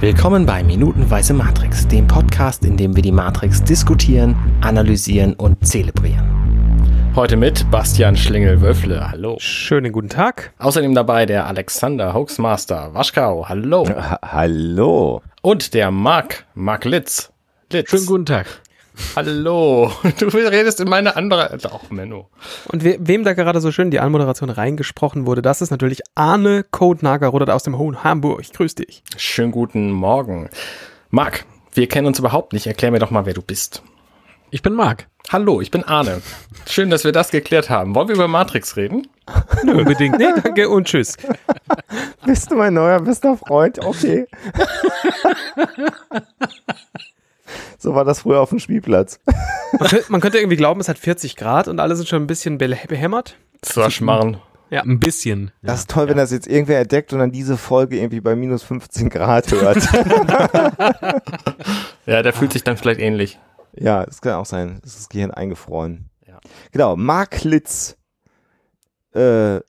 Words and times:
Willkommen 0.00 0.46
bei 0.46 0.62
Minutenweise 0.62 1.34
Matrix, 1.34 1.86
dem 1.86 2.06
Podcast, 2.06 2.64
in 2.64 2.78
dem 2.78 2.96
wir 2.96 3.02
die 3.02 3.12
Matrix 3.12 3.62
diskutieren, 3.62 4.34
analysieren 4.62 5.34
und 5.34 5.66
zelebrieren. 5.66 7.12
Heute 7.14 7.36
mit 7.36 7.70
Bastian 7.70 8.16
Schlingel-Wöffle. 8.16 9.10
Hallo. 9.10 9.36
Schönen 9.38 9.92
guten 9.92 10.08
Tag. 10.08 10.54
Außerdem 10.56 10.94
dabei 10.94 11.26
der 11.26 11.46
Alexander 11.46 12.14
Hoaxmaster 12.14 12.94
Waschkau. 12.94 13.46
Hallo. 13.46 13.86
Ha 13.86 14.18
Hallo. 14.22 15.20
Und 15.42 15.74
der 15.74 15.90
Marc, 15.90 16.46
Marc 16.54 16.86
Litz. 16.86 17.30
Litz. 17.70 17.90
Schönen 17.90 18.06
guten 18.06 18.24
Tag. 18.24 18.46
Hallo, 19.16 19.92
du 20.18 20.26
redest 20.28 20.80
in 20.80 20.88
meine 20.88 21.16
andere. 21.16 21.58
Auch 21.70 21.90
Menno. 21.90 22.28
Und 22.68 22.84
we 22.84 22.96
wem 23.00 23.24
da 23.24 23.32
gerade 23.32 23.60
so 23.60 23.72
schön 23.72 23.90
die 23.90 24.00
Anmoderation 24.00 24.50
reingesprochen 24.50 25.26
wurde, 25.26 25.42
das 25.42 25.62
ist 25.62 25.70
natürlich 25.70 26.00
Arne 26.14 26.64
Code 26.70 27.00
aus 27.52 27.62
dem 27.62 27.76
Hohen 27.78 28.04
Hamburg. 28.04 28.44
Grüß 28.52 28.74
dich. 28.76 29.02
Schönen 29.16 29.52
guten 29.52 29.90
Morgen. 29.90 30.48
Marc, 31.10 31.44
wir 31.72 31.88
kennen 31.88 32.06
uns 32.06 32.18
überhaupt 32.18 32.52
nicht. 32.52 32.66
Erklär 32.66 32.90
mir 32.90 32.98
doch 32.98 33.10
mal, 33.10 33.26
wer 33.26 33.34
du 33.34 33.42
bist. 33.42 33.82
Ich 34.50 34.62
bin 34.62 34.74
Marc. 34.74 35.06
Hallo, 35.30 35.60
ich 35.60 35.70
bin 35.70 35.84
Arne. 35.84 36.22
Schön, 36.68 36.90
dass 36.90 37.04
wir 37.04 37.12
das 37.12 37.30
geklärt 37.30 37.70
haben. 37.70 37.94
Wollen 37.94 38.08
wir 38.08 38.16
über 38.16 38.26
Matrix 38.26 38.76
reden? 38.76 39.06
Nö, 39.64 39.78
unbedingt. 39.78 40.18
Nee, 40.18 40.26
danke 40.42 40.68
und 40.68 40.88
tschüss. 40.88 41.16
Bist 42.24 42.50
du 42.50 42.56
mein 42.56 42.74
neuer 42.74 43.00
bester 43.00 43.36
Freund? 43.36 43.78
Okay. 43.84 44.26
So 47.78 47.94
war 47.94 48.04
das 48.04 48.20
früher 48.20 48.40
auf 48.40 48.50
dem 48.50 48.58
Spielplatz. 48.58 49.20
Man 49.78 49.88
könnte, 49.88 50.10
man 50.10 50.20
könnte, 50.20 50.38
irgendwie 50.38 50.56
glauben, 50.56 50.80
es 50.80 50.88
hat 50.88 50.98
40 50.98 51.36
Grad 51.36 51.68
und 51.68 51.78
alle 51.78 51.94
sind 51.94 52.08
schon 52.08 52.20
ein 52.20 52.26
bisschen 52.26 52.58
behämmert. 52.58 53.36
Das 53.60 53.76
war 53.76 53.88
Schmarrn. 53.88 54.38
Ja, 54.68 54.82
ein 54.82 54.98
bisschen. 54.98 55.52
Das 55.62 55.80
ist 55.80 55.90
toll, 55.90 56.04
ja. 56.04 56.10
wenn 56.10 56.16
das 56.16 56.32
jetzt 56.32 56.48
irgendwer 56.48 56.80
entdeckt 56.80 57.12
und 57.12 57.20
dann 57.20 57.30
diese 57.30 57.56
Folge 57.56 57.96
irgendwie 57.96 58.20
bei 58.20 58.34
minus 58.34 58.64
15 58.64 59.10
Grad 59.10 59.50
hört. 59.52 59.76
ja, 62.06 62.22
der 62.22 62.32
fühlt 62.32 62.52
sich 62.52 62.64
dann 62.64 62.76
vielleicht 62.76 63.00
ähnlich. 63.00 63.38
Ja, 63.74 64.04
das 64.04 64.20
kann 64.20 64.34
auch 64.34 64.46
sein. 64.46 64.78
Das 64.82 64.92
ist 64.92 65.00
das 65.00 65.08
Gehirn 65.08 65.30
eingefroren. 65.30 66.10
Ja. 66.26 66.38
Genau, 66.72 66.96
Mark 66.96 67.42
Litz. 67.42 67.96
Äh, 69.12 69.60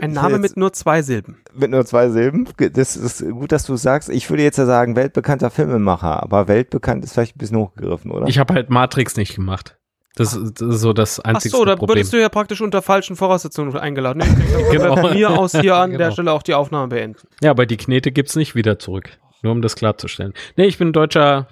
ein 0.00 0.12
Name 0.12 0.38
mit 0.38 0.56
nur 0.56 0.72
zwei 0.72 1.02
Silben. 1.02 1.38
Mit 1.54 1.70
nur 1.70 1.84
zwei 1.84 2.08
Silben. 2.10 2.48
Das 2.72 2.96
ist 2.96 3.28
gut, 3.30 3.52
dass 3.52 3.64
du 3.64 3.76
sagst. 3.76 4.08
Ich 4.08 4.28
würde 4.30 4.42
jetzt 4.42 4.58
ja 4.58 4.66
sagen, 4.66 4.96
weltbekannter 4.96 5.50
Filmemacher, 5.50 6.22
aber 6.22 6.48
weltbekannt 6.48 7.04
ist 7.04 7.14
vielleicht 7.14 7.36
ein 7.36 7.38
bisschen 7.38 7.58
hochgegriffen, 7.58 8.10
oder? 8.10 8.26
Ich 8.26 8.38
habe 8.38 8.54
halt 8.54 8.70
Matrix 8.70 9.16
nicht 9.16 9.34
gemacht. 9.34 9.76
Das, 10.16 10.34
ist 10.34 10.58
so 10.58 10.94
das 10.94 11.20
einzige 11.20 11.54
Ach 11.54 11.58
so, 11.58 11.64
da 11.66 11.78
würdest 11.78 12.12
du 12.12 12.20
ja 12.20 12.30
praktisch 12.30 12.62
unter 12.62 12.80
falschen 12.80 13.16
Voraussetzungen 13.16 13.76
eingeladen. 13.76 14.22
Nee, 14.24 14.64
genau. 14.72 14.96
Von 14.96 15.12
mir 15.12 15.30
aus 15.30 15.52
hier 15.52 15.76
an 15.76 15.90
genau. 15.92 16.04
der 16.04 16.10
Stelle 16.12 16.32
auch 16.32 16.42
die 16.42 16.54
Aufnahme 16.54 16.88
beenden. 16.88 17.28
Ja, 17.42 17.50
aber 17.50 17.66
die 17.66 17.76
Knete 17.76 18.12
gibt's 18.12 18.34
nicht 18.34 18.54
wieder 18.54 18.78
zurück. 18.78 19.10
Nur 19.42 19.52
um 19.52 19.60
das 19.60 19.76
klarzustellen. 19.76 20.32
Nee, 20.56 20.64
ich 20.64 20.78
bin 20.78 20.94
deutscher 20.94 21.48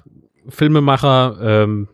Filmemacher, 0.49 1.37
ähm, 1.43 1.89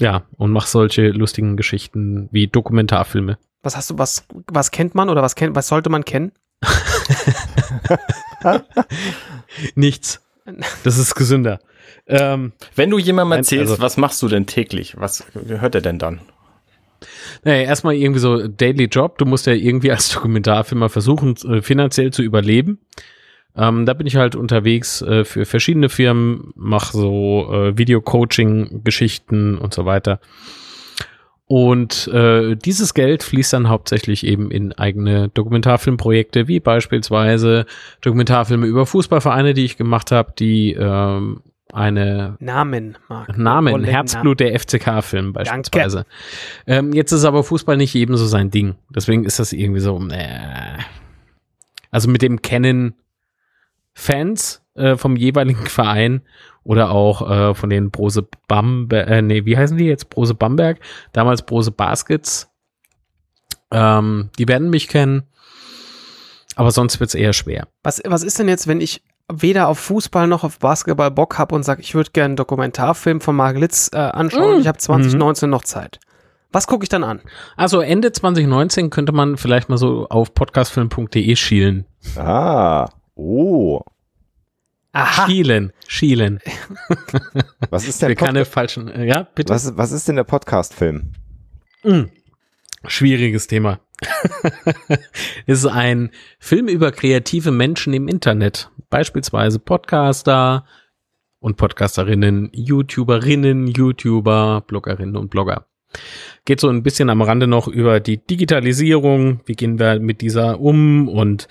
ja, 0.00 0.22
und 0.36 0.52
mache 0.52 0.68
solche 0.68 1.08
lustigen 1.08 1.56
Geschichten 1.56 2.28
wie 2.30 2.46
Dokumentarfilme. 2.46 3.38
Was 3.62 3.76
hast 3.76 3.90
du, 3.90 3.98
was, 3.98 4.24
was 4.46 4.70
kennt 4.70 4.94
man 4.94 5.10
oder 5.10 5.22
was 5.22 5.34
kennt, 5.34 5.56
was 5.56 5.68
sollte 5.68 5.90
man 5.90 6.04
kennen? 6.04 6.32
Nichts. 9.74 10.22
Das 10.84 10.98
ist 10.98 11.14
gesünder. 11.14 11.60
Ähm, 12.06 12.52
Wenn 12.74 12.90
du 12.90 12.98
jemandem 12.98 13.38
erzählst, 13.38 13.72
also, 13.72 13.82
was 13.82 13.96
machst 13.96 14.22
du 14.22 14.28
denn 14.28 14.46
täglich? 14.46 14.94
Was 14.98 15.24
hört 15.46 15.74
er 15.74 15.80
denn 15.80 15.98
dann? 15.98 16.20
Naja, 17.44 17.62
erstmal 17.62 17.94
irgendwie 17.94 18.20
so 18.20 18.48
Daily 18.48 18.84
Job. 18.84 19.18
Du 19.18 19.24
musst 19.24 19.46
ja 19.46 19.52
irgendwie 19.52 19.92
als 19.92 20.08
Dokumentarfilmer 20.10 20.88
versuchen, 20.88 21.36
äh, 21.48 21.62
finanziell 21.62 22.12
zu 22.12 22.22
überleben. 22.22 22.80
Ähm, 23.56 23.86
da 23.86 23.94
bin 23.94 24.06
ich 24.06 24.16
halt 24.16 24.36
unterwegs 24.36 25.02
äh, 25.02 25.24
für 25.24 25.44
verschiedene 25.44 25.88
Firmen, 25.88 26.52
mache 26.54 26.96
so 26.96 27.52
äh, 27.52 27.76
Video-Coaching-Geschichten 27.76 29.58
und 29.58 29.74
so 29.74 29.84
weiter. 29.84 30.20
Und 31.48 32.08
äh, 32.08 32.56
dieses 32.56 32.92
Geld 32.92 33.22
fließt 33.22 33.54
dann 33.54 33.70
hauptsächlich 33.70 34.24
eben 34.26 34.50
in 34.50 34.74
eigene 34.74 35.30
Dokumentarfilmprojekte, 35.30 36.46
wie 36.46 36.60
beispielsweise 36.60 37.64
Dokumentarfilme 38.02 38.66
über 38.66 38.84
Fußballvereine, 38.84 39.54
die 39.54 39.64
ich 39.64 39.78
gemacht 39.78 40.12
habe, 40.12 40.34
die 40.38 40.74
ähm, 40.74 41.40
eine 41.72 42.36
Namen, 42.38 42.98
Marc. 43.08 43.38
Namen, 43.38 43.82
Herzblut 43.84 44.40
der 44.40 44.58
FCK-Film 44.60 45.32
beispielsweise. 45.32 46.04
Ähm, 46.66 46.92
jetzt 46.92 47.12
ist 47.12 47.24
aber 47.24 47.42
Fußball 47.42 47.78
nicht 47.78 47.94
ebenso 47.94 48.26
sein 48.26 48.50
Ding. 48.50 48.76
Deswegen 48.94 49.24
ist 49.24 49.38
das 49.38 49.54
irgendwie 49.54 49.80
so, 49.80 49.98
äh, 50.10 50.78
also 51.90 52.10
mit 52.10 52.20
dem 52.20 52.42
Kennen 52.42 52.94
Fans 53.94 54.62
äh, 54.78 54.96
vom 54.96 55.16
jeweiligen 55.16 55.66
Verein 55.66 56.22
oder 56.64 56.90
auch 56.90 57.28
äh, 57.30 57.54
von 57.54 57.70
den 57.70 57.90
Brose 57.90 58.26
Bamberg, 58.46 59.08
äh, 59.08 59.22
nee, 59.22 59.44
wie 59.44 59.56
heißen 59.56 59.76
die 59.76 59.86
jetzt? 59.86 60.10
Brose 60.10 60.34
Bamberg, 60.34 60.78
damals 61.12 61.42
Brose 61.42 61.70
Baskets. 61.70 62.50
Ähm, 63.70 64.30
die 64.38 64.48
werden 64.48 64.70
mich 64.70 64.88
kennen, 64.88 65.24
aber 66.56 66.70
sonst 66.70 67.00
wird 67.00 67.08
es 67.08 67.14
eher 67.14 67.32
schwer. 67.32 67.68
Was, 67.82 68.02
was 68.04 68.22
ist 68.22 68.38
denn 68.38 68.48
jetzt, 68.48 68.66
wenn 68.66 68.80
ich 68.80 69.02
weder 69.30 69.68
auf 69.68 69.78
Fußball 69.78 70.26
noch 70.26 70.44
auf 70.44 70.58
Basketball 70.58 71.10
Bock 71.10 71.38
habe 71.38 71.54
und 71.54 71.62
sage, 71.62 71.82
ich 71.82 71.94
würde 71.94 72.10
gerne 72.12 72.26
einen 72.26 72.36
Dokumentarfilm 72.36 73.20
von 73.20 73.36
Mark 73.36 73.58
Litz 73.58 73.90
äh, 73.92 73.98
anschauen, 73.98 74.58
mm. 74.58 74.60
ich 74.60 74.68
habe 74.68 74.78
2019 74.78 75.48
mhm. 75.48 75.50
noch 75.50 75.64
Zeit. 75.64 76.00
Was 76.50 76.66
gucke 76.66 76.84
ich 76.84 76.88
dann 76.88 77.04
an? 77.04 77.20
Also 77.56 77.80
Ende 77.80 78.10
2019 78.10 78.88
könnte 78.88 79.12
man 79.12 79.36
vielleicht 79.36 79.68
mal 79.68 79.76
so 79.76 80.06
auf 80.08 80.32
podcastfilm.de 80.32 81.36
schielen. 81.36 81.84
Ah, 82.16 82.88
oh. 83.16 83.82
Aha. 84.98 85.26
Schielen, 85.28 85.72
schielen. 85.86 86.40
Was 87.70 87.86
ist 87.86 88.02
denn 88.02 88.16
keine 88.16 88.44
falschen, 88.44 88.90
ja, 89.06 89.28
bitte. 89.32 89.54
Was, 89.54 89.76
was 89.76 89.92
ist 89.92 90.08
denn 90.08 90.16
der 90.16 90.24
Podcast-Film? 90.24 91.12
Mhm. 91.84 92.10
Schwieriges 92.84 93.46
Thema. 93.46 93.78
ist 95.46 95.66
ein 95.66 96.10
Film 96.40 96.66
über 96.66 96.90
kreative 96.90 97.52
Menschen 97.52 97.92
im 97.92 98.08
Internet. 98.08 98.72
Beispielsweise 98.90 99.60
Podcaster 99.60 100.64
und 101.38 101.56
Podcasterinnen, 101.56 102.50
YouTuberinnen, 102.52 103.68
YouTuber, 103.68 104.64
Bloggerinnen 104.66 105.14
und 105.14 105.30
Blogger. 105.30 105.66
Geht 106.44 106.58
so 106.58 106.68
ein 106.68 106.82
bisschen 106.82 107.08
am 107.08 107.22
Rande 107.22 107.46
noch 107.46 107.68
über 107.68 108.00
die 108.00 108.18
Digitalisierung. 108.18 109.42
Wie 109.46 109.54
gehen 109.54 109.78
wir 109.78 110.00
mit 110.00 110.22
dieser 110.22 110.58
um 110.58 111.08
und 111.08 111.46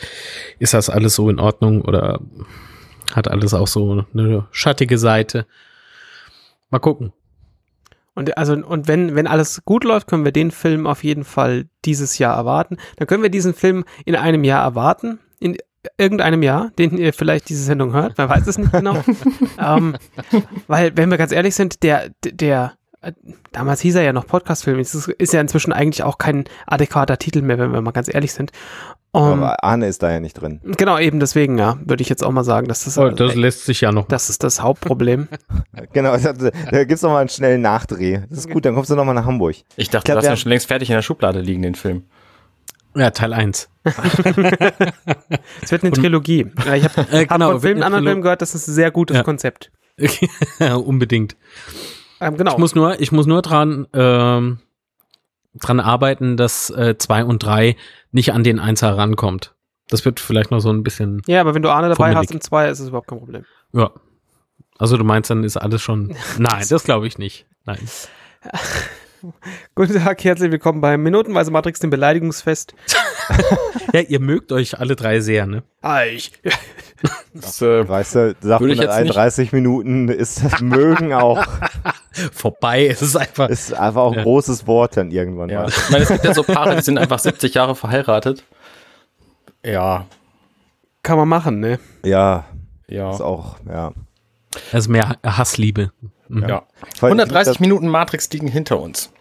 ist 0.59 0.73
das 0.73 0.89
alles 0.89 1.15
so 1.15 1.29
in 1.29 1.39
Ordnung 1.39 1.81
oder 1.81 2.19
hat 3.13 3.27
alles 3.27 3.53
auch 3.53 3.67
so 3.67 4.05
eine 4.13 4.47
schattige 4.51 4.97
Seite. 4.97 5.45
Mal 6.69 6.79
gucken. 6.79 7.13
Und 8.13 8.35
also 8.37 8.53
und 8.53 8.87
wenn 8.87 9.15
wenn 9.15 9.27
alles 9.27 9.61
gut 9.63 9.83
läuft, 9.83 10.07
können 10.07 10.25
wir 10.25 10.31
den 10.31 10.49
Film 10.49 10.87
auf 10.87 11.03
jeden 11.03 11.23
Fall 11.23 11.65
dieses 11.85 12.17
Jahr 12.17 12.35
erwarten. 12.35 12.77
Dann 12.95 13.07
können 13.07 13.21
wir 13.21 13.29
diesen 13.29 13.53
Film 13.53 13.85
in 14.05 14.15
einem 14.15 14.43
Jahr 14.43 14.63
erwarten, 14.63 15.19
in 15.39 15.57
irgendeinem 15.97 16.41
Jahr, 16.41 16.71
den 16.79 16.97
ihr 16.97 17.13
vielleicht 17.13 17.47
diese 17.49 17.63
Sendung 17.63 17.93
hört. 17.93 18.17
Man 18.17 18.27
weiß 18.27 18.47
es 18.47 18.57
nicht 18.57 18.71
genau. 18.71 19.03
ähm, 19.59 19.95
weil 20.65 20.97
wenn 20.97 21.11
wir 21.11 21.17
ganz 21.17 21.31
ehrlich 21.31 21.53
sind, 21.53 21.83
der 21.83 22.09
der 22.23 22.73
äh, 23.01 23.13
damals 23.51 23.81
hieß 23.81 23.95
er 23.95 24.03
ja 24.03 24.13
noch 24.13 24.25
Podcastfilm. 24.25 24.79
Es 24.79 24.95
ist, 24.95 25.07
ist 25.07 25.33
ja 25.33 25.41
inzwischen 25.41 25.71
eigentlich 25.71 26.03
auch 26.03 26.17
kein 26.17 26.45
adäquater 26.65 27.17
Titel 27.17 27.41
mehr, 27.41 27.59
wenn 27.59 27.71
wir 27.71 27.81
mal 27.81 27.91
ganz 27.91 28.11
ehrlich 28.11 28.33
sind. 28.33 28.51
Um, 29.17 29.23
Aber 29.23 29.63
Arne 29.63 29.87
ist 29.87 30.03
da 30.03 30.11
ja 30.11 30.19
nicht 30.19 30.35
drin. 30.35 30.61
Genau, 30.63 30.99
eben 30.99 31.19
deswegen, 31.19 31.57
ja, 31.57 31.79
würde 31.83 32.03
ich 32.03 32.09
jetzt 32.09 32.23
auch 32.23 32.29
mal 32.29 32.43
sagen, 32.43 32.67
dass 32.67 32.83
das. 32.83 32.99
Oh, 32.99 33.09
das 33.09 33.33
äh, 33.33 33.39
lässt 33.39 33.65
sich 33.65 33.81
ja 33.81 33.91
noch. 33.91 34.07
Das 34.07 34.29
ist 34.29 34.43
das 34.43 34.61
Hauptproblem. 34.61 35.27
genau, 35.93 36.15
da 36.15 36.83
gibt's 36.83 37.01
noch 37.01 37.09
mal 37.09 37.21
einen 37.21 37.29
schnellen 37.29 37.61
Nachdreh. 37.61 38.19
Das 38.29 38.37
ist 38.37 38.49
gut, 38.51 38.65
dann 38.65 38.75
kommst 38.75 38.91
du 38.91 38.95
noch 38.95 39.05
mal 39.05 39.13
nach 39.13 39.25
Hamburg. 39.25 39.55
Ich 39.75 39.89
dachte, 39.89 39.97
ich 39.97 40.03
glaub, 40.03 40.13
du 40.13 40.17
hast 40.17 40.25
ja 40.25 40.35
schon 40.35 40.49
längst 40.49 40.67
fertig 40.67 40.91
in 40.91 40.95
der 40.95 41.01
Schublade 41.01 41.41
liegen, 41.41 41.63
den 41.63 41.73
Film. 41.73 42.03
Ja, 42.95 43.09
Teil 43.09 43.33
1. 43.33 43.69
Es 45.61 45.71
wird 45.71 45.83
eine 45.83 45.91
Trilogie. 45.93 46.51
Ich 46.75 46.83
habe 46.83 47.07
äh, 47.11 47.25
genau, 47.25 47.45
hab 47.45 47.51
von 47.53 47.61
Film, 47.61 47.81
anderen 47.81 48.05
Filmen 48.05 48.21
gehört, 48.21 48.43
das 48.43 48.53
ist 48.53 48.67
ein 48.67 48.73
sehr 48.73 48.91
gutes 48.91 49.17
ja. 49.17 49.23
Konzept. 49.23 49.71
Unbedingt. 50.59 51.35
Ähm, 52.21 52.37
genau. 52.37 52.51
Ich 52.51 52.57
muss 52.59 52.75
nur, 52.75 52.99
ich 52.99 53.11
muss 53.11 53.25
nur 53.25 53.41
dran, 53.41 53.87
ähm, 53.93 54.59
dran 55.59 55.79
arbeiten, 55.79 56.37
dass 56.37 56.69
äh, 56.69 56.97
zwei 56.97 57.23
und 57.23 57.43
drei 57.43 57.75
nicht 58.11 58.33
an 58.33 58.43
den 58.43 58.59
Einser 58.59 58.97
rankommt. 58.97 59.53
Das 59.89 60.03
wird 60.05 60.19
vielleicht 60.19 60.51
noch 60.51 60.59
so 60.59 60.69
ein 60.69 60.83
bisschen. 60.83 61.21
Ja, 61.27 61.41
aber 61.41 61.55
wenn 61.55 61.61
du 61.61 61.69
Arne 61.69 61.87
dabei 61.89 62.09
fummelig. 62.09 62.17
hast 62.17 62.31
im 62.31 62.41
zwei, 62.41 62.69
ist 62.69 62.79
es 62.79 62.89
überhaupt 62.89 63.07
kein 63.07 63.19
Problem. 63.19 63.45
Ja. 63.73 63.91
Also 64.77 64.97
du 64.97 65.03
meinst, 65.03 65.29
dann 65.29 65.43
ist 65.43 65.57
alles 65.57 65.81
schon. 65.81 66.15
Nein, 66.37 66.65
das 66.69 66.83
glaube 66.83 67.07
ich 67.07 67.17
nicht. 67.17 67.45
Nein. 67.65 67.79
Guten 69.75 69.95
Tag, 69.95 70.23
herzlich 70.23 70.51
willkommen 70.51 70.81
beim 70.81 71.01
Minutenweise 71.01 71.49
Matrix, 71.49 71.79
dem 71.79 71.89
Beleidigungsfest. 71.89 72.75
ja, 73.93 74.01
ihr 74.01 74.19
mögt 74.19 74.51
euch 74.51 74.79
alle 74.79 74.95
drei 74.95 75.21
sehr, 75.21 75.47
ne? 75.47 75.63
Ah, 75.81 76.03
ich. 76.03 76.33
Das, 77.33 77.61
äh, 77.61 77.87
weißt 77.87 78.15
du, 78.15 78.35
sagt 78.41 78.63
31 78.63 79.51
Minuten 79.51 80.09
ist 80.09 80.43
das 80.43 80.61
Mögen 80.61 81.13
auch. 81.13 81.45
Vorbei, 82.33 82.87
es 82.87 83.01
ist 83.01 83.15
einfach. 83.15 83.49
Ist 83.49 83.73
einfach 83.73 84.01
auch 84.01 84.11
ein 84.11 84.19
ja. 84.19 84.23
großes 84.23 84.65
Wort 84.65 84.97
dann 84.97 85.11
irgendwann 85.11 85.49
ja. 85.49 85.61
mal. 85.61 85.69
Ich 85.69 85.89
meine, 85.89 86.03
es 86.03 86.09
gibt 86.09 86.23
ja 86.23 86.33
so 86.33 86.43
Paare, 86.43 86.75
die 86.75 86.81
sind 86.81 86.97
einfach 86.97 87.19
70 87.27 87.53
Jahre 87.53 87.75
verheiratet. 87.75 88.43
Ja. 89.63 90.05
kann 91.03 91.17
man 91.17 91.27
machen, 91.27 91.59
ne? 91.59 91.79
Ja, 92.03 92.45
Ja. 92.87 93.11
ist 93.11 93.21
auch, 93.21 93.57
ja. 93.67 93.93
Also 94.71 94.89
mehr 94.89 95.17
Hassliebe. 95.23 95.91
Mhm. 96.29 96.47
ja. 96.47 96.63
Vor 96.97 97.09
allem, 97.09 97.19
130 97.19 97.53
das, 97.53 97.59
Minuten 97.59 97.87
Matrix 97.87 98.29
liegen 98.31 98.47
hinter 98.47 98.79
uns. 98.79 99.11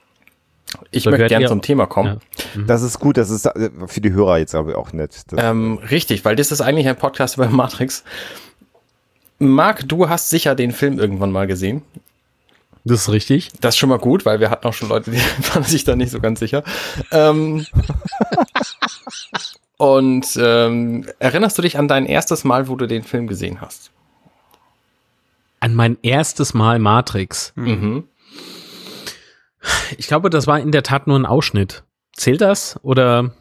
Ich 0.90 1.06
möchte 1.06 1.26
gerne 1.28 1.46
zum 1.46 1.62
Thema 1.62 1.86
kommen. 1.86 2.20
Das 2.66 2.82
ist 2.82 2.98
gut, 2.98 3.16
das 3.16 3.30
ist 3.30 3.46
äh, 3.46 3.70
für 3.86 4.00
die 4.00 4.12
Hörer 4.12 4.38
jetzt 4.38 4.54
aber 4.54 4.76
auch 4.76 4.92
nett. 4.92 5.22
Das, 5.28 5.42
Ähm, 5.42 5.78
richtig, 5.90 6.24
weil 6.24 6.36
das 6.36 6.50
ist 6.50 6.60
eigentlich 6.60 6.88
ein 6.88 6.96
Podcast 6.96 7.36
über 7.36 7.48
Matrix. 7.48 8.04
Marc, 9.38 9.88
du 9.88 10.08
hast 10.08 10.30
sicher 10.30 10.54
den 10.54 10.72
Film 10.72 10.98
irgendwann 10.98 11.30
mal 11.30 11.46
gesehen. 11.46 11.82
Das 12.84 13.02
ist 13.02 13.08
richtig. 13.10 13.50
Das 13.60 13.74
ist 13.74 13.78
schon 13.78 13.88
mal 13.88 13.98
gut, 13.98 14.24
weil 14.24 14.38
wir 14.40 14.48
hatten 14.48 14.66
auch 14.66 14.72
schon 14.72 14.88
Leute, 14.88 15.10
die 15.10 15.18
waren 15.54 15.64
sich 15.64 15.84
da 15.84 15.96
nicht 15.96 16.10
so 16.10 16.20
ganz 16.20 16.38
sicher. 16.38 16.62
Ähm, 17.10 17.66
und 19.76 20.26
ähm, 20.40 21.06
erinnerst 21.18 21.58
du 21.58 21.62
dich 21.62 21.78
an 21.78 21.88
dein 21.88 22.06
erstes 22.06 22.44
Mal, 22.44 22.68
wo 22.68 22.76
du 22.76 22.86
den 22.86 23.02
Film 23.02 23.26
gesehen 23.26 23.60
hast? 23.60 23.90
An 25.58 25.74
mein 25.74 25.98
erstes 26.02 26.54
Mal 26.54 26.78
Matrix. 26.78 27.52
Mhm. 27.56 28.04
Ich 29.98 30.06
glaube, 30.06 30.30
das 30.30 30.46
war 30.46 30.58
in 30.60 30.72
der 30.72 30.82
Tat 30.82 31.06
nur 31.06 31.18
ein 31.18 31.26
Ausschnitt. 31.26 31.84
Zählt 32.12 32.40
das? 32.40 32.78
Oder 32.82 33.32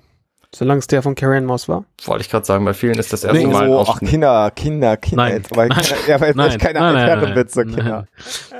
Solange 0.54 0.80
es 0.80 0.88
der 0.88 1.02
von 1.02 1.16
Carrion 1.16 1.44
Moss 1.46 1.68
war. 1.68 1.84
Wollte 2.06 2.22
ich 2.24 2.30
gerade 2.30 2.46
sagen, 2.46 2.64
bei 2.64 2.74
vielen 2.74 2.98
ist 2.98 3.12
das 3.12 3.26
erste 3.26 3.38
Nee, 3.40 3.48
Mal 3.48 3.68
so, 3.68 3.78
auch 3.78 3.96
ach, 3.96 4.00
Kinder, 4.00 4.50
Kinder, 4.52 4.96
Kinder. 4.96 5.24
Nein. 5.30 5.44
Weil, 5.50 5.68
Nein. 5.68 5.84
Ja, 6.08 6.22
weil 6.22 6.28
jetzt 6.30 6.38
Nein, 6.38 6.58
keine 6.60 6.80
nein, 6.80 6.96
Altherrenwitze, 6.96 7.66
nein, 7.66 7.76
Kinder. 7.76 8.08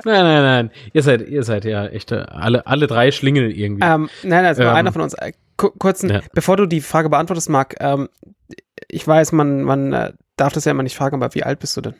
Nein, 0.04 0.24
nein, 0.24 0.42
nein. 0.42 0.70
Ihr 0.92 1.02
seid, 1.02 1.26
ihr 1.26 1.42
seid 1.42 1.64
ja 1.64 1.86
echte, 1.86 2.30
alle, 2.32 2.66
alle 2.66 2.86
drei 2.86 3.12
Schlingel 3.12 3.50
irgendwie. 3.50 3.82
Ähm, 3.86 4.10
nein, 4.24 4.44
also 4.44 4.62
nur 4.62 4.72
Ähm, 4.72 4.76
einer 4.76 4.92
von 4.92 5.00
uns. 5.00 5.14
Äh, 5.14 5.32
ku- 5.56 5.70
kurzen, 5.70 6.10
ja. 6.10 6.20
bevor 6.34 6.58
du 6.58 6.66
die 6.66 6.82
Frage 6.82 7.08
beantwortest, 7.08 7.48
Marc, 7.48 7.76
ähm, 7.80 8.10
ich 8.88 9.06
weiß, 9.08 9.32
man, 9.32 9.62
man 9.62 9.92
äh, 9.94 10.12
darf 10.36 10.52
das 10.52 10.66
ja 10.66 10.72
immer 10.72 10.82
nicht 10.82 10.96
fragen, 10.96 11.16
aber 11.16 11.34
wie 11.34 11.44
alt 11.44 11.60
bist 11.60 11.76
du 11.78 11.80
denn? 11.80 11.94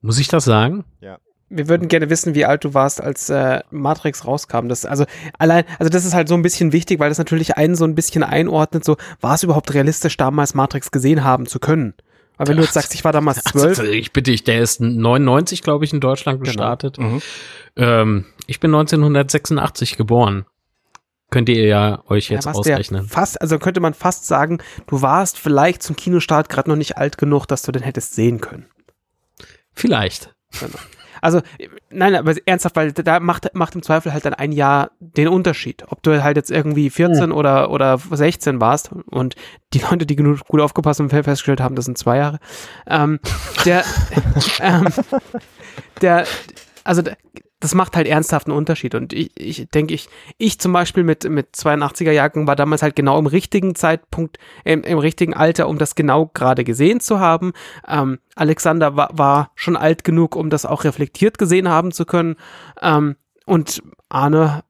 Muss 0.00 0.18
ich 0.18 0.26
das 0.28 0.44
sagen? 0.44 0.84
Wir 1.52 1.68
würden 1.68 1.88
gerne 1.88 2.08
wissen, 2.10 2.34
wie 2.34 2.44
alt 2.44 2.64
du 2.64 2.74
warst, 2.74 3.02
als 3.02 3.28
äh, 3.28 3.60
Matrix 3.70 4.24
rauskam. 4.24 4.68
Das, 4.68 4.86
also 4.86 5.04
allein, 5.38 5.64
also 5.80 5.90
das 5.90 6.04
ist 6.04 6.14
halt 6.14 6.28
so 6.28 6.34
ein 6.34 6.42
bisschen 6.42 6.72
wichtig, 6.72 7.00
weil 7.00 7.08
das 7.08 7.18
natürlich 7.18 7.56
einen 7.56 7.74
so 7.74 7.84
ein 7.84 7.96
bisschen 7.96 8.22
einordnet, 8.22 8.84
so, 8.84 8.96
war 9.20 9.34
es 9.34 9.42
überhaupt 9.42 9.74
realistisch, 9.74 10.16
damals 10.16 10.54
Matrix 10.54 10.90
gesehen 10.92 11.24
haben 11.24 11.46
zu 11.46 11.58
können? 11.58 11.94
Weil 12.36 12.48
wenn 12.48 12.56
du 12.56 12.62
jetzt 12.62 12.72
sagst, 12.74 12.94
ich 12.94 13.04
war 13.04 13.12
damals 13.12 13.42
zwölf, 13.42 13.78
Also, 13.80 13.82
ich 13.90 14.12
bitte 14.12 14.30
dich, 14.30 14.44
der 14.44 14.60
ist 14.60 14.80
99, 14.80 15.60
glaube 15.62 15.84
ich, 15.84 15.92
in 15.92 16.00
Deutschland 16.00 16.38
Genau. 16.38 16.46
gestartet. 16.46 16.98
Mhm. 16.98 17.20
Ähm, 17.76 18.24
ich 18.46 18.60
bin 18.60 18.70
1986 18.70 19.96
geboren. 19.96 20.46
Könnt 21.30 21.48
ihr 21.48 21.64
ja 21.66 22.02
euch 22.08 22.30
jetzt 22.30 22.46
ja, 22.46 22.52
ausrechnen. 22.52 23.06
fast, 23.06 23.40
also 23.40 23.58
könnte 23.58 23.80
man 23.80 23.94
fast 23.94 24.26
sagen, 24.26 24.58
du 24.86 25.02
warst 25.02 25.38
vielleicht 25.38 25.82
zum 25.82 25.96
Kinostart 25.96 26.48
gerade 26.48 26.70
noch 26.70 26.76
nicht 26.76 26.96
alt 26.96 27.18
genug, 27.18 27.46
dass 27.46 27.62
du 27.62 27.72
den 27.72 27.82
hättest 27.82 28.14
sehen 28.14 28.40
können. 28.40 28.66
Vielleicht. 29.72 30.32
Also, 31.20 31.40
nein, 31.90 32.14
aber 32.14 32.34
ernsthaft, 32.46 32.76
weil 32.76 32.92
da 32.92 33.20
macht, 33.20 33.54
macht 33.54 33.74
im 33.74 33.82
Zweifel 33.82 34.12
halt 34.12 34.24
dann 34.24 34.34
ein 34.34 34.52
Jahr 34.52 34.90
den 35.00 35.28
Unterschied. 35.28 35.84
Ob 35.88 36.02
du 36.02 36.22
halt 36.22 36.36
jetzt 36.36 36.50
irgendwie 36.50 36.90
14 36.90 37.32
oder, 37.32 37.70
oder 37.70 37.98
16 37.98 38.60
warst 38.60 38.90
und 39.06 39.34
die 39.72 39.80
Leute, 39.80 40.06
die 40.06 40.16
genug 40.16 40.40
gut 40.46 40.60
aufgepasst 40.60 41.00
haben, 41.00 41.10
festgestellt 41.10 41.60
haben, 41.60 41.74
das 41.74 41.84
sind 41.84 41.98
zwei 41.98 42.18
Jahre. 42.18 42.38
Ähm, 42.86 43.20
der, 43.64 43.84
ähm, 44.60 44.86
der, 46.00 46.24
also 46.84 47.02
das 47.60 47.74
macht 47.74 47.94
halt 47.94 48.08
ernsthaft 48.08 48.46
einen 48.46 48.56
Unterschied. 48.56 48.94
Und 48.94 49.12
ich, 49.12 49.30
ich 49.38 49.68
denke, 49.68 49.94
ich, 49.94 50.08
ich 50.38 50.58
zum 50.58 50.72
Beispiel 50.72 51.04
mit, 51.04 51.28
mit 51.28 51.54
82er 51.54 52.10
Jahrgang 52.10 52.46
war 52.46 52.56
damals 52.56 52.82
halt 52.82 52.96
genau 52.96 53.18
im 53.18 53.26
richtigen 53.26 53.74
Zeitpunkt, 53.74 54.38
im, 54.64 54.82
im 54.82 54.98
richtigen 54.98 55.34
Alter, 55.34 55.68
um 55.68 55.76
das 55.76 55.94
genau 55.94 56.26
gerade 56.26 56.64
gesehen 56.64 57.00
zu 57.00 57.20
haben. 57.20 57.52
Ähm, 57.86 58.18
Alexander 58.34 58.96
war, 58.96 59.10
war 59.12 59.52
schon 59.54 59.76
alt 59.76 60.04
genug, 60.04 60.36
um 60.36 60.48
das 60.48 60.64
auch 60.64 60.84
reflektiert 60.84 61.36
gesehen 61.36 61.68
haben 61.68 61.92
zu 61.92 62.06
können. 62.06 62.36
Ähm, 62.80 63.16
und 63.44 63.82
Arne, 64.08 64.64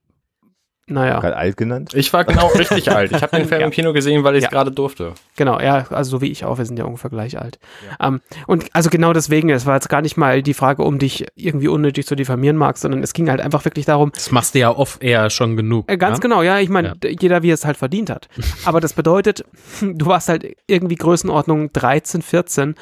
naja, 0.91 1.21
Gerade 1.21 1.37
alt 1.37 1.57
genannt? 1.57 1.93
Ich 1.95 2.13
war 2.13 2.25
genau 2.25 2.47
richtig 2.59 2.91
alt. 2.91 3.13
Ich 3.13 3.23
habe 3.23 3.37
den 3.37 3.47
Film 3.47 3.61
Ja. 3.61 3.67
im 3.67 3.73
Kino 3.73 3.93
gesehen, 3.93 4.25
weil 4.25 4.35
ich 4.35 4.41
es 4.41 4.45
Ja. 4.45 4.51
gerade 4.51 4.71
durfte. 4.73 5.13
genau, 5.37 5.59
ja, 5.61 5.87
also 5.91 6.11
so 6.11 6.21
wie 6.21 6.31
ich 6.31 6.45
auch, 6.45 6.59
wir 6.59 6.67
sind 6.67 6.79
ja 6.79 6.85
ungefähr 6.85 7.11
gleich 7.11 7.39
alt. 7.41 7.59
Ähm, 8.01 8.21
und 8.47 8.67
also 8.73 8.91
genau 8.91 9.13
deswegen, 9.13 9.51
es 9.51 9.67
war 9.67 9.75
jetzt 9.77 9.89
gar 9.89 10.03
nicht 10.03 10.17
mal 10.17 10.43
die 10.43 10.55
Frage, 10.55 10.83
um 10.83 10.99
dich 10.99 11.27
irgendwie 11.37 11.69
unnötig 11.69 12.07
zu 12.07 12.15
diffamieren 12.17 12.57
magst, 12.57 12.83
sondern 12.83 13.03
es 13.03 13.13
ging 13.13 13.31
halt 13.31 13.41
einfach 13.41 13.65
wirklich 13.65 13.87
darum, 13.87 14.11
Das 14.15 14.31
machst 14.31 14.55
du 14.55 14.59
ja 14.59 14.71
oft 14.77 15.03
eher 15.03 15.31
schon 15.31 15.57
genug. 15.57 15.91
Äh, 15.91 15.97
ganz 15.97 16.19
ja? 16.19 16.21
genau, 16.21 16.43
ja, 16.43 16.59
ich 16.59 16.69
meine, 16.69 16.95
Ja. 17.03 17.11
jeder 17.21 17.43
wie 17.43 17.51
er 17.51 17.55
es 17.55 17.65
halt 17.65 17.77
verdient 17.77 18.11
hat. 18.11 18.29
Aber 18.65 18.81
das 18.81 18.93
bedeutet, 18.93 19.45
du 19.81 20.07
warst 20.07 20.29
halt 20.29 20.47
irgendwie 20.67 20.97
Größenordnung 20.97 21.73
13, 21.73 22.23
14 22.23 22.75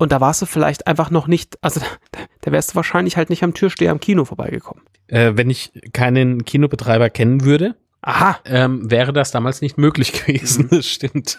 und 0.00 0.12
da 0.12 0.20
warst 0.20 0.42
du 0.42 0.46
vielleicht 0.46 0.86
einfach 0.86 1.10
noch 1.10 1.26
nicht, 1.28 1.58
also 1.62 1.80
da, 1.80 2.18
da 2.40 2.52
wärst 2.52 2.72
du 2.72 2.74
wahrscheinlich 2.76 3.16
halt 3.16 3.30
nicht 3.30 3.42
am 3.44 3.54
Türsteher 3.54 3.92
am 3.92 4.00
Kino 4.00 4.24
vorbeigekommen. 4.24 4.82
Äh, 5.06 5.32
wenn 5.36 5.50
ich 5.50 5.72
keinen 5.92 6.44
Kinobetreiber 6.44 7.10
kennen 7.10 7.44
würde, 7.44 7.76
Aha, 8.02 8.38
ähm, 8.46 8.90
wäre 8.90 9.12
das 9.12 9.30
damals 9.30 9.60
nicht 9.60 9.76
möglich 9.76 10.12
gewesen. 10.24 10.68
Das 10.70 10.86
stimmt. 10.86 11.38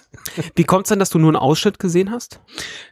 wie 0.55 0.63
kommt's 0.63 0.89
denn, 0.89 0.99
dass 0.99 1.09
du 1.09 1.17
nur 1.17 1.29
einen 1.29 1.35
Ausschnitt 1.37 1.79
gesehen 1.79 2.11
hast? 2.11 2.39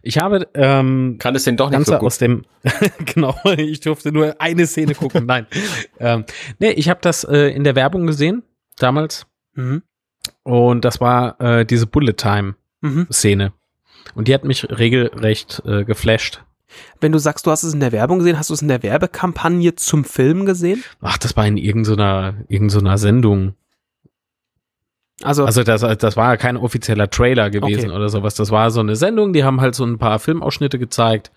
Ich 0.01 0.18
habe 0.18 0.48
ähm, 0.56 1.18
Kann 1.19 1.36
es 1.36 1.44
den 1.44 1.56
doch 1.56 1.69
nicht 1.69 1.86
so 1.86 1.94
gut. 1.94 2.01
aus 2.07 2.18
dem, 2.18 2.45
genau, 3.06 3.36
ich 3.57 3.80
durfte 3.81 4.12
nur 4.12 4.42
eine 4.42 4.66
Szene 4.66 4.95
gucken. 4.95 5.27
Nein. 5.27 5.45
ähm, 6.00 6.25
nee, 6.57 6.71
ich 6.71 6.89
habe 6.89 7.00
das 7.04 7.24
äh, 7.24 7.50
in 7.50 7.63
der 7.63 7.75
Werbung 7.75 8.07
gesehen, 8.07 8.42
damals. 8.80 9.27
Mhm. 9.54 9.83
Und 10.42 10.83
das 10.83 11.00
war 11.00 11.39
äh, 11.39 11.63
diese 11.66 11.86
Bullet 11.86 12.13
Time 12.13 12.56
Mhm. 12.81 13.07
Szene. 13.12 13.51
Und 14.16 14.28
die 14.28 14.34
hat 14.34 14.44
mich 14.44 14.68
regelrecht 14.69 15.62
äh, 15.66 15.84
geflasht. 15.84 16.42
Wenn 17.01 17.12
du 17.12 17.18
sagst, 17.18 17.46
du 17.48 17.51
hast 17.51 17.63
es 17.63 17.74
in 17.74 17.80
der 17.80 17.92
Werbung 17.92 18.19
gesehen, 18.19 18.38
hast 18.38 18.50
du 18.50 18.54
es 18.54 18.62
in 18.62 18.68
der 18.68 18.84
Werbekampagne 18.84 19.75
zum 19.75 20.04
Film 20.04 20.46
gesehen? 20.46 20.84
Ach, 21.01 21.18
das 21.18 21.36
war 21.36 21.46
in 21.48 21.57
irgendeiner, 21.57 22.36
irgendeiner 22.48 22.98
Sendung. 22.98 23.56
Also, 25.24 25.46
Also 25.46 25.63
das, 25.63 25.81
das 25.98 26.16
war 26.16 26.30
ja 26.31 26.38
kein 26.38 26.57
offizieller 26.57 27.10
Trailer 27.10 27.50
gewesen 27.50 27.88
Okay. 27.90 27.96
oder 27.96 28.10
sowas. 28.10 28.36
Das 28.36 28.51
war 28.51 28.72
so 28.72 28.80
eine 28.80 28.96
Sendung, 28.96 29.34
die 29.34 29.44
haben 29.44 29.62
halt 29.62 29.75
so 29.75 29.84
ein 29.84 29.98
paar 29.98 30.19
Filmausschnitte 30.19 30.80
gezeigt 30.80 31.31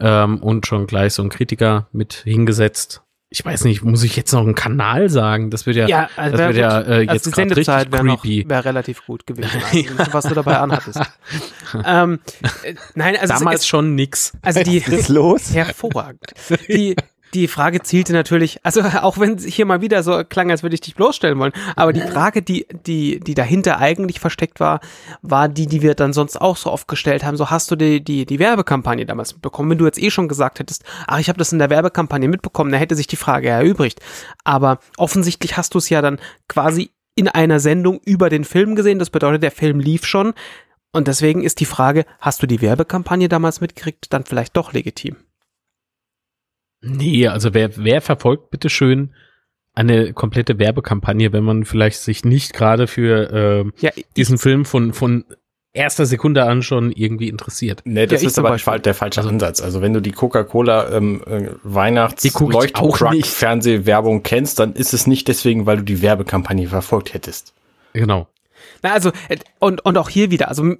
ähm, 0.00 0.38
und 0.38 0.66
schon 0.66 0.86
gleich 0.86 1.14
so 1.14 1.22
einen 1.22 1.30
Kritiker 1.30 1.88
mit 1.92 2.14
hingesetzt. 2.14 3.02
Ich 3.34 3.42
weiß 3.42 3.64
nicht, 3.64 3.82
muss 3.82 4.02
ich 4.02 4.14
jetzt 4.14 4.30
noch 4.32 4.40
einen 4.42 4.54
Kanal 4.54 5.08
sagen? 5.08 5.48
Das 5.48 5.64
wird 5.64 5.76
ja, 5.76 5.86
ja, 5.86 6.10
also 6.16 6.36
das 6.36 6.48
wird 6.48 6.56
ja 6.58 6.80
äh, 6.82 6.84
also 6.84 7.12
jetzt 7.14 7.26
die 7.26 7.30
gerade 7.30 7.48
Sendezeit 7.54 7.86
richtig 7.90 8.46
wäre 8.46 8.48
wär 8.50 8.64
relativ 8.66 9.06
gut 9.06 9.26
gewesen, 9.26 9.50
also, 9.98 10.12
was 10.12 10.24
du 10.26 10.34
dabei 10.34 10.58
anhattest. 10.58 11.00
ähm, 11.86 12.20
äh, 12.62 12.74
nein, 12.94 13.16
also 13.16 13.32
es- 13.32 13.38
Damals 13.38 13.60
es, 13.62 13.66
schon 13.66 13.94
nix. 13.94 14.32
also 14.42 14.62
die, 14.62 14.82
Was 14.86 14.92
ist 14.92 15.08
los? 15.08 15.54
Hervorragend. 15.54 16.20
Die, 16.68 16.94
die 17.34 17.48
Frage 17.48 17.82
zielte 17.82 18.12
natürlich, 18.12 18.64
also 18.64 18.82
auch 19.02 19.18
wenn 19.18 19.36
es 19.36 19.44
hier 19.44 19.66
mal 19.66 19.80
wieder 19.80 20.02
so 20.02 20.22
klang, 20.24 20.50
als 20.50 20.62
würde 20.62 20.74
ich 20.74 20.80
dich 20.80 20.94
bloßstellen 20.94 21.38
wollen, 21.38 21.52
aber 21.76 21.92
die 21.92 22.00
Frage, 22.00 22.42
die, 22.42 22.66
die, 22.86 23.20
die 23.20 23.34
dahinter 23.34 23.78
eigentlich 23.78 24.20
versteckt 24.20 24.60
war, 24.60 24.80
war 25.22 25.48
die, 25.48 25.66
die 25.66 25.82
wir 25.82 25.94
dann 25.94 26.12
sonst 26.12 26.40
auch 26.40 26.56
so 26.56 26.70
oft 26.70 26.88
gestellt 26.88 27.24
haben. 27.24 27.36
So 27.36 27.50
hast 27.50 27.70
du 27.70 27.76
die, 27.76 28.02
die, 28.02 28.26
die 28.26 28.38
Werbekampagne 28.38 29.06
damals 29.06 29.32
mitbekommen. 29.32 29.70
Wenn 29.70 29.78
du 29.78 29.86
jetzt 29.86 30.02
eh 30.02 30.10
schon 30.10 30.28
gesagt 30.28 30.58
hättest, 30.58 30.84
ach, 31.06 31.18
ich 31.18 31.28
habe 31.28 31.38
das 31.38 31.52
in 31.52 31.58
der 31.58 31.70
Werbekampagne 31.70 32.28
mitbekommen, 32.28 32.70
dann 32.70 32.78
hätte 32.78 32.96
sich 32.96 33.06
die 33.06 33.16
Frage 33.16 33.48
erübrigt. 33.48 34.00
Aber 34.44 34.78
offensichtlich 34.96 35.56
hast 35.56 35.74
du 35.74 35.78
es 35.78 35.88
ja 35.88 36.02
dann 36.02 36.18
quasi 36.48 36.90
in 37.14 37.28
einer 37.28 37.60
Sendung 37.60 38.00
über 38.04 38.30
den 38.30 38.44
Film 38.44 38.74
gesehen. 38.74 38.98
Das 38.98 39.10
bedeutet, 39.10 39.42
der 39.42 39.50
Film 39.50 39.80
lief 39.80 40.06
schon. 40.06 40.34
Und 40.92 41.08
deswegen 41.08 41.42
ist 41.42 41.60
die 41.60 41.66
Frage, 41.66 42.04
hast 42.20 42.42
du 42.42 42.46
die 42.46 42.60
Werbekampagne 42.60 43.28
damals 43.28 43.60
mitgekriegt, 43.60 44.12
dann 44.12 44.24
vielleicht 44.24 44.56
doch 44.56 44.72
legitim. 44.72 45.16
Nee, 46.82 47.28
also 47.28 47.54
wer, 47.54 47.76
wer 47.76 48.00
verfolgt 48.00 48.50
bitteschön 48.50 49.14
eine 49.74 50.12
komplette 50.12 50.58
Werbekampagne, 50.58 51.32
wenn 51.32 51.44
man 51.44 51.64
vielleicht 51.64 52.00
sich 52.00 52.24
nicht 52.24 52.52
gerade 52.52 52.86
für 52.86 53.30
ähm, 53.32 53.72
Ja, 53.80 53.90
diesen 54.16 54.36
Film 54.36 54.64
von, 54.66 54.92
von 54.92 55.24
erster 55.72 56.04
Sekunde 56.04 56.44
an 56.44 56.62
schon 56.62 56.92
irgendwie 56.92 57.28
interessiert. 57.30 57.80
Nee, 57.84 58.06
das 58.06 58.20
Ja, 58.20 58.28
ist 58.28 58.38
aber 58.38 58.50
Beispiel. 58.50 58.80
der 58.80 58.94
falsche 58.94 59.22
Ansatz. 59.22 59.62
Also 59.62 59.80
wenn 59.80 59.94
du 59.94 60.00
die 60.02 60.12
Coca-Cola 60.12 60.90
ähm, 60.90 61.22
äh, 61.26 61.48
Weihnachts 61.62 62.22
nicht. 63.14 63.26
Fernsehwerbung 63.28 64.22
kennst, 64.22 64.58
dann 64.58 64.74
ist 64.74 64.92
es 64.92 65.06
nicht 65.06 65.28
deswegen, 65.28 65.64
weil 65.64 65.78
du 65.78 65.84
die 65.84 66.02
Werbekampagne 66.02 66.68
verfolgt 66.68 67.14
hättest. 67.14 67.54
Genau. 67.94 68.28
Na, 68.82 68.92
also, 68.92 69.10
äh, 69.28 69.38
und, 69.58 69.82
und 69.84 69.96
auch 69.96 70.10
hier 70.10 70.30
wieder, 70.30 70.48
also 70.48 70.74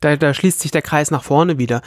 da, 0.00 0.16
da, 0.16 0.34
schließt 0.34 0.60
sich 0.60 0.70
der 0.70 0.82
Kreis 0.82 1.10
nach 1.10 1.24
vorne 1.24 1.58
wieder. 1.58 1.82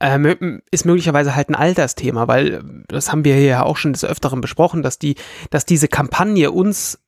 Ähm, 0.00 0.62
ist 0.70 0.84
möglicherweise 0.84 1.36
halt 1.36 1.48
ein 1.48 1.54
Altersthema, 1.54 2.26
weil 2.26 2.54
äh, 2.54 2.60
das 2.88 3.12
haben 3.12 3.24
wir 3.24 3.40
ja 3.40 3.62
auch 3.62 3.76
schon 3.76 3.92
des 3.92 4.04
Öfteren 4.04 4.40
besprochen, 4.40 4.82
dass 4.82 4.98
die, 4.98 5.14
dass 5.50 5.64
diese 5.64 5.88
Kampagne 5.88 6.50
uns 6.50 6.98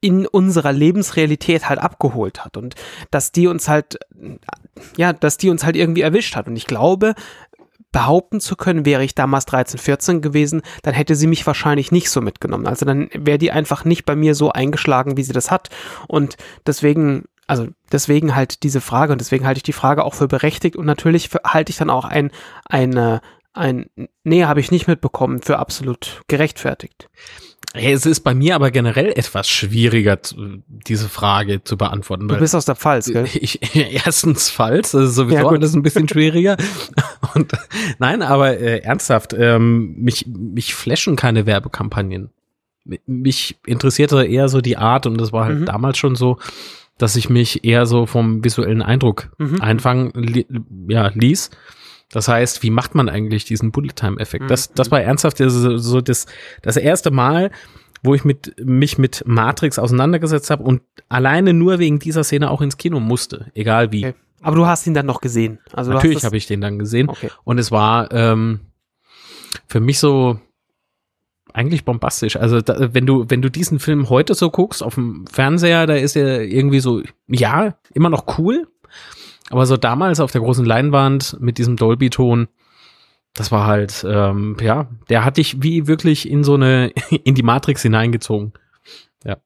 in 0.00 0.26
unserer 0.26 0.72
Lebensrealität 0.72 1.68
halt 1.68 1.78
abgeholt 1.78 2.44
hat 2.44 2.56
und 2.56 2.74
dass 3.10 3.32
die 3.32 3.46
uns 3.46 3.68
halt, 3.68 3.98
äh, 4.20 4.36
ja, 4.96 5.12
dass 5.12 5.38
die 5.38 5.48
uns 5.48 5.64
halt 5.64 5.76
irgendwie 5.76 6.02
erwischt 6.02 6.36
hat. 6.36 6.48
Und 6.48 6.56
ich 6.56 6.66
glaube, 6.66 7.14
behaupten 7.92 8.40
zu 8.40 8.56
können, 8.56 8.84
wäre 8.84 9.04
ich 9.04 9.14
damals 9.14 9.46
13, 9.46 9.78
14 9.78 10.20
gewesen, 10.22 10.62
dann 10.82 10.94
hätte 10.94 11.14
sie 11.14 11.26
mich 11.26 11.46
wahrscheinlich 11.46 11.92
nicht 11.92 12.10
so 12.10 12.20
mitgenommen. 12.20 12.66
Also 12.66 12.84
dann 12.84 13.10
wäre 13.12 13.38
die 13.38 13.52
einfach 13.52 13.84
nicht 13.84 14.04
bei 14.04 14.16
mir 14.16 14.34
so 14.34 14.50
eingeschlagen, 14.50 15.16
wie 15.16 15.22
sie 15.22 15.34
das 15.34 15.50
hat. 15.50 15.68
Und 16.08 16.36
deswegen 16.66 17.26
also 17.46 17.68
deswegen 17.90 18.34
halt 18.34 18.62
diese 18.62 18.80
Frage 18.80 19.12
und 19.12 19.20
deswegen 19.20 19.46
halte 19.46 19.58
ich 19.58 19.64
die 19.64 19.72
Frage 19.72 20.04
auch 20.04 20.14
für 20.14 20.28
berechtigt 20.28 20.76
und 20.76 20.86
natürlich 20.86 21.28
für, 21.28 21.40
halte 21.44 21.70
ich 21.70 21.76
dann 21.76 21.90
auch 21.90 22.04
ein, 22.04 22.30
eine, 22.64 23.20
ein, 23.52 23.86
nee, 24.24 24.44
habe 24.44 24.60
ich 24.60 24.70
nicht 24.70 24.88
mitbekommen, 24.88 25.42
für 25.42 25.58
absolut 25.58 26.22
gerechtfertigt. 26.28 27.08
Es 27.74 28.04
ist 28.04 28.20
bei 28.20 28.34
mir 28.34 28.54
aber 28.54 28.70
generell 28.70 29.12
etwas 29.12 29.48
schwieriger, 29.48 30.18
diese 30.66 31.08
Frage 31.08 31.64
zu 31.64 31.78
beantworten. 31.78 32.28
Du 32.28 32.36
bist 32.36 32.54
aus 32.54 32.66
der 32.66 32.76
Pfalz, 32.76 33.06
gell? 33.06 33.26
Ich, 33.34 33.60
erstens 33.74 34.50
Pfalz, 34.50 34.92
ist 34.92 35.14
sowieso 35.14 35.38
ja, 35.38 35.48
alles 35.48 35.74
ein 35.74 35.82
bisschen 35.82 36.06
schwieriger. 36.06 36.58
Und, 37.34 37.52
nein, 37.98 38.20
aber 38.20 38.58
äh, 38.58 38.80
ernsthaft, 38.80 39.34
ähm, 39.38 39.94
mich, 39.96 40.26
mich 40.26 40.74
flashen 40.74 41.16
keine 41.16 41.46
Werbekampagnen. 41.46 42.30
Mich 43.06 43.56
interessierte 43.64 44.26
eher 44.26 44.48
so 44.48 44.60
die 44.60 44.76
Art 44.76 45.06
und 45.06 45.18
das 45.18 45.32
war 45.32 45.46
halt 45.46 45.60
mhm. 45.60 45.66
damals 45.66 45.96
schon 45.96 46.14
so, 46.14 46.38
dass 46.98 47.16
ich 47.16 47.28
mich 47.28 47.64
eher 47.64 47.86
so 47.86 48.06
vom 48.06 48.44
visuellen 48.44 48.82
Eindruck 48.82 49.30
mhm. 49.38 49.60
einfangen 49.60 50.12
li 50.14 50.46
ja, 50.88 51.10
ließ. 51.14 51.50
Das 52.10 52.28
heißt, 52.28 52.62
wie 52.62 52.70
macht 52.70 52.94
man 52.94 53.08
eigentlich 53.08 53.46
diesen 53.46 53.72
Bullet-Time-Effekt? 53.72 54.50
Das, 54.50 54.72
das 54.72 54.90
war 54.90 55.00
ernsthaft 55.00 55.38
so, 55.38 55.78
so 55.78 56.00
das, 56.02 56.26
das 56.60 56.76
erste 56.76 57.10
Mal, 57.10 57.50
wo 58.02 58.14
ich 58.14 58.24
mit, 58.24 58.54
mich 58.62 58.98
mit 58.98 59.22
Matrix 59.26 59.78
auseinandergesetzt 59.78 60.50
habe 60.50 60.62
und 60.62 60.82
alleine 61.08 61.54
nur 61.54 61.78
wegen 61.78 61.98
dieser 61.98 62.22
Szene 62.22 62.50
auch 62.50 62.60
ins 62.60 62.76
Kino 62.76 63.00
musste, 63.00 63.50
egal 63.54 63.92
wie. 63.92 64.06
Okay. 64.06 64.14
Aber 64.42 64.56
du 64.56 64.66
hast 64.66 64.86
ihn 64.86 64.94
dann 64.94 65.06
noch 65.06 65.20
gesehen. 65.20 65.60
Also 65.72 65.92
Natürlich 65.92 66.24
habe 66.24 66.36
ich 66.36 66.46
den 66.46 66.60
dann 66.60 66.78
gesehen. 66.78 67.08
Okay. 67.08 67.30
Und 67.44 67.58
es 67.58 67.70
war 67.70 68.12
ähm, 68.12 68.60
für 69.68 69.80
mich 69.80 69.98
so 69.98 70.40
eigentlich 71.54 71.84
bombastisch. 71.84 72.36
Also 72.36 72.60
da, 72.60 72.94
wenn 72.94 73.06
du 73.06 73.26
wenn 73.28 73.42
du 73.42 73.50
diesen 73.50 73.78
Film 73.78 74.08
heute 74.08 74.34
so 74.34 74.50
guckst 74.50 74.82
auf 74.82 74.94
dem 74.94 75.26
Fernseher, 75.26 75.86
da 75.86 75.94
ist 75.94 76.16
er 76.16 76.42
irgendwie 76.42 76.80
so 76.80 77.02
ja 77.28 77.74
immer 77.94 78.10
noch 78.10 78.38
cool, 78.38 78.68
aber 79.50 79.66
so 79.66 79.76
damals 79.76 80.20
auf 80.20 80.32
der 80.32 80.40
großen 80.40 80.64
Leinwand 80.64 81.36
mit 81.40 81.58
diesem 81.58 81.76
Dolby-Ton, 81.76 82.48
das 83.34 83.52
war 83.52 83.66
halt, 83.66 84.04
ähm, 84.08 84.56
ja, 84.60 84.88
der 85.08 85.24
hat 85.24 85.36
dich 85.36 85.62
wie 85.62 85.86
wirklich 85.86 86.28
in 86.28 86.44
so 86.44 86.54
eine, 86.54 86.92
in 87.24 87.34
die 87.34 87.42
Matrix 87.42 87.82
hineingezogen. 87.82 88.52
Ja. 89.24 89.36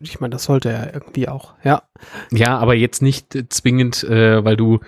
Ich 0.00 0.20
meine, 0.20 0.32
das 0.32 0.44
sollte 0.44 0.70
er 0.70 0.94
irgendwie 0.94 1.28
auch, 1.28 1.54
ja. 1.62 1.82
Ja, 2.30 2.58
aber 2.58 2.74
jetzt 2.74 3.02
nicht 3.02 3.36
zwingend, 3.50 4.02
äh, 4.04 4.44
weil 4.44 4.56
du 4.56 4.80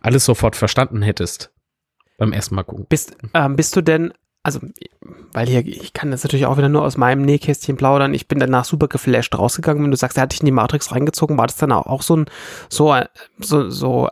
alles 0.00 0.24
sofort 0.24 0.54
verstanden 0.54 1.02
hättest 1.02 1.52
beim 2.16 2.32
ersten 2.32 2.54
Mal 2.54 2.64
gucken. 2.64 2.86
Bist, 2.88 3.16
ähm, 3.34 3.56
bist 3.56 3.74
du 3.74 3.80
denn 3.80 4.12
also, 4.42 4.60
weil 5.32 5.46
hier, 5.46 5.66
ich 5.66 5.92
kann 5.92 6.10
das 6.10 6.22
natürlich 6.22 6.46
auch 6.46 6.56
wieder 6.56 6.68
nur 6.68 6.82
aus 6.82 6.96
meinem 6.96 7.22
Nähkästchen 7.22 7.76
plaudern. 7.76 8.14
Ich 8.14 8.28
bin 8.28 8.38
danach 8.38 8.64
super 8.64 8.88
geflasht 8.88 9.36
rausgegangen. 9.36 9.82
Wenn 9.82 9.90
du 9.90 9.96
sagst, 9.96 10.16
er 10.16 10.22
hat 10.22 10.32
dich 10.32 10.40
in 10.40 10.46
die 10.46 10.52
Matrix 10.52 10.92
reingezogen, 10.92 11.36
war 11.36 11.46
das 11.46 11.56
dann 11.56 11.72
auch 11.72 12.02
so 12.02 12.16
ein, 12.16 12.26
so, 12.68 12.94
so, 13.38 13.68
so, 13.68 14.08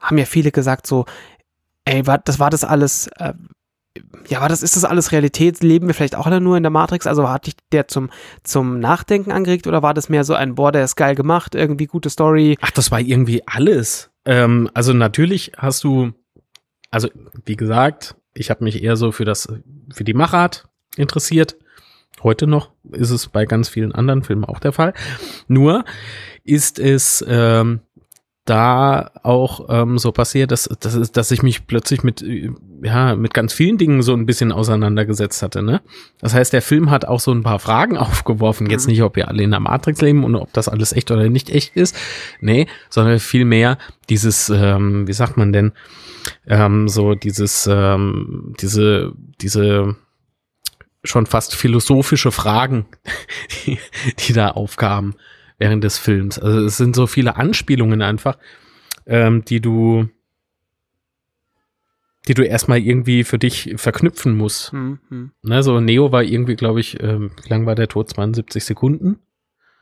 haben 0.00 0.18
ja 0.18 0.26
viele 0.26 0.50
gesagt, 0.50 0.86
so, 0.86 1.06
ey, 1.84 2.06
war, 2.06 2.18
das 2.18 2.38
war 2.38 2.50
das 2.50 2.64
alles, 2.64 3.08
äh, 3.18 3.32
ja, 4.28 4.40
war 4.40 4.48
das, 4.48 4.62
ist 4.62 4.76
das 4.76 4.84
alles 4.84 5.12
Realität? 5.12 5.62
Leben 5.62 5.86
wir 5.86 5.94
vielleicht 5.94 6.16
auch 6.16 6.26
alle 6.26 6.40
nur 6.40 6.56
in 6.56 6.62
der 6.62 6.70
Matrix? 6.70 7.06
Also 7.06 7.28
hat 7.28 7.46
dich 7.46 7.54
der 7.72 7.88
zum, 7.88 8.10
zum 8.42 8.80
Nachdenken 8.80 9.30
angeregt 9.30 9.66
oder 9.66 9.82
war 9.82 9.94
das 9.94 10.08
mehr 10.08 10.24
so 10.24 10.34
ein, 10.34 10.56
boah, 10.56 10.72
der 10.72 10.84
ist 10.84 10.96
geil 10.96 11.14
gemacht, 11.14 11.54
irgendwie 11.54 11.86
gute 11.86 12.10
Story? 12.10 12.58
Ach, 12.60 12.72
das 12.72 12.90
war 12.90 13.00
irgendwie 13.00 13.42
alles. 13.46 14.10
Ähm, 14.24 14.68
also 14.74 14.92
natürlich 14.92 15.52
hast 15.56 15.84
du, 15.84 16.12
also 16.90 17.08
wie 17.44 17.56
gesagt, 17.56 18.16
ich 18.34 18.50
habe 18.50 18.64
mich 18.64 18.82
eher 18.82 18.96
so 18.96 19.12
für 19.12 19.24
das, 19.24 19.48
für 19.92 20.04
die 20.04 20.14
Machart 20.14 20.68
interessiert. 20.96 21.56
Heute 22.22 22.46
noch 22.46 22.70
ist 22.92 23.10
es 23.10 23.28
bei 23.28 23.44
ganz 23.44 23.68
vielen 23.68 23.92
anderen 23.92 24.22
Filmen 24.22 24.44
auch 24.44 24.58
der 24.58 24.72
Fall. 24.72 24.94
Nur 25.48 25.84
ist 26.44 26.78
es 26.78 27.24
ähm, 27.26 27.80
da 28.44 29.10
auch 29.22 29.66
ähm, 29.70 29.96
so 29.96 30.12
passiert, 30.12 30.50
dass, 30.50 30.64
dass, 30.80 31.12
dass 31.12 31.30
ich 31.30 31.42
mich 31.42 31.66
plötzlich 31.66 32.02
mit, 32.02 32.22
ja, 32.82 33.16
mit 33.16 33.32
ganz 33.32 33.54
vielen 33.54 33.78
Dingen 33.78 34.02
so 34.02 34.12
ein 34.12 34.26
bisschen 34.26 34.52
auseinandergesetzt 34.52 35.42
hatte. 35.42 35.62
Ne? 35.62 35.80
Das 36.20 36.34
heißt, 36.34 36.52
der 36.52 36.60
Film 36.60 36.90
hat 36.90 37.06
auch 37.06 37.20
so 37.20 37.32
ein 37.32 37.42
paar 37.42 37.58
Fragen 37.58 37.96
aufgeworfen. 37.96 38.68
Jetzt 38.68 38.86
mhm. 38.86 38.92
nicht, 38.92 39.02
ob 39.02 39.16
wir 39.16 39.28
alle 39.28 39.42
in 39.42 39.50
der 39.50 39.60
Matrix 39.60 40.02
leben 40.02 40.24
und 40.24 40.36
ob 40.36 40.52
das 40.52 40.68
alles 40.68 40.92
echt 40.92 41.10
oder 41.10 41.28
nicht 41.30 41.48
echt 41.48 41.74
ist. 41.74 41.96
Nee, 42.40 42.66
sondern 42.90 43.18
vielmehr 43.18 43.78
dieses, 44.10 44.50
ähm, 44.50 45.08
wie 45.08 45.14
sagt 45.14 45.38
man 45.38 45.52
denn, 45.52 45.72
ähm, 46.46 46.88
so 46.88 47.14
dieses, 47.14 47.66
ähm, 47.66 48.54
diese, 48.60 49.12
diese 49.40 49.96
schon 51.02 51.26
fast 51.26 51.54
philosophische 51.54 52.30
Fragen, 52.30 52.84
die, 53.66 53.78
die 54.18 54.34
da 54.34 54.50
aufkamen 54.50 55.14
während 55.58 55.84
des 55.84 55.98
Films. 55.98 56.38
Also 56.38 56.64
es 56.64 56.76
sind 56.76 56.96
so 56.96 57.06
viele 57.06 57.36
Anspielungen 57.36 58.02
einfach, 58.02 58.38
ähm, 59.06 59.44
die 59.44 59.60
du, 59.60 60.08
die 62.28 62.34
du 62.34 62.42
erstmal 62.42 62.78
irgendwie 62.78 63.24
für 63.24 63.38
dich 63.38 63.74
verknüpfen 63.76 64.36
musst. 64.36 64.72
Mhm. 64.72 65.32
Ne, 65.42 65.62
so 65.62 65.80
Neo 65.80 66.12
war 66.12 66.22
irgendwie, 66.22 66.56
glaube 66.56 66.80
ich, 66.80 67.00
ähm, 67.02 67.32
wie 67.42 67.48
lang 67.48 67.66
war 67.66 67.74
der 67.74 67.88
Tod? 67.88 68.08
72 68.10 68.64
Sekunden. 68.64 69.18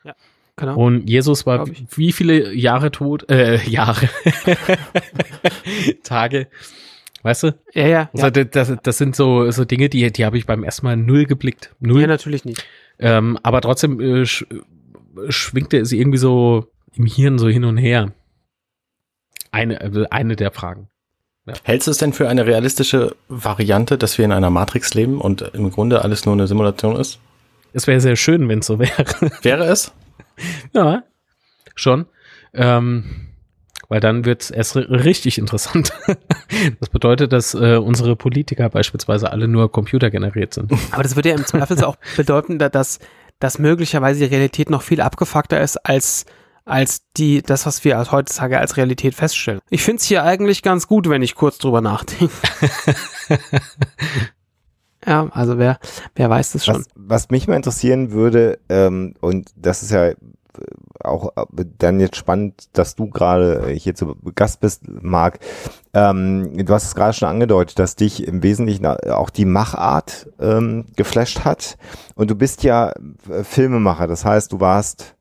Ja. 0.05 0.15
Genau. 0.57 0.77
Und 0.77 1.09
Jesus 1.09 1.47
war 1.47 1.67
wie 1.67 2.13
viele 2.13 2.53
Jahre 2.53 2.91
tot? 2.91 3.31
Äh, 3.31 3.57
Jahre. 3.69 4.09
Tage. 6.03 6.49
Weißt 7.23 7.45
du? 7.45 7.55
Ja, 7.73 7.87
ja. 7.87 8.11
Also 8.13 8.27
ja. 8.27 8.45
Das, 8.45 8.73
das 8.83 8.99
sind 8.99 9.15
so, 9.15 9.51
so 9.51 9.65
Dinge, 9.65 9.89
die, 9.89 10.11
die 10.13 10.25
habe 10.25 10.37
ich 10.37 10.45
beim 10.45 10.65
ersten 10.65 10.85
Mal 10.85 10.97
null 10.97 11.25
geblickt. 11.25 11.75
Null. 11.79 12.03
Ja, 12.03 12.07
natürlich 12.09 12.45
nicht. 12.45 12.65
Ähm, 12.99 13.39
aber 13.43 13.61
trotzdem 13.61 14.01
äh, 14.01 14.27
schwingte 15.29 15.79
es 15.79 15.93
irgendwie 15.93 16.19
so 16.19 16.67
im 16.95 17.07
Hirn 17.07 17.39
so 17.39 17.49
hin 17.49 17.65
und 17.65 17.77
her. 17.77 18.13
Eine, 19.51 19.81
also 19.81 20.07
eine 20.11 20.37
der 20.37 20.51
Fragen. 20.51 20.89
Ja. 21.47 21.55
Hältst 21.65 21.89
du 21.89 21.91
es 21.91 21.99
denn 21.99 22.13
für 22.13 22.29
eine 22.29 22.47
realistische 22.47 23.17
Variante, 23.29 23.99
dass 23.99 24.17
wir 24.17 24.25
in 24.25 24.33
einer 24.33 24.51
Matrix 24.51 24.95
leben 24.95 25.21
und 25.21 25.43
im 25.43 25.71
Grunde 25.71 26.03
alles 26.03 26.25
nur 26.25 26.35
eine 26.35 26.47
Simulation 26.47 26.97
ist? 26.97 27.19
Es 27.73 27.87
wäre 27.87 28.01
sehr 28.01 28.17
schön, 28.17 28.49
wenn 28.49 28.61
es 28.61 28.67
so 28.67 28.79
wäre. 28.79 29.05
Wäre 29.43 29.65
es? 29.65 29.93
Ja, 30.73 31.03
schon. 31.75 32.07
Ähm, 32.55 33.33
weil 33.89 34.01
dann 34.01 34.25
wird 34.25 34.43
es 34.43 34.51
erst 34.51 34.77
richtig 34.77 35.37
interessant. 35.37 35.93
das 36.81 36.89
bedeutet, 36.89 37.33
dass 37.33 37.55
äh, 37.55 37.77
unsere 37.77 38.17
Politiker 38.17 38.71
beispielsweise 38.71 39.31
alle 39.31 39.49
nur 39.49 39.71
computergeneriert 39.71 40.55
sind. 40.55 40.73
Aber 40.93 41.03
das 41.03 41.17
würde 41.17 41.31
ja 41.31 41.35
im 41.35 41.45
Zweifel 41.45 41.83
auch 41.85 41.97
bedeuten, 42.17 42.59
dass, 42.59 43.01
dass 43.43 43.59
möglicherweise 43.59 44.21
die 44.21 44.35
Realität 44.35 44.71
noch 44.71 44.83
viel 44.83 45.01
abgefuckter 45.01 45.61
ist 45.61 45.77
als 45.79 46.27
als 46.65 47.03
die, 47.17 47.43
das, 47.43 47.67
was 47.67 47.83
wir 47.83 47.99
als 47.99 48.13
heutzutage 48.13 48.61
als 48.61 48.77
Realität 48.77 49.17
feststellen. 49.17 49.61
Ich 49.69 49.83
finde 49.83 49.99
es 49.99 50.05
hier 50.05 50.23
eigentlich 50.23 50.63
ganz 50.63 50.87
gut, 50.87 51.09
wenn 51.09 51.21
ich 51.21 51.35
kurz 51.35 51.59
drüber 51.59 51.81
nachdenke. 51.81 52.33
ja, 55.05 55.29
also 55.33 55.59
wer, 55.59 55.81
wer 56.15 56.31
weiß 56.31 56.53
das 56.53 56.65
schon. 56.65 56.77
Was, 56.77 56.87
was 56.95 57.31
mich 57.31 57.49
mal 57.49 57.57
interessieren 57.57 58.13
würde, 58.13 58.61
ähm, 58.69 59.15
und 59.21 59.51
das 59.57 59.83
ist 59.83 59.91
ja 59.91 60.13
auch 61.01 61.37
äh, 61.37 61.65
dann 61.79 62.01
jetzt 62.01 62.17
spannend, 62.17 62.69
dass 62.73 62.95
du 62.95 63.09
gerade 63.09 63.69
hier 63.71 63.95
zu 63.95 64.17
Gast 64.35 64.61
bist, 64.61 64.83
Marc. 64.87 65.39
Ähm, 65.95 66.65
du 66.65 66.73
hast 66.73 66.85
es 66.85 66.95
gerade 66.95 67.13
schon 67.13 67.29
angedeutet, 67.29 67.79
dass 67.79 67.97
dich 67.97 68.27
im 68.27 68.43
Wesentlichen 68.43 68.87
auch 68.87 69.31
die 69.31 69.45
Machart 69.45 70.29
ähm, 70.41 70.87
geflasht 70.97 71.45
hat. 71.45 71.77
Und 72.15 72.31
du 72.31 72.35
bist 72.35 72.63
ja 72.63 72.93
äh, 73.31 73.45
Filmemacher, 73.45 74.07
das 74.07 74.25
heißt, 74.25 74.53
du 74.53 74.61
warst 74.61 75.17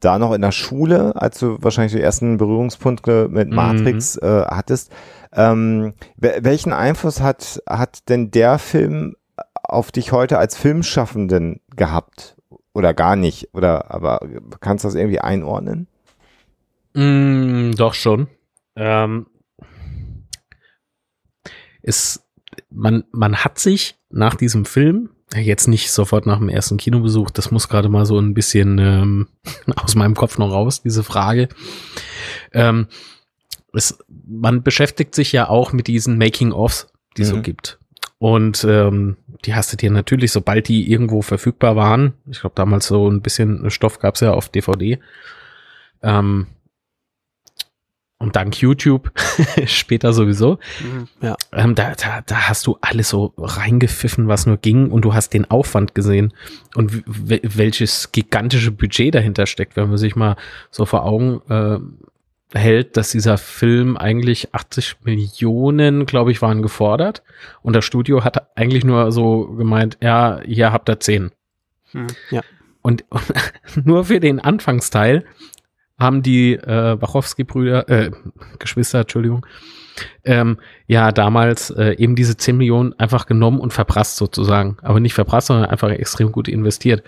da 0.00 0.18
noch 0.18 0.32
in 0.32 0.40
der 0.40 0.52
Schule, 0.52 1.14
als 1.16 1.38
du 1.38 1.58
wahrscheinlich 1.60 1.92
die 1.92 2.00
ersten 2.00 2.38
Berührungspunkte 2.38 3.28
mit. 3.30 3.50
Matrix 3.50 4.20
mhm. 4.20 4.26
äh, 4.26 4.42
hattest. 4.46 4.90
Ähm, 5.32 5.94
welchen 6.16 6.72
Einfluss 6.72 7.20
hat, 7.20 7.62
hat 7.68 8.08
denn 8.08 8.30
der 8.30 8.58
Film 8.58 9.14
auf 9.62 9.92
dich 9.92 10.12
heute 10.12 10.38
als 10.38 10.56
Filmschaffenden 10.56 11.60
gehabt? 11.76 12.37
Oder 12.78 12.94
gar 12.94 13.16
nicht? 13.16 13.48
Oder 13.54 13.90
aber 13.90 14.20
kannst 14.60 14.84
du 14.84 14.88
das 14.88 14.94
irgendwie 14.94 15.18
einordnen? 15.18 15.88
Mm, 16.94 17.72
doch 17.72 17.92
schon. 17.92 18.28
Ähm, 18.76 19.26
ist, 21.82 22.22
man, 22.70 23.02
man 23.10 23.38
hat 23.38 23.58
sich 23.58 23.96
nach 24.10 24.36
diesem 24.36 24.64
Film, 24.64 25.10
jetzt 25.34 25.66
nicht 25.66 25.90
sofort 25.90 26.24
nach 26.24 26.38
dem 26.38 26.48
ersten 26.48 26.76
Kinobesuch, 26.76 27.30
das 27.32 27.50
muss 27.50 27.68
gerade 27.68 27.88
mal 27.88 28.06
so 28.06 28.16
ein 28.16 28.32
bisschen 28.32 28.78
ähm, 28.78 29.26
aus 29.74 29.96
meinem 29.96 30.14
Kopf 30.14 30.38
noch 30.38 30.52
raus, 30.52 30.80
diese 30.80 31.02
Frage. 31.02 31.48
Ähm, 32.52 32.86
es, 33.72 33.98
man 34.24 34.62
beschäftigt 34.62 35.16
sich 35.16 35.32
ja 35.32 35.48
auch 35.48 35.72
mit 35.72 35.88
diesen 35.88 36.16
Making-ofs, 36.16 36.86
die 37.16 37.22
es 37.22 37.32
mhm. 37.32 37.36
so 37.36 37.42
gibt. 37.42 37.80
Und 38.18 38.62
ähm, 38.62 39.16
die 39.44 39.54
hast 39.54 39.72
du 39.72 39.76
dir 39.76 39.90
natürlich, 39.90 40.32
sobald 40.32 40.68
die 40.68 40.90
irgendwo 40.90 41.22
verfügbar 41.22 41.76
waren, 41.76 42.14
ich 42.30 42.40
glaube 42.40 42.54
damals 42.56 42.86
so 42.86 43.08
ein 43.10 43.22
bisschen 43.22 43.70
Stoff 43.70 43.98
gab's 43.98 44.20
ja 44.20 44.32
auf 44.32 44.48
DVD, 44.48 44.98
ähm, 46.02 46.46
und 48.20 48.34
dank 48.34 48.60
YouTube 48.60 49.12
später 49.66 50.12
sowieso, 50.12 50.58
Mhm. 50.82 51.06
Ja. 51.20 51.36
ähm, 51.52 51.76
da, 51.76 51.94
da, 51.94 52.20
da 52.26 52.48
hast 52.48 52.66
du 52.66 52.76
alles 52.80 53.08
so 53.10 53.32
reingepfiffen, 53.38 54.26
was 54.26 54.44
nur 54.44 54.56
ging 54.56 54.90
und 54.90 55.02
du 55.04 55.14
hast 55.14 55.34
den 55.34 55.48
Aufwand 55.48 55.94
gesehen 55.94 56.32
und 56.74 57.04
welches 57.06 58.10
gigantische 58.10 58.72
Budget 58.72 59.14
dahinter 59.14 59.46
steckt, 59.46 59.76
wenn 59.76 59.88
man 59.88 59.98
sich 59.98 60.16
mal 60.16 60.36
so 60.72 60.84
vor 60.84 61.04
Augen 61.04 61.40
äh, 61.48 61.78
hält, 62.54 62.96
dass 62.96 63.10
dieser 63.10 63.36
Film 63.36 63.96
eigentlich 63.96 64.54
80 64.54 64.96
Millionen, 65.04 66.06
glaube 66.06 66.30
ich, 66.30 66.40
waren 66.40 66.62
gefordert 66.62 67.22
und 67.62 67.76
das 67.76 67.84
Studio 67.84 68.24
hat 68.24 68.56
eigentlich 68.56 68.84
nur 68.84 69.12
so 69.12 69.48
gemeint, 69.48 69.98
ja, 70.00 70.40
hier 70.44 70.72
habt 70.72 70.88
ihr 70.88 71.00
10. 71.00 71.30
Mhm. 71.92 72.06
Ja. 72.30 72.40
Und, 72.80 73.04
nur 73.84 74.06
für 74.06 74.20
den 74.20 74.40
Anfangsteil 74.40 75.24
haben 75.98 76.22
die 76.22 76.54
äh, 76.54 77.00
Wachowski-Brüder, 77.00 77.88
äh, 77.88 78.10
Geschwister, 78.58 79.00
Entschuldigung, 79.00 79.44
ähm, 80.24 80.58
ja 80.86 81.10
damals 81.12 81.70
äh, 81.70 81.96
eben 81.98 82.14
diese 82.14 82.36
10 82.36 82.56
Millionen 82.56 82.92
einfach 82.94 83.26
genommen 83.26 83.58
und 83.58 83.72
verprasst 83.72 84.16
sozusagen. 84.16 84.78
Aber 84.82 85.00
nicht 85.00 85.14
verprasst, 85.14 85.48
sondern 85.48 85.68
einfach 85.68 85.90
extrem 85.90 86.30
gut 86.30 86.48
investiert. 86.48 87.02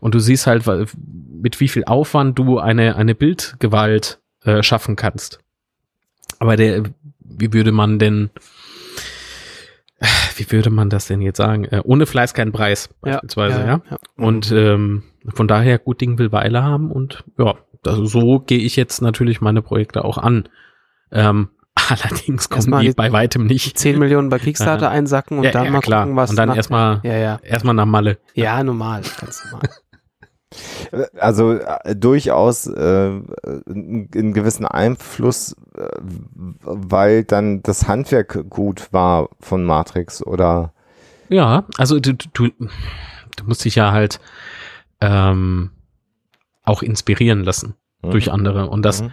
Und 0.00 0.14
du 0.14 0.18
siehst 0.18 0.46
halt, 0.46 0.64
mit 0.96 1.58
wie 1.60 1.68
viel 1.68 1.84
Aufwand 1.84 2.38
du 2.38 2.58
eine, 2.58 2.96
eine 2.96 3.14
Bildgewalt 3.14 4.20
äh, 4.46 4.62
schaffen 4.62 4.96
kannst. 4.96 5.40
Aber 6.38 6.56
der, 6.56 6.84
wie 7.20 7.52
würde 7.52 7.72
man 7.72 7.98
denn, 7.98 8.30
wie 10.36 10.50
würde 10.52 10.70
man 10.70 10.90
das 10.90 11.06
denn 11.06 11.20
jetzt 11.22 11.38
sagen? 11.38 11.64
Äh, 11.64 11.80
ohne 11.84 12.06
Fleiß 12.06 12.34
kein 12.34 12.52
Preis, 12.52 12.88
beispielsweise, 13.00 13.60
ja. 13.60 13.66
ja. 13.90 13.98
Und 14.16 14.52
ähm, 14.52 15.04
von 15.34 15.48
daher 15.48 15.78
gut 15.78 16.00
Ding 16.00 16.18
will 16.18 16.32
Weile 16.32 16.62
haben 16.62 16.90
und 16.90 17.24
ja, 17.38 17.54
also 17.86 18.04
so 18.04 18.40
gehe 18.40 18.58
ich 18.58 18.76
jetzt 18.76 19.00
natürlich 19.00 19.40
meine 19.40 19.62
Projekte 19.62 20.04
auch 20.04 20.18
an. 20.18 20.48
Ähm, 21.12 21.48
allerdings 21.88 22.48
kommen 22.48 22.58
Erstmal 22.58 22.82
die 22.82 22.92
bei 22.92 23.12
weitem 23.12 23.46
nicht. 23.46 23.78
10 23.78 23.98
Millionen 23.98 24.28
bei 24.28 24.38
Kickstarter 24.38 24.86
Ja. 24.86 24.90
einsacken 24.90 25.38
und 25.38 25.44
Ja, 25.44 25.50
dann 25.52 25.64
ja, 25.66 25.70
mal 25.70 25.80
klar. 25.80 26.02
gucken, 26.04 26.16
was 26.16 26.30
und 26.30 26.36
dann 26.36 26.54
erstmal 26.54 27.00
Ja, 27.04 27.16
ja. 27.16 27.40
erstmal 27.42 27.74
nach 27.74 27.84
Malle. 27.86 28.18
Ja, 28.34 28.62
normal, 28.64 29.02
ganz 29.20 29.44
normal. 29.44 29.68
Also 31.18 31.52
äh, 31.52 31.94
durchaus 31.96 32.66
äh, 32.66 32.72
einen 33.66 34.08
einen 34.14 34.32
gewissen 34.32 34.66
Einfluss, 34.66 35.54
äh, 35.76 35.86
weil 36.62 37.24
dann 37.24 37.62
das 37.62 37.88
Handwerk 37.88 38.48
gut 38.48 38.92
war 38.92 39.28
von 39.40 39.64
Matrix 39.64 40.24
oder 40.24 40.72
Ja, 41.28 41.64
also 41.76 41.98
du, 42.00 42.14
du, 42.14 42.48
du 42.48 43.44
musst 43.46 43.64
dich 43.64 43.74
ja 43.74 43.92
halt 43.92 44.20
ähm, 45.00 45.70
auch 46.62 46.82
inspirieren 46.82 47.44
lassen 47.44 47.74
Mhm. 48.02 48.10
durch 48.10 48.30
andere. 48.32 48.68
Und 48.68 48.82
das, 48.82 49.02
Mhm. 49.02 49.12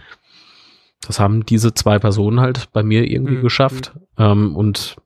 das 1.06 1.20
haben 1.20 1.44
diese 1.46 1.74
zwei 1.74 1.98
Personen 1.98 2.40
halt 2.40 2.72
bei 2.72 2.82
mir 2.82 3.10
irgendwie 3.10 3.36
Mhm. 3.36 3.42
geschafft. 3.42 3.92
Ähm, 4.18 4.56
und 4.56 4.96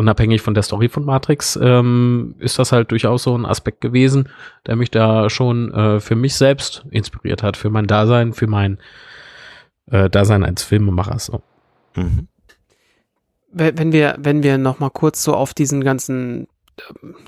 unabhängig 0.00 0.40
von 0.40 0.54
der 0.54 0.62
Story 0.62 0.88
von 0.88 1.04
Matrix 1.04 1.58
ähm, 1.62 2.34
ist 2.38 2.58
das 2.58 2.72
halt 2.72 2.90
durchaus 2.90 3.22
so 3.22 3.36
ein 3.36 3.44
Aspekt 3.44 3.82
gewesen, 3.82 4.30
der 4.66 4.76
mich 4.76 4.90
da 4.90 5.28
schon 5.28 5.72
äh, 5.74 6.00
für 6.00 6.16
mich 6.16 6.34
selbst 6.34 6.86
inspiriert 6.90 7.42
hat, 7.42 7.58
für 7.58 7.68
mein 7.68 7.86
Dasein, 7.86 8.32
für 8.32 8.46
mein 8.46 8.78
äh, 9.90 10.08
Dasein 10.08 10.42
als 10.42 10.62
Filmemacher. 10.62 11.18
So. 11.18 11.42
Mhm. 11.94 12.28
wenn 13.52 13.92
wir, 13.92 14.16
wenn 14.18 14.42
wir 14.42 14.56
noch 14.56 14.78
mal 14.78 14.90
kurz 14.90 15.22
so 15.22 15.34
auf 15.34 15.52
diesen 15.52 15.84
ganzen, 15.84 16.48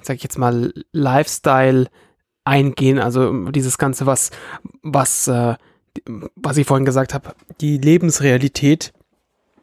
sag 0.01 0.17
ich 0.17 0.23
jetzt 0.23 0.39
mal, 0.39 0.73
Lifestyle 0.93 1.89
eingehen, 2.45 2.99
also 2.99 3.51
dieses 3.51 3.77
Ganze, 3.77 4.07
was, 4.07 4.31
was, 4.83 5.29
äh, 5.29 5.57
was 6.37 6.57
ich 6.57 6.67
vorhin 6.67 6.87
gesagt 6.87 7.13
habe, 7.13 7.35
die 7.61 7.77
Lebensrealität, 7.77 8.95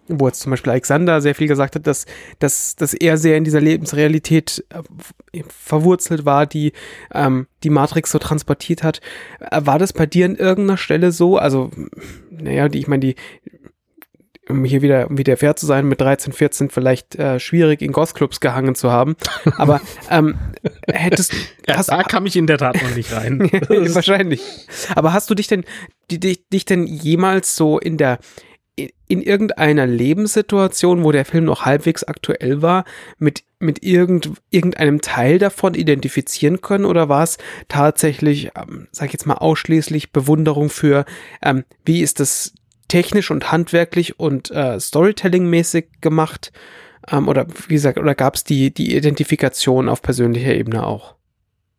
wo 0.10 0.28
jetzt 0.28 0.42
zum 0.42 0.50
Beispiel 0.50 0.72
Alexander 0.72 1.22
sehr 1.22 1.36
viel 1.36 1.48
gesagt 1.48 1.75
hat, 1.75 1.88
dass, 1.88 2.06
dass, 2.39 2.75
dass 2.75 2.94
er 2.94 3.18
sehr 3.18 3.38
in 3.38 3.44
dieser 3.44 3.62
Lebensrealität 3.62 4.66
äh, 4.70 5.44
verwurzelt 5.48 6.25
war, 6.25 6.46
die 6.46 6.74
ähm, 7.13 7.48
die 7.63 7.70
Matrix 7.70 8.12
so 8.12 8.20
transportiert 8.20 8.84
hat. 8.84 9.01
Äh, 9.39 9.62
War 9.63 9.80
das 9.80 9.94
bei 9.94 10.06
dir 10.06 10.25
an 10.25 10.36
irgendeiner 10.36 10.78
Stelle 10.78 11.12
so? 11.12 11.38
Also, 11.38 11.72
naja, 12.32 12.68
die, 12.68 12.80
ich 12.80 12.88
meine, 12.88 13.01
die, 13.01 13.16
um 14.50 14.66
hier 14.66 14.82
wieder, 14.82 15.10
um 15.10 15.18
wieder 15.18 15.38
fair 15.38 15.56
zu 15.56 15.66
sein, 15.66 15.88
mit 15.88 16.01
13, 16.01 16.34
14 16.34 16.69
vielleicht 16.69 17.15
äh, 17.15 17.39
schwierig 17.39 17.82
in 17.82 17.91
Gothclubs 17.91 18.39
gehangen 18.39 18.74
zu 18.74 18.91
haben. 18.91 19.15
Aber 19.58 19.80
ähm, 20.10 20.39
hättest 20.88 21.34
Ja, 21.67 21.78
hast, 21.78 21.89
da 21.89 22.02
kam 22.02 22.26
ich 22.26 22.36
in 22.36 22.48
der 22.48 22.58
Tat 22.58 22.82
noch 22.82 22.95
nicht 22.95 23.13
rein. 23.13 23.39
wahrscheinlich. 23.69 24.41
Aber 24.95 25.13
hast 25.13 25.30
du 25.30 25.36
dich 25.36 25.48
denn, 25.48 25.63
die, 26.10 26.19
dich, 26.19 26.48
dich 26.50 26.65
denn 26.65 26.88
jemals 26.88 27.56
so 27.56 27.78
in 27.78 27.98
der 27.98 28.17
in, 28.80 28.89
in 29.08 29.22
irgendeiner 29.22 29.88
Lebenssituation, 29.88 31.04
wo 31.04 31.12
der 31.12 31.26
Film 31.26 31.46
noch 31.46 31.65
halbwegs 31.65 32.04
aktuell 32.04 32.62
war, 32.62 32.86
mit, 33.18 33.44
mit 33.60 33.84
irgend, 33.84 34.32
irgendeinem 34.50 35.02
Teil 35.02 35.39
davon 35.39 35.74
identifizieren 35.74 36.62
können? 36.62 36.86
Oder 36.86 37.10
war 37.10 37.24
es 37.24 37.38
tatsächlich, 37.68 38.52
ähm, 38.56 38.88
sag 38.92 39.08
ich 39.08 39.13
jetzt 39.13 39.26
mal, 39.26 39.36
ausschließlich 39.36 40.12
Bewunderung 40.12 40.70
für, 40.70 41.06
ähm, 41.42 41.63
wie 41.86 42.02
ist 42.02 42.20
das 42.20 42.54
technisch 42.88 43.32
und 43.32 43.52
handwerklich 43.52 44.20
und 44.20 44.52
äh, 44.52 44.80
Storytelling-mäßig 44.80 45.88
gemacht? 46.02 46.52
Ähm, 47.10 47.28
oder 47.28 47.48
wie 47.68 47.74
gesagt, 47.74 47.98
oder 47.98 48.15
gab 48.15 48.36
es 48.36 48.44
die, 48.44 48.74
die 48.74 48.96
Identifikation 48.96 49.89
auf 49.89 50.02
persönlicher 50.02 50.54
Ebene 50.54 50.86
auch? 50.86 51.15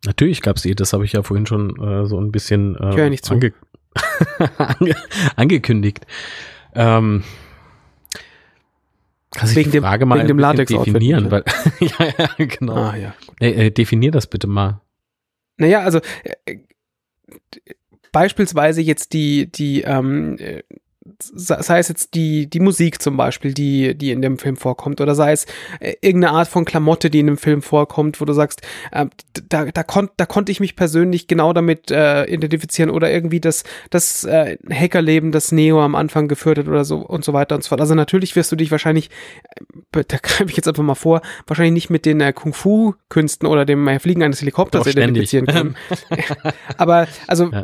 Natürlich 0.05 0.41
gab's 0.41 0.63
die, 0.63 0.75
das 0.75 0.93
habe 0.93 1.05
ich 1.05 1.13
ja 1.13 1.23
vorhin 1.23 1.47
schon 1.47 1.77
äh, 1.81 2.07
so 2.07 2.19
ein 2.19 2.33
bisschen 2.33 2.77
äh, 2.77 2.91
Ich 2.91 2.97
höre 2.97 3.11
nicht 3.11 3.25
ange 4.59 4.95
angekündigt. 5.37 6.07
Ähm, 6.75 7.25
kannst 9.31 9.55
du 9.55 9.61
Wegen 9.61 9.71
die 9.71 9.77
dem- 9.79 9.85
Frage 9.85 10.07
mal 10.07 10.19
wegen 10.19 10.29
dem 10.29 10.39
Latex-Outfit, 10.39 10.95
definieren? 10.95 11.31
Weil, 11.31 11.45
ja, 11.81 12.07
ja, 12.19 12.47
genau. 12.47 12.75
Ah, 12.75 12.97
ja. 12.97 13.15
Äh, 13.41 13.67
äh, 13.67 13.71
definier 13.71 14.11
das 14.11 14.27
bitte 14.27 14.47
mal. 14.47 14.81
Naja, 15.57 15.81
also 15.81 16.01
äh, 16.47 16.57
beispielsweise 18.13 18.81
jetzt 18.81 19.13
die, 19.13 19.51
die, 19.51 19.83
ähm, 19.83 20.37
äh, 20.39 20.63
sei 21.23 21.79
es 21.79 21.89
jetzt 21.89 22.15
die, 22.15 22.49
die 22.49 22.61
Musik 22.61 23.01
zum 23.03 23.17
Beispiel, 23.17 23.55
die, 23.55 23.95
die 23.95 24.11
in 24.11 24.23
dem 24.23 24.39
Film 24.39 24.57
vorkommt, 24.57 25.01
oder 25.01 25.15
sei 25.15 25.33
es 25.33 25.47
äh, 25.81 25.95
irgendeine 26.01 26.35
Art 26.35 26.49
von 26.49 26.65
Klamotte, 26.65 27.11
die 27.11 27.21
in 27.21 27.27
dem 27.27 27.37
Film 27.37 27.63
vorkommt, 27.63 28.21
wo 28.21 28.25
du 28.25 28.33
sagst, 28.33 28.63
äh, 28.93 29.07
da, 29.49 29.67
da, 29.67 29.83
konnt, 29.83 30.13
da 30.17 30.27
konnte 30.27 30.53
ich 30.53 30.61
mich 30.61 30.77
persönlich 30.77 31.27
genau 31.27 31.53
damit 31.53 31.91
äh, 31.91 32.25
identifizieren 32.25 32.91
oder 32.91 33.11
irgendwie 33.11 33.41
das, 33.41 33.65
das 33.91 34.25
äh, 34.25 34.57
Hackerleben, 34.71 35.33
das 35.33 35.53
Neo 35.53 35.83
am 35.83 35.95
Anfang 35.95 36.29
geführt 36.29 36.59
hat 36.59 36.69
oder 36.69 36.85
so 36.85 36.99
und 36.99 37.25
so 37.25 37.33
weiter 37.33 37.55
und 37.55 37.63
so 37.63 37.69
fort. 37.69 37.81
Also 37.81 37.95
natürlich 37.95 38.37
wirst 38.37 38.53
du 38.53 38.57
dich 38.57 38.71
wahrscheinlich, 38.71 39.11
äh, 39.95 40.05
da 40.07 40.17
greife 40.23 40.47
ich 40.47 40.57
jetzt 40.57 40.69
einfach 40.69 40.83
mal 40.83 40.95
vor, 40.95 41.23
wahrscheinlich 41.47 41.75
nicht 41.75 41.91
mit 41.91 42.07
den 42.07 42.21
äh, 42.21 42.33
Kung-Fu-Künsten 42.33 43.47
oder 43.47 43.65
dem 43.65 43.87
äh, 43.89 43.99
Fliegen 43.99 44.23
eines 44.23 44.41
Helikopters 44.41 44.85
Doch, 44.85 44.91
identifizieren 44.91 45.47
können. 45.47 45.77
Aber 46.77 47.07
also, 47.27 47.51
Ja. 47.53 47.63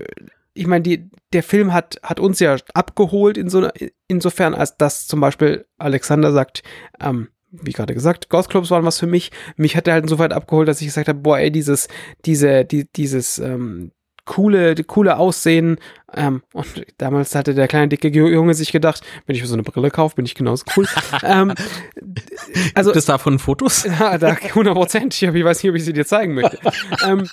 Ich 0.56 0.66
meine, 0.66 0.82
die, 0.82 1.10
der 1.32 1.42
Film 1.42 1.72
hat, 1.72 1.98
hat 2.02 2.20
uns 2.20 2.40
ja 2.40 2.56
abgeholt 2.74 3.36
in 3.36 3.48
so, 3.48 3.68
insofern, 4.08 4.54
als 4.54 4.76
dass 4.76 5.06
zum 5.06 5.20
Beispiel 5.20 5.66
Alexander 5.78 6.32
sagt, 6.32 6.62
ähm, 7.00 7.28
wie 7.50 7.72
gerade 7.72 7.94
gesagt, 7.94 8.28
Ghost 8.28 8.50
Clubs 8.50 8.70
waren 8.70 8.84
was 8.84 8.98
für 8.98 9.06
mich. 9.06 9.30
Mich 9.56 9.76
hat 9.76 9.86
er 9.86 9.94
halt 9.94 10.04
insoweit 10.04 10.32
abgeholt, 10.32 10.68
dass 10.68 10.80
ich 10.80 10.88
gesagt 10.88 11.08
habe, 11.08 11.20
boah, 11.20 11.38
ey, 11.38 11.50
dieses, 11.50 11.88
diese, 12.24 12.64
die, 12.64 12.90
dieses 12.90 13.38
ähm, 13.38 13.92
coole, 14.26 14.74
coole 14.84 15.16
Aussehen. 15.16 15.78
Ähm, 16.14 16.42
und 16.52 16.66
damals 16.98 17.34
hatte 17.34 17.54
der 17.54 17.66
kleine 17.68 17.88
dicke 17.88 18.08
Junge 18.08 18.54
sich 18.54 18.70
gedacht, 18.72 19.02
wenn 19.26 19.34
ich 19.34 19.42
mir 19.42 19.48
so 19.48 19.54
eine 19.54 19.62
Brille 19.62 19.90
kaufe, 19.90 20.16
bin 20.16 20.24
ich 20.26 20.34
genauso 20.34 20.64
cool. 20.76 20.86
ähm, 21.22 21.54
also 22.74 22.90
Gibt 22.90 22.96
es 22.98 23.06
davon 23.06 23.38
Fotos? 23.38 23.84
ja, 23.98 24.18
da 24.18 24.28
100 24.28 24.74
Prozent. 24.74 25.22
Ich 25.22 25.44
weiß 25.44 25.62
nicht, 25.62 25.70
ob 25.70 25.76
ich 25.76 25.84
sie 25.84 25.92
dir 25.92 26.04
zeigen 26.06 26.34
möchte. 26.34 26.58
ähm, 27.04 27.28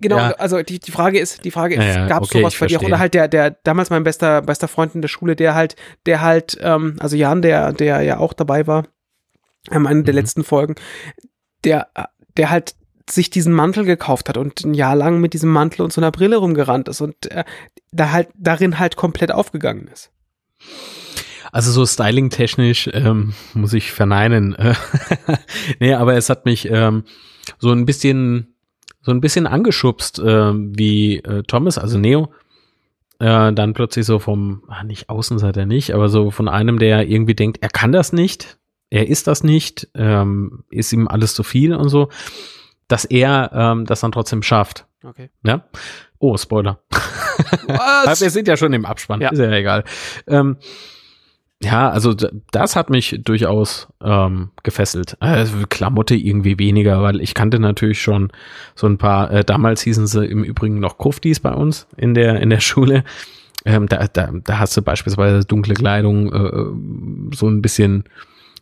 genau, 0.00 0.16
Ja. 0.18 0.30
also 0.32 0.62
die, 0.62 0.78
die 0.78 0.90
Frage 0.90 1.18
ist, 1.18 1.44
die 1.44 1.50
Frage 1.50 1.74
ist, 1.76 1.84
Ja, 1.84 2.02
ja, 2.02 2.06
gab 2.06 2.22
es 2.22 2.30
okay, 2.30 2.38
sowas 2.40 2.56
bei 2.58 2.66
dir. 2.66 2.82
Oder 2.82 2.98
halt 2.98 3.14
der, 3.14 3.28
der 3.28 3.50
damals 3.64 3.90
mein 3.90 4.04
bester, 4.04 4.42
bester 4.42 4.68
Freund 4.68 4.94
in 4.94 5.02
der 5.02 5.08
Schule, 5.08 5.34
der 5.36 5.54
halt, 5.54 5.76
der 6.06 6.20
halt, 6.20 6.56
ähm, 6.60 6.96
also 7.00 7.16
Jan, 7.16 7.42
der, 7.42 7.72
der 7.72 8.02
ja 8.02 8.18
auch 8.18 8.32
dabei 8.32 8.66
war, 8.66 8.84
ähm, 9.70 9.86
eine 9.86 10.02
der 10.04 10.14
Mhm. 10.14 10.18
letzten 10.20 10.44
Folgen, 10.44 10.74
der, 11.64 11.88
der 12.36 12.50
halt 12.50 12.74
sich 13.08 13.30
diesen 13.30 13.52
Mantel 13.52 13.84
gekauft 13.84 14.28
hat 14.28 14.36
und 14.36 14.64
ein 14.64 14.74
Jahr 14.74 14.96
lang 14.96 15.20
mit 15.20 15.32
diesem 15.32 15.50
Mantel 15.50 15.82
und 15.82 15.92
so 15.92 16.00
einer 16.00 16.10
Brille 16.10 16.36
rumgerannt 16.36 16.88
ist 16.88 17.00
und 17.00 17.30
äh, 17.30 17.44
da 17.92 18.10
halt 18.12 18.28
darin 18.34 18.78
halt 18.78 18.96
komplett 18.96 19.32
aufgegangen 19.32 19.88
ist. 19.88 20.10
Also 21.52 21.70
so 21.70 21.86
styling-technisch 21.86 22.90
ähm, 22.92 23.34
muss 23.54 23.72
ich 23.72 23.92
verneinen. 23.92 24.56
Nee, 25.80 25.94
aber 25.94 26.14
es 26.14 26.28
hat 26.28 26.44
mich 26.44 26.68
ähm, 26.70 27.04
so 27.58 27.70
ein 27.70 27.86
bisschen 27.86 28.56
so 29.06 29.12
ein 29.12 29.20
bisschen 29.20 29.46
angeschubst, 29.46 30.18
äh, 30.18 30.52
wie 30.52 31.18
äh, 31.18 31.44
Thomas, 31.44 31.78
also 31.78 31.96
Neo, 31.96 32.32
äh, 33.20 33.52
dann 33.52 33.72
plötzlich 33.72 34.04
so 34.04 34.18
vom, 34.18 34.64
ah, 34.66 34.82
nicht 34.82 35.08
Außenseiter 35.08 35.64
nicht, 35.64 35.94
aber 35.94 36.08
so 36.08 36.32
von 36.32 36.48
einem, 36.48 36.80
der 36.80 37.08
irgendwie 37.08 37.36
denkt, 37.36 37.58
er 37.62 37.68
kann 37.68 37.92
das 37.92 38.12
nicht, 38.12 38.58
er 38.90 39.06
ist 39.06 39.28
das 39.28 39.44
nicht, 39.44 39.88
ähm, 39.94 40.64
ist 40.70 40.92
ihm 40.92 41.06
alles 41.06 41.34
zu 41.34 41.44
viel 41.44 41.72
und 41.72 41.88
so, 41.88 42.08
dass 42.88 43.04
er 43.04 43.50
ähm, 43.52 43.84
das 43.86 44.00
dann 44.00 44.12
trotzdem 44.12 44.42
schafft. 44.42 44.86
Okay. 45.04 45.30
Ja. 45.44 45.64
Oh, 46.18 46.36
Spoiler. 46.36 46.80
Aber 47.68 48.18
wir 48.18 48.30
sind 48.30 48.48
ja 48.48 48.56
schon 48.56 48.72
im 48.72 48.86
Abspann, 48.86 49.20
Ja. 49.20 49.30
ist 49.30 49.38
ja 49.38 49.50
egal. 49.52 49.84
Ähm, 50.26 50.56
ja, 51.62 51.88
also 51.88 52.14
das 52.52 52.76
hat 52.76 52.90
mich 52.90 53.20
durchaus 53.24 53.88
ähm, 54.02 54.50
gefesselt. 54.62 55.16
Äh, 55.20 55.46
Klamotte 55.70 56.14
irgendwie 56.14 56.58
weniger, 56.58 57.02
weil 57.02 57.20
ich 57.20 57.32
kannte 57.34 57.58
natürlich 57.58 58.02
schon 58.02 58.30
so 58.74 58.86
ein 58.86 58.98
paar, 58.98 59.30
äh, 59.30 59.42
damals 59.44 59.80
hießen 59.82 60.06
sie 60.06 60.26
im 60.26 60.44
Übrigen 60.44 60.80
noch 60.80 60.98
Kruftis 60.98 61.40
bei 61.40 61.52
uns 61.52 61.86
in 61.96 62.12
der, 62.14 62.40
in 62.40 62.50
der 62.50 62.60
Schule. 62.60 63.04
Ähm, 63.64 63.86
da, 63.88 64.06
da, 64.06 64.30
da 64.44 64.58
hast 64.58 64.76
du 64.76 64.82
beispielsweise 64.82 65.46
dunkle 65.46 65.74
Kleidung, 65.74 66.32
äh, 66.32 67.34
so 67.34 67.48
ein 67.48 67.62
bisschen 67.62 68.04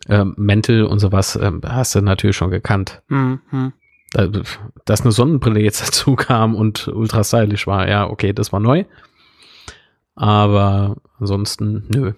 ähm, 0.09 0.35
Mäntel 0.37 0.85
und 0.85 0.99
sowas, 1.01 1.37
ähm, 1.41 1.61
hast 1.67 1.95
du 1.95 2.01
natürlich 2.01 2.37
schon 2.37 2.51
gekannt. 2.51 3.03
Hm, 3.09 3.41
hm. 3.51 3.73
Da- 3.73 3.84
Dass 4.85 5.01
eine 5.03 5.13
Sonnenbrille 5.13 5.61
jetzt 5.61 5.83
dazu 5.87 6.15
kam 6.17 6.55
und 6.55 6.89
ultra 6.89 7.25
stylisch 7.25 7.67
war, 7.67 7.89
ja, 7.89 8.09
okay, 8.09 8.33
das 8.33 8.53
war 8.53 8.61
neu. 8.61 8.85
Aber 10.15 10.97
ansonsten, 11.19 11.85
nö. 11.89 12.13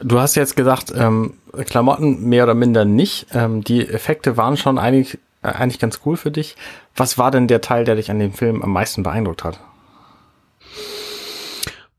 Du 0.00 0.18
hast 0.18 0.34
jetzt 0.34 0.56
gesagt, 0.56 0.92
ähm, 0.94 1.34
Klamotten 1.64 2.28
mehr 2.28 2.44
oder 2.44 2.54
minder 2.54 2.84
nicht. 2.84 3.28
Ähm, 3.32 3.62
die 3.62 3.88
Effekte 3.88 4.36
waren 4.36 4.56
schon 4.56 4.78
eigentlich, 4.78 5.18
äh, 5.42 5.48
eigentlich 5.48 5.78
ganz 5.78 6.00
cool 6.04 6.16
für 6.16 6.30
dich. 6.30 6.56
Was 6.94 7.16
war 7.18 7.30
denn 7.30 7.48
der 7.48 7.60
Teil, 7.60 7.84
der 7.84 7.94
dich 7.94 8.10
an 8.10 8.18
dem 8.18 8.32
Film 8.32 8.62
am 8.62 8.72
meisten 8.72 9.02
beeindruckt 9.02 9.44
hat? 9.44 9.60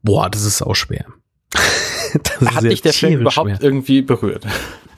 Boah, 0.04 0.30
das 0.30 0.44
ist 0.44 0.62
auch 0.62 0.76
schwer. 0.76 1.06
das 2.40 2.56
Hat 2.56 2.64
dich 2.64 2.82
der 2.82 2.94
Film 2.94 3.22
überhaupt 3.22 3.50
schwer. 3.50 3.62
irgendwie 3.62 4.02
berührt? 4.02 4.46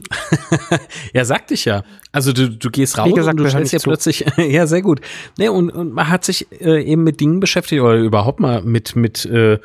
Ja, 1.13 1.25
sagte 1.25 1.53
ich 1.53 1.65
ja. 1.65 1.83
Also 2.11 2.33
du, 2.33 2.49
du 2.49 2.69
gehst 2.69 2.97
raus 2.97 3.09
Wie 3.09 3.13
gesagt, 3.13 3.39
und 3.39 3.45
du 3.45 3.49
stellst 3.49 3.79
zu. 3.79 3.89
plötzlich, 3.89 4.25
ja, 4.37 4.67
sehr 4.67 4.81
gut. 4.81 5.01
Nee, 5.37 5.49
und, 5.49 5.69
und 5.69 5.93
man 5.93 6.09
hat 6.09 6.23
sich 6.23 6.47
äh, 6.61 6.83
eben 6.83 7.03
mit 7.03 7.19
Dingen 7.19 7.39
beschäftigt 7.39 7.81
oder 7.81 7.95
überhaupt 7.95 8.39
mal 8.39 8.61
mit, 8.61 8.95
mit 8.95 9.25
äh, 9.25 9.59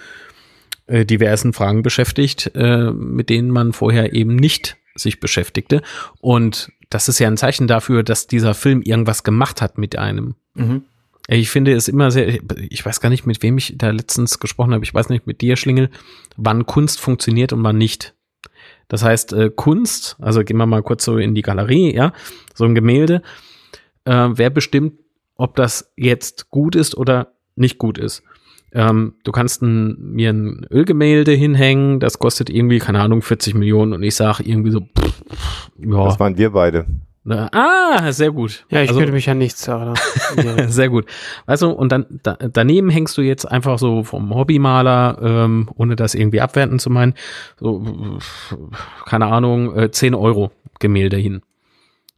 äh, 0.87 1.05
diversen 1.05 1.53
Fragen 1.53 1.83
beschäftigt, 1.83 2.51
äh, 2.55 2.91
mit 2.91 3.31
denen 3.31 3.51
man 3.51 3.73
vorher 3.73 4.13
eben 4.13 4.37
nicht 4.37 4.77
sich 4.95 5.21
beschäftigte. 5.21 5.83
Und 6.21 6.71
das 6.91 7.09
ist 7.09 7.19
ja 7.19 7.29
ein 7.29 7.37
Zeichen 7.37 7.67
dafür, 7.67 8.03
dass 8.03 8.27
dieser 8.27 8.55
Film 8.55 8.83
irgendwas 8.83 9.25
gemacht 9.25 9.63
hat 9.63 9.79
mit 9.79 9.97
einem. 9.99 10.35
Mhm. 10.55 10.83
Ich 11.27 11.49
finde 11.51 11.73
es 11.73 11.89
immer 11.89 12.11
sehr, 12.11 12.39
ich 12.69 12.85
weiß 12.85 13.01
gar 13.01 13.09
nicht, 13.09 13.27
mit 13.27 13.43
wem 13.43 13.57
ich 13.57 13.75
da 13.79 13.91
letztens 13.91 14.41
gesprochen 14.41 14.75
habe, 14.75 14.85
ich 14.85 14.93
weiß 14.93 15.09
nicht, 15.09 15.27
mit 15.27 15.41
dir, 15.41 15.57
Schlingel, 15.57 15.89
wann 16.37 16.67
Kunst 16.67 17.01
funktioniert 17.01 17.53
und 17.53 17.65
wann 17.65 17.79
nicht. 17.79 18.14
Das 18.89 19.03
heißt, 19.03 19.33
äh, 19.33 19.51
Kunst, 19.55 20.17
also 20.21 20.43
gehen 20.43 20.57
wir 20.57 20.67
mal 20.67 20.83
kurz 20.83 21.05
so 21.05 21.17
in 21.17 21.35
die 21.35 21.43
Galerie, 21.43 21.95
ja, 21.95 22.13
so 22.55 22.65
ein 22.65 22.75
Gemälde, 22.75 23.23
äh, 24.05 24.29
wer 24.33 24.51
bestimmt, 24.51 24.95
ob 25.37 25.57
das 25.57 25.93
jetzt 25.97 26.51
gut 26.51 26.77
ist 26.77 26.97
oder 26.97 27.33
nicht 27.57 27.79
gut 27.79 27.99
ist. 27.99 28.23
Ähm, 28.73 29.15
du 29.23 29.31
kannst 29.31 29.63
ein, 29.63 29.97
mir 30.15 30.31
ein 30.31 30.67
Ölgemälde 30.71 31.33
hinhängen, 31.33 32.01
das 32.01 32.19
kostet 32.19 32.51
irgendwie, 32.51 32.79
keine 32.79 33.01
Ahnung, 33.01 33.23
40 33.23 33.55
Millionen 33.55 33.93
und 33.93 34.03
ich 34.03 34.17
sage 34.17 34.43
irgendwie 34.43 34.73
so, 34.73 34.81
pff, 34.81 35.23
ja, 35.79 36.05
Das 36.05 36.19
waren 36.19 36.37
wir 36.37 36.51
beide. 36.51 36.85
Ne, 37.25 37.49
ah, 37.53 38.13
sehr 38.13 38.31
gut. 38.31 38.65
Ja, 38.71 38.83
ich 38.83 38.89
Also- 38.91 39.01
könnte 39.01 39.13
mich 39.15 39.29
an 39.31 39.39
nichts 39.39 39.67
erinnern. 39.67 39.97
Sehr 40.69 40.89
gut. 40.89 41.07
Weißt 41.47 41.63
du, 41.63 41.71
und 41.71 41.91
dann 41.93 42.07
da, 42.23 42.35
daneben 42.37 42.91
hängst 42.91 43.17
du 43.19 43.23
jetzt 43.23 43.45
einfach 43.51 43.79
so 43.79 44.05
vom 44.05 44.35
Hobbymaler, 44.35 45.19
ähm, 45.23 45.69
ohne 45.77 45.97
das 45.97 46.15
irgendwie 46.15 46.41
abwerten 46.41 46.79
zu 46.79 46.91
meinen, 46.91 47.15
so, 47.59 48.19
keine 49.07 49.27
Ahnung, 49.27 49.75
äh, 49.77 49.91
10 49.91 50.15
Euro 50.15 50.51
Gemälde 50.81 51.17
hin. 51.17 51.43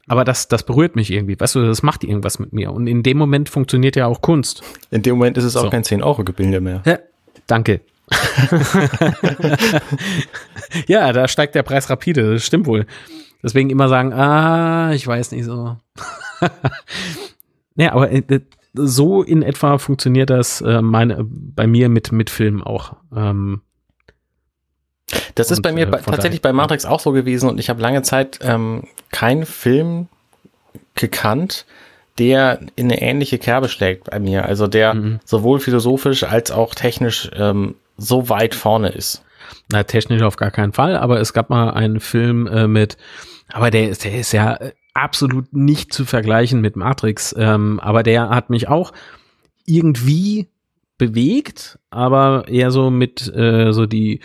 Aber 0.09 0.25
das, 0.25 0.47
das 0.49 0.63
berührt 0.63 0.95
mich 0.97 1.11
irgendwie, 1.11 1.39
weißt 1.39 1.57
du, 1.57 1.67
das 1.67 1.83
macht 1.83 2.05
irgendwas 2.05 2.39
mit 2.39 2.53
mir. 2.53 2.73
Und 2.73 2.87
in 2.87 3.03
dem 3.03 3.19
Moment 3.19 3.49
funktioniert 3.49 3.97
ja 3.97 4.07
auch 4.07 4.23
Kunst. 4.23 4.63
In 4.91 5.03
dem 5.03 5.17
Moment 5.17 5.37
ist 5.37 5.45
es 5.45 5.57
auch 5.57 5.65
So. 5.65 5.71
kein 5.71 5.83
10-Euro-Gebilde 5.83 6.61
mehr. 6.61 6.83
Ja, 6.87 6.99
danke. 7.49 7.81
ja, 10.87 11.13
da 11.13 11.29
steigt 11.29 11.55
der 11.55 11.63
Preis 11.65 11.91
rapide, 11.91 12.35
das 12.35 12.45
stimmt 12.45 12.67
wohl. 12.67 12.87
Deswegen 13.43 13.71
immer 13.71 13.89
sagen, 13.89 14.13
ah, 14.13 14.93
ich 14.93 15.07
weiß 15.07 15.33
nicht 15.33 15.45
so. 15.45 15.77
ja, 17.77 17.93
aber 17.93 18.11
äh, 18.11 18.41
so 18.75 19.23
in 19.23 19.43
etwa 19.43 19.79
funktioniert 19.79 20.31
das 20.31 20.61
äh, 20.61 20.83
meine, 20.83 21.25
bei 21.25 21.67
mir 21.67 21.89
mit, 21.89 22.13
mit 22.13 22.31
Filmen 22.31 22.63
auch. 22.63 22.97
Ähm, 23.15 23.63
Das 25.35 25.51
ist 25.51 25.59
Und, 25.59 25.63
bei 25.63 25.73
mir 25.73 25.89
äh, 25.89 25.91
tatsächlich 26.03 26.41
daher, 26.41 26.53
bei 26.55 26.63
Matrix 26.63 26.85
auch 26.85 27.01
so 27.01 27.13
gewesen 27.13 27.49
und 27.49 27.59
ich 27.61 27.69
habe 27.71 27.81
lange 27.81 28.03
Zeit 28.03 28.39
ähm, 28.43 28.85
keinen 29.13 29.47
Film 29.47 30.09
gekannt, 30.95 31.67
der 32.19 32.61
in 32.77 32.87
eine 32.87 33.01
ähnliche 33.01 33.39
Kerbe 33.39 33.69
schlägt 33.69 34.11
bei 34.11 34.19
mir. 34.19 34.47
Also 34.47 34.67
der 34.67 34.95
Mhm. 34.95 35.21
sowohl 35.25 35.61
philosophisch 35.61 36.25
als 36.25 36.51
auch 36.51 36.75
technisch 36.75 37.31
ähm, 37.37 37.77
so 37.99 38.29
weit 38.29 38.55
vorne 38.55 38.89
ist. 38.89 39.23
Na, 39.71 39.83
technisch 39.83 40.23
auf 40.23 40.37
gar 40.37 40.51
keinen 40.51 40.73
Fall, 40.73 40.97
aber 40.97 41.21
es 41.21 41.33
gab 41.33 41.51
mal 41.51 41.71
einen 41.71 42.01
Film 42.01 42.47
äh, 42.47 42.67
mit, 42.67 42.97
aber 43.53 43.71
der 43.71 43.89
ist, 43.89 44.05
der 44.05 44.19
ist 44.19 44.33
ja 44.33 44.55
äh, 44.55 44.73
absolut 44.95 45.53
nicht 45.53 45.93
zu 45.93 46.05
vergleichen 46.05 46.61
mit 46.61 46.77
Matrix, 46.77 47.35
ähm, 47.39 47.81
aber 47.81 48.03
der 48.03 48.31
hat 48.31 48.51
mich 48.51 48.69
auch 48.69 48.93
irgendwie 49.67 50.49
bewegt, 50.99 51.79
aber 51.91 52.45
eher 52.49 52.71
so 52.71 52.91
mit 52.91 53.33
äh, 53.35 53.73
so 53.73 53.87
die 53.87 54.21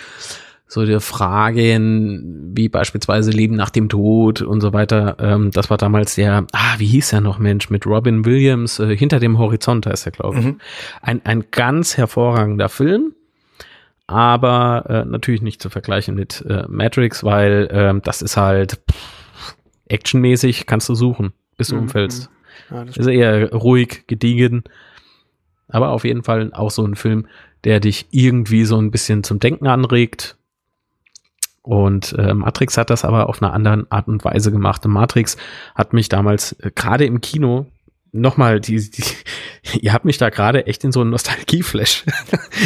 so 0.71 0.86
die 0.86 1.01
Fragen 1.01 2.53
wie 2.55 2.69
beispielsweise 2.69 3.31
Leben 3.31 3.55
nach 3.55 3.71
dem 3.71 3.89
Tod 3.89 4.41
und 4.41 4.62
so 4.62 4.71
weiter. 4.71 5.17
Ähm, 5.19 5.51
das 5.51 5.69
war 5.69 5.75
damals 5.75 6.15
der, 6.15 6.45
ah, 6.53 6.75
wie 6.77 6.86
hieß 6.86 7.12
er 7.12 7.19
noch, 7.19 7.39
Mensch, 7.39 7.69
mit 7.69 7.86
Robin 7.86 8.23
Williams, 8.23 8.79
äh, 8.79 8.95
hinter 8.95 9.19
dem 9.19 9.38
Horizont 9.38 9.86
heißt 9.86 10.05
er, 10.05 10.12
glaube 10.13 10.39
ich. 10.39 10.45
Mhm. 10.45 10.62
Ein, 11.01 11.21
ein 11.25 11.43
ganz 11.51 11.97
hervorragender 11.97 12.69
Film, 12.69 13.13
aber 14.12 14.86
äh, 14.89 15.06
natürlich 15.06 15.41
nicht 15.41 15.62
zu 15.62 15.69
vergleichen 15.69 16.15
mit 16.15 16.45
äh, 16.47 16.65
Matrix, 16.67 17.24
weil 17.24 17.67
ähm, 17.71 18.02
das 18.04 18.21
ist 18.21 18.38
halt 18.38 18.80
pff, 18.91 19.56
actionmäßig, 19.88 20.65
kannst 20.65 20.88
du 20.89 20.95
suchen, 20.95 21.34
bis 21.58 21.69
du 21.69 21.76
Mhm. 21.76 21.82
umfällst. 21.84 22.30
Ja, 22.69 22.86
das 22.86 22.97
Ist 22.97 23.08
eher 23.08 23.52
ruhig, 23.54 24.06
gediegen, 24.08 24.63
aber 25.67 25.89
auf 25.89 26.04
jeden 26.04 26.24
Fall 26.24 26.54
auch 26.54 26.71
so 26.71 26.86
ein 26.86 26.95
Film, 26.95 27.28
der 27.63 27.80
dich 27.80 28.08
irgendwie 28.12 28.65
so 28.65 28.78
ein 28.78 28.91
bisschen 28.91 29.24
zum 29.24 29.39
Denken 29.39 29.67
anregt. 29.67 30.38
Und 31.63 32.13
äh, 32.17 32.34
Matrix 32.34 32.78
hat 32.78 32.89
das 32.89 33.06
aber 33.06 33.30
auf 33.30 33.41
einer 33.41 33.54
anderen 33.54 33.89
Art 33.91 34.08
und 34.08 34.26
Weise 34.26 34.52
gemacht. 34.52 34.84
Und 34.86 34.93
Matrix 34.93 35.38
hat 35.76 35.93
mich 35.93 36.10
damals 36.10 36.54
äh, 36.54 36.71
gerade 36.74 37.06
im 37.06 37.21
Kino 37.21 37.67
nochmal, 38.13 38.60
die, 38.60 38.89
die, 38.91 39.04
ihr 39.82 39.93
habt 39.93 40.06
mich 40.06 40.17
da 40.17 40.30
gerade 40.30 40.65
echt 40.67 40.84
in 40.84 40.91
so 40.91 41.02
einen 41.02 41.12
Nostalgieflash 41.12 42.04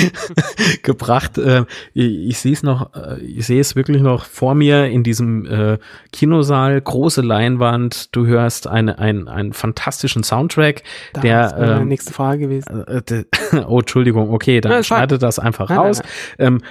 gebracht. 0.84 1.38
Äh, 1.38 1.65
ich 1.93 2.29
ich 2.29 2.39
sehe 2.39 2.53
es 2.53 2.63
noch, 2.63 2.93
äh, 2.95 3.19
ich 3.21 3.45
sehe 3.45 3.60
es 3.62 3.75
wirklich 3.75 4.01
noch 4.01 4.25
vor 4.25 4.55
mir 4.55 4.86
in 4.88 5.03
diesem 5.03 5.45
äh, 5.45 5.77
Kinosaal, 6.12 6.79
große 6.81 7.21
Leinwand. 7.21 8.15
Du 8.15 8.25
hörst 8.25 8.67
eine, 8.67 8.99
ein, 8.99 9.27
einen 9.27 9.53
fantastischen 9.53 10.23
Soundtrack, 10.23 10.84
das 11.13 11.21
der 11.21 11.38
wäre 11.51 11.60
meine 11.67 11.81
ähm, 11.81 11.88
nächste 11.89 12.13
Frage 12.13 12.39
gewesen. 12.39 12.84
äh, 12.88 13.01
d- 13.01 13.25
oh, 13.67 13.79
Entschuldigung, 13.79 14.31
okay, 14.31 14.62
dann 14.62 14.71
Nein, 14.71 14.84
fein. 14.84 14.97
schneide 14.97 15.17
das 15.19 15.39
einfach 15.39 15.69
Nein, 15.69 15.77
raus. 15.77 16.01
nein, 16.38 16.47
Ähm, 16.47 16.62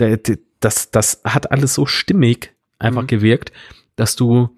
der, 0.00 0.16
der, 0.16 0.38
das, 0.60 0.90
das 0.90 1.20
hat 1.24 1.50
alles 1.50 1.74
so 1.74 1.86
stimmig 1.86 2.52
einfach 2.78 3.02
Mhm. 3.02 3.06
gewirkt, 3.08 3.52
dass 3.96 4.16
du, 4.16 4.48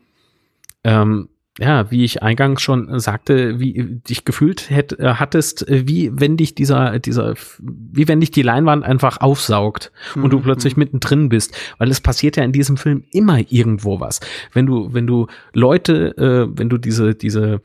ähm, 0.84 1.28
ja, 1.58 1.90
wie 1.90 2.04
ich 2.04 2.22
eingangs 2.22 2.62
schon 2.62 2.98
sagte, 2.98 3.60
wie 3.60 4.00
dich 4.08 4.24
gefühlt 4.24 4.70
hätt, 4.70 4.98
äh, 4.98 5.14
hattest, 5.14 5.68
äh, 5.68 5.86
wie 5.86 6.10
wenn 6.12 6.36
dich 6.36 6.54
dieser, 6.54 6.98
dieser, 6.98 7.34
wie 7.60 8.08
wenn 8.08 8.20
dich 8.20 8.32
die 8.32 8.42
Leinwand 8.42 8.84
einfach 8.84 9.20
aufsaugt 9.20 9.92
und 10.16 10.32
du 10.32 10.38
Mhm, 10.38 10.42
plötzlich 10.42 10.76
mittendrin 10.76 11.28
bist, 11.28 11.56
weil 11.78 11.90
es 11.90 12.00
passiert 12.00 12.36
ja 12.36 12.42
in 12.42 12.52
diesem 12.52 12.76
Film 12.76 13.04
immer 13.12 13.38
irgendwo 13.50 14.00
was. 14.00 14.20
Wenn 14.52 14.66
du, 14.66 14.92
wenn 14.92 15.06
du 15.06 15.28
Leute, 15.52 16.16
äh, 16.18 16.58
wenn 16.58 16.68
du 16.68 16.78
diese, 16.78 17.14
diese 17.14 17.60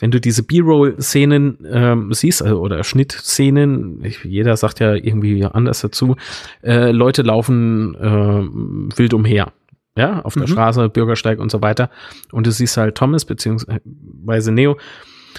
wenn 0.00 0.10
du 0.10 0.20
diese 0.20 0.42
B-Roll-Szenen 0.42 1.58
ähm, 1.70 2.12
siehst, 2.12 2.42
also, 2.42 2.60
oder 2.60 2.84
Schnittszenen, 2.84 4.04
ich, 4.04 4.24
jeder 4.24 4.56
sagt 4.56 4.80
ja 4.80 4.94
irgendwie 4.94 5.44
anders 5.44 5.80
dazu, 5.80 6.16
äh, 6.62 6.90
Leute 6.90 7.22
laufen 7.22 7.94
äh, 7.94 8.98
wild 8.98 9.14
umher. 9.14 9.52
Ja, 9.96 10.20
auf 10.22 10.34
der 10.34 10.42
Mhm. 10.42 10.48
Straße, 10.48 10.88
Bürgersteig 10.90 11.38
und 11.38 11.50
so 11.50 11.62
weiter. 11.62 11.90
Und 12.30 12.46
du 12.46 12.50
siehst 12.52 12.76
halt 12.76 12.96
Thomas 12.96 13.24
beziehungsweise 13.24 14.52
Neo 14.52 14.76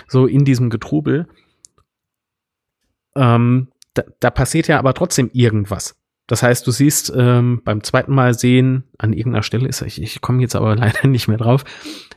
so 0.07 0.25
in 0.25 0.45
diesem 0.45 0.69
Getrubel. 0.69 1.27
Ähm, 3.15 3.67
da, 3.93 4.03
da 4.19 4.29
passiert 4.29 4.67
ja 4.67 4.79
aber 4.79 4.93
trotzdem 4.93 5.29
irgendwas. 5.33 5.95
Das 6.27 6.43
heißt, 6.43 6.67
du 6.67 6.71
siehst 6.71 7.13
ähm, 7.15 7.61
beim 7.63 7.83
zweiten 7.83 8.13
Mal 8.13 8.33
sehen, 8.33 8.83
an 8.97 9.13
irgendeiner 9.13 9.43
Stelle 9.43 9.67
ist, 9.67 9.81
ich, 9.81 10.01
ich 10.01 10.19
komme 10.21 10.41
jetzt 10.41 10.55
aber 10.55 10.75
leider 10.75 11.07
nicht 11.07 11.27
mehr 11.27 11.37
drauf, 11.37 11.63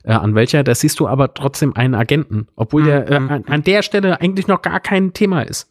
äh, 0.02 0.12
an 0.12 0.34
welcher, 0.34 0.64
da 0.64 0.74
siehst 0.74 0.98
du 0.98 1.06
aber 1.06 1.32
trotzdem 1.34 1.74
einen 1.76 1.94
Agenten, 1.94 2.48
obwohl 2.56 2.82
der 2.84 3.08
äh, 3.08 3.20
Mhm. 3.20 3.30
an, 3.30 3.44
an 3.44 3.62
der 3.62 3.82
Stelle 3.82 4.20
eigentlich 4.20 4.48
noch 4.48 4.62
gar 4.62 4.80
kein 4.80 5.12
Thema 5.12 5.42
ist. 5.42 5.70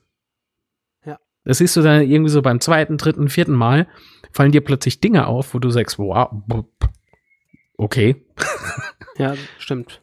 Das 1.45 1.59
siehst 1.59 1.75
du 1.77 1.81
dann 1.81 2.01
irgendwie 2.01 2.31
so 2.31 2.41
beim 2.41 2.59
zweiten, 2.59 2.97
dritten, 2.97 3.29
vierten 3.29 3.53
Mal, 3.53 3.87
fallen 4.31 4.51
dir 4.51 4.61
plötzlich 4.61 4.99
Dinge 4.99 5.27
auf, 5.27 5.53
wo 5.53 5.59
du 5.59 5.69
sagst, 5.69 5.97
wow, 5.97 6.29
okay. 7.77 8.15
Ja, 9.17 9.35
stimmt. 9.57 10.01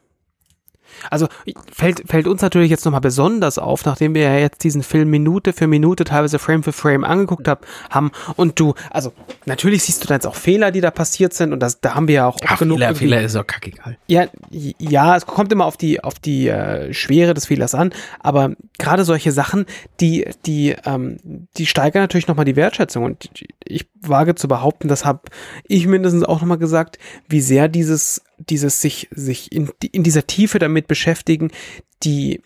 Also 1.10 1.28
fällt, 1.72 2.02
fällt 2.06 2.26
uns 2.26 2.42
natürlich 2.42 2.70
jetzt 2.70 2.84
nochmal 2.84 3.00
besonders 3.00 3.58
auf, 3.58 3.84
nachdem 3.84 4.14
wir 4.14 4.22
ja 4.22 4.38
jetzt 4.38 4.64
diesen 4.64 4.82
Film 4.82 5.10
Minute 5.10 5.52
für 5.52 5.66
Minute, 5.66 6.04
teilweise 6.04 6.38
Frame 6.38 6.62
für 6.62 6.72
Frame 6.72 7.04
angeguckt 7.04 7.48
hab, 7.48 7.66
haben 7.90 8.10
und 8.36 8.58
du, 8.60 8.74
also 8.90 9.12
natürlich 9.44 9.84
siehst 9.84 10.02
du 10.02 10.08
da 10.08 10.14
jetzt 10.14 10.26
auch 10.26 10.34
Fehler, 10.34 10.70
die 10.70 10.80
da 10.80 10.90
passiert 10.90 11.34
sind 11.34 11.52
und 11.52 11.60
das, 11.60 11.80
da 11.80 11.94
haben 11.94 12.08
wir 12.08 12.14
ja 12.14 12.26
auch 12.26 12.38
Ach, 12.46 12.58
genug. 12.58 12.78
Fehler, 12.78 12.94
Fehler 12.94 13.20
ist 13.22 13.36
auch 13.36 13.46
kackegal. 13.46 13.96
Ja, 14.06 14.26
ja, 14.50 15.16
es 15.16 15.26
kommt 15.26 15.52
immer 15.52 15.64
auf 15.64 15.76
die, 15.76 16.02
auf 16.02 16.18
die 16.18 16.48
äh, 16.48 16.92
Schwere 16.92 17.34
des 17.34 17.46
Fehlers 17.46 17.74
an, 17.74 17.92
aber 18.20 18.52
gerade 18.78 19.04
solche 19.04 19.32
Sachen, 19.32 19.66
die, 20.00 20.28
die, 20.44 20.76
ähm, 20.84 21.18
die 21.56 21.66
steigern 21.66 22.02
natürlich 22.02 22.28
nochmal 22.28 22.44
die 22.44 22.56
Wertschätzung. 22.56 23.04
Und 23.04 23.30
ich 23.64 23.86
wage 24.00 24.34
zu 24.34 24.48
behaupten, 24.48 24.88
das 24.88 25.04
habe 25.04 25.22
ich 25.66 25.86
mindestens 25.86 26.24
auch 26.24 26.40
nochmal 26.40 26.58
gesagt, 26.58 26.98
wie 27.28 27.40
sehr 27.40 27.68
dieses, 27.68 28.22
dieses 28.38 28.80
sich, 28.80 29.08
sich 29.10 29.52
in, 29.52 29.70
in 29.92 30.02
dieser 30.02 30.26
Tiefe 30.26 30.58
damit 30.58 30.88
beschäftigen, 30.88 31.50
die 32.02 32.40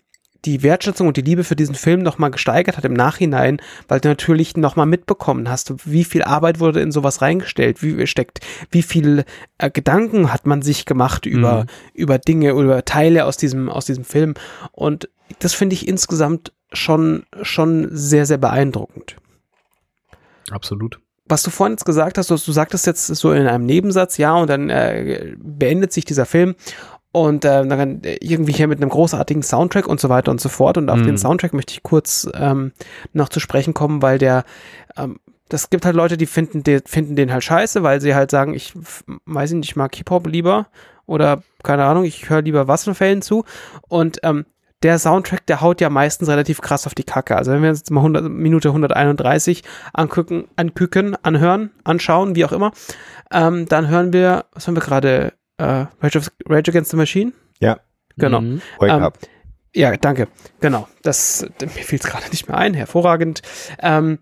die 0.45 0.63
Wertschätzung 0.63 1.07
und 1.07 1.17
die 1.17 1.21
Liebe 1.21 1.43
für 1.43 1.55
diesen 1.55 1.75
Film 1.75 2.01
nochmal 2.01 2.31
gesteigert 2.31 2.75
hat 2.77 2.85
im 2.85 2.93
Nachhinein, 2.93 3.61
weil 3.87 3.99
du 3.99 4.09
natürlich 4.09 4.57
nochmal 4.57 4.87
mitbekommen 4.87 5.47
hast, 5.49 5.73
wie 5.85 6.03
viel 6.03 6.23
Arbeit 6.23 6.59
wurde 6.59 6.81
in 6.81 6.91
sowas 6.91 7.21
reingestellt, 7.21 7.83
wie 7.83 8.07
steckt, 8.07 8.39
wie 8.71 8.81
viel 8.81 9.23
äh, 9.59 9.69
Gedanken 9.69 10.33
hat 10.33 10.47
man 10.47 10.63
sich 10.63 10.85
gemacht 10.85 11.27
über, 11.27 11.61
Mhm. 11.63 11.67
über 11.93 12.17
Dinge, 12.17 12.51
über 12.51 12.83
Teile 12.85 13.25
aus 13.25 13.37
diesem, 13.37 13.69
aus 13.69 13.85
diesem 13.85 14.03
Film. 14.03 14.33
Und 14.71 15.09
das 15.39 15.53
finde 15.53 15.75
ich 15.75 15.87
insgesamt 15.87 16.53
schon, 16.73 17.23
schon 17.43 17.89
sehr, 17.91 18.25
sehr 18.25 18.39
beeindruckend. 18.39 19.17
Absolut. 20.49 20.99
Was 21.31 21.43
du 21.43 21.49
vorhin 21.49 21.73
jetzt 21.73 21.85
gesagt 21.85 22.17
hast, 22.17 22.29
du, 22.29 22.35
du 22.35 22.51
sagtest 22.51 22.85
jetzt 22.85 23.07
so 23.07 23.31
in 23.31 23.47
einem 23.47 23.65
Nebensatz, 23.65 24.17
ja, 24.17 24.35
und 24.35 24.49
dann 24.49 24.69
äh, 24.69 25.33
beendet 25.37 25.93
sich 25.93 26.03
dieser 26.05 26.25
Film 26.25 26.55
und 27.13 27.45
äh, 27.45 27.65
dann 27.65 28.01
irgendwie 28.03 28.53
hier 28.53 28.67
mit 28.67 28.79
einem 28.79 28.89
großartigen 28.89 29.43
Soundtrack 29.43 29.87
und 29.87 29.99
so 29.99 30.09
weiter 30.09 30.31
und 30.31 30.41
so 30.41 30.49
fort. 30.49 30.77
Und 30.77 30.89
auf 30.89 30.99
Mhm. 30.99 31.05
den 31.05 31.17
Soundtrack 31.17 31.53
möchte 31.53 31.73
ich 31.73 31.83
kurz 31.83 32.27
ähm, 32.33 32.71
noch 33.13 33.29
zu 33.29 33.39
sprechen 33.39 33.73
kommen, 33.73 34.01
weil 34.01 34.17
der, 34.17 34.43
ähm, 34.97 35.19
das 35.49 35.69
gibt 35.69 35.85
halt 35.85 35.95
Leute, 35.95 36.17
die 36.17 36.25
finden, 36.25 36.63
die 36.63 36.79
finden 36.85 37.15
den 37.15 37.31
halt 37.31 37.43
scheiße, 37.43 37.83
weil 37.83 37.99
sie 38.01 38.15
halt 38.15 38.31
sagen, 38.31 38.53
ich 38.53 38.73
weiß 39.25 39.51
nicht, 39.53 39.69
ich 39.69 39.75
mag 39.75 39.95
Hip-Hop 39.95 40.27
lieber 40.27 40.67
oder 41.05 41.43
keine 41.63 41.83
Ahnung, 41.85 42.05
ich 42.05 42.29
höre 42.29 42.41
lieber 42.41 42.67
Wasserfällen 42.69 43.21
zu. 43.21 43.43
Und 43.89 44.19
ähm, 44.23 44.45
der 44.83 44.97
Soundtrack, 44.97 45.45
der 45.45 45.61
haut 45.61 45.81
ja 45.81 45.89
meistens 45.89 46.27
relativ 46.27 46.61
krass 46.61 46.87
auf 46.87 46.95
die 46.95 47.03
Kacke. 47.03 47.35
Also 47.35 47.51
wenn 47.51 47.61
wir 47.61 47.69
uns 47.69 47.79
jetzt 47.79 47.91
mal 47.91 47.99
100, 47.99 48.29
Minute 48.29 48.69
131 48.69 49.63
angucken, 49.93 50.47
angucken, 50.55 51.15
anhören, 51.21 51.71
anschauen, 51.83 52.35
wie 52.35 52.45
auch 52.45 52.51
immer, 52.51 52.71
ähm, 53.31 53.67
dann 53.67 53.87
hören 53.87 54.13
wir, 54.13 54.45
was 54.53 54.67
haben 54.67 54.75
wir 54.75 54.81
gerade, 54.81 55.33
äh, 55.57 55.85
Rage, 56.01 56.17
of, 56.17 56.31
Rage 56.47 56.71
Against 56.71 56.91
the 56.91 56.97
Machine? 56.97 57.33
Ja. 57.59 57.79
Genau. 58.17 58.41
Mhm. 58.41 58.61
Wake 58.79 58.91
Ähm, 58.91 59.03
up. 59.03 59.19
Ja, 59.73 59.95
danke. 59.95 60.27
Genau. 60.59 60.87
Das, 61.01 61.45
mir 61.59 61.69
fiel 61.69 61.99
es 61.99 62.05
gerade 62.05 62.27
nicht 62.29 62.47
mehr 62.47 62.57
ein. 62.57 62.73
Hervorragend. 62.73 63.41
Ähm, 63.79 64.19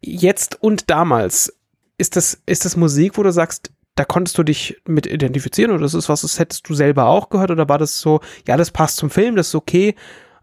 jetzt 0.00 0.62
und 0.62 0.90
damals, 0.90 1.52
ist 1.98 2.16
das, 2.16 2.40
ist 2.46 2.64
das 2.64 2.76
Musik, 2.76 3.16
wo 3.16 3.22
du 3.22 3.32
sagst, 3.32 3.72
da 3.94 4.04
konntest 4.04 4.38
du 4.38 4.42
dich 4.42 4.80
mit 4.86 5.06
identifizieren 5.06 5.70
oder 5.70 5.82
das 5.82 5.94
ist 5.94 6.08
was, 6.08 6.22
das 6.22 6.38
hättest 6.38 6.68
du 6.68 6.74
selber 6.74 7.06
auch 7.06 7.28
gehört 7.28 7.50
oder 7.50 7.68
war 7.68 7.78
das 7.78 8.00
so, 8.00 8.20
ja, 8.46 8.56
das 8.56 8.70
passt 8.70 8.96
zum 8.96 9.10
Film, 9.10 9.36
das 9.36 9.48
ist 9.48 9.54
okay. 9.54 9.94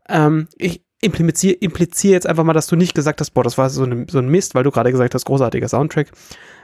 Ähm, 0.08 0.48
ich 0.58 0.84
impliziere 1.02 1.54
implizier 1.56 2.12
jetzt 2.12 2.28
einfach 2.28 2.44
mal, 2.44 2.54
dass 2.54 2.68
du 2.68 2.76
nicht 2.76 2.94
gesagt 2.94 3.22
hast, 3.22 3.32
boah, 3.32 3.44
das 3.44 3.58
war 3.58 3.70
so, 3.70 3.84
ein 3.86 4.08
so 4.10 4.20
ein 4.20 4.28
Mist, 4.30 4.54
weil 4.54 4.64
du 4.64 4.72
gerade 4.72 4.92
gesagt 4.92 5.16
hast, 5.16 5.26
großartiger 5.26 5.68
Soundtrack. 5.68 6.12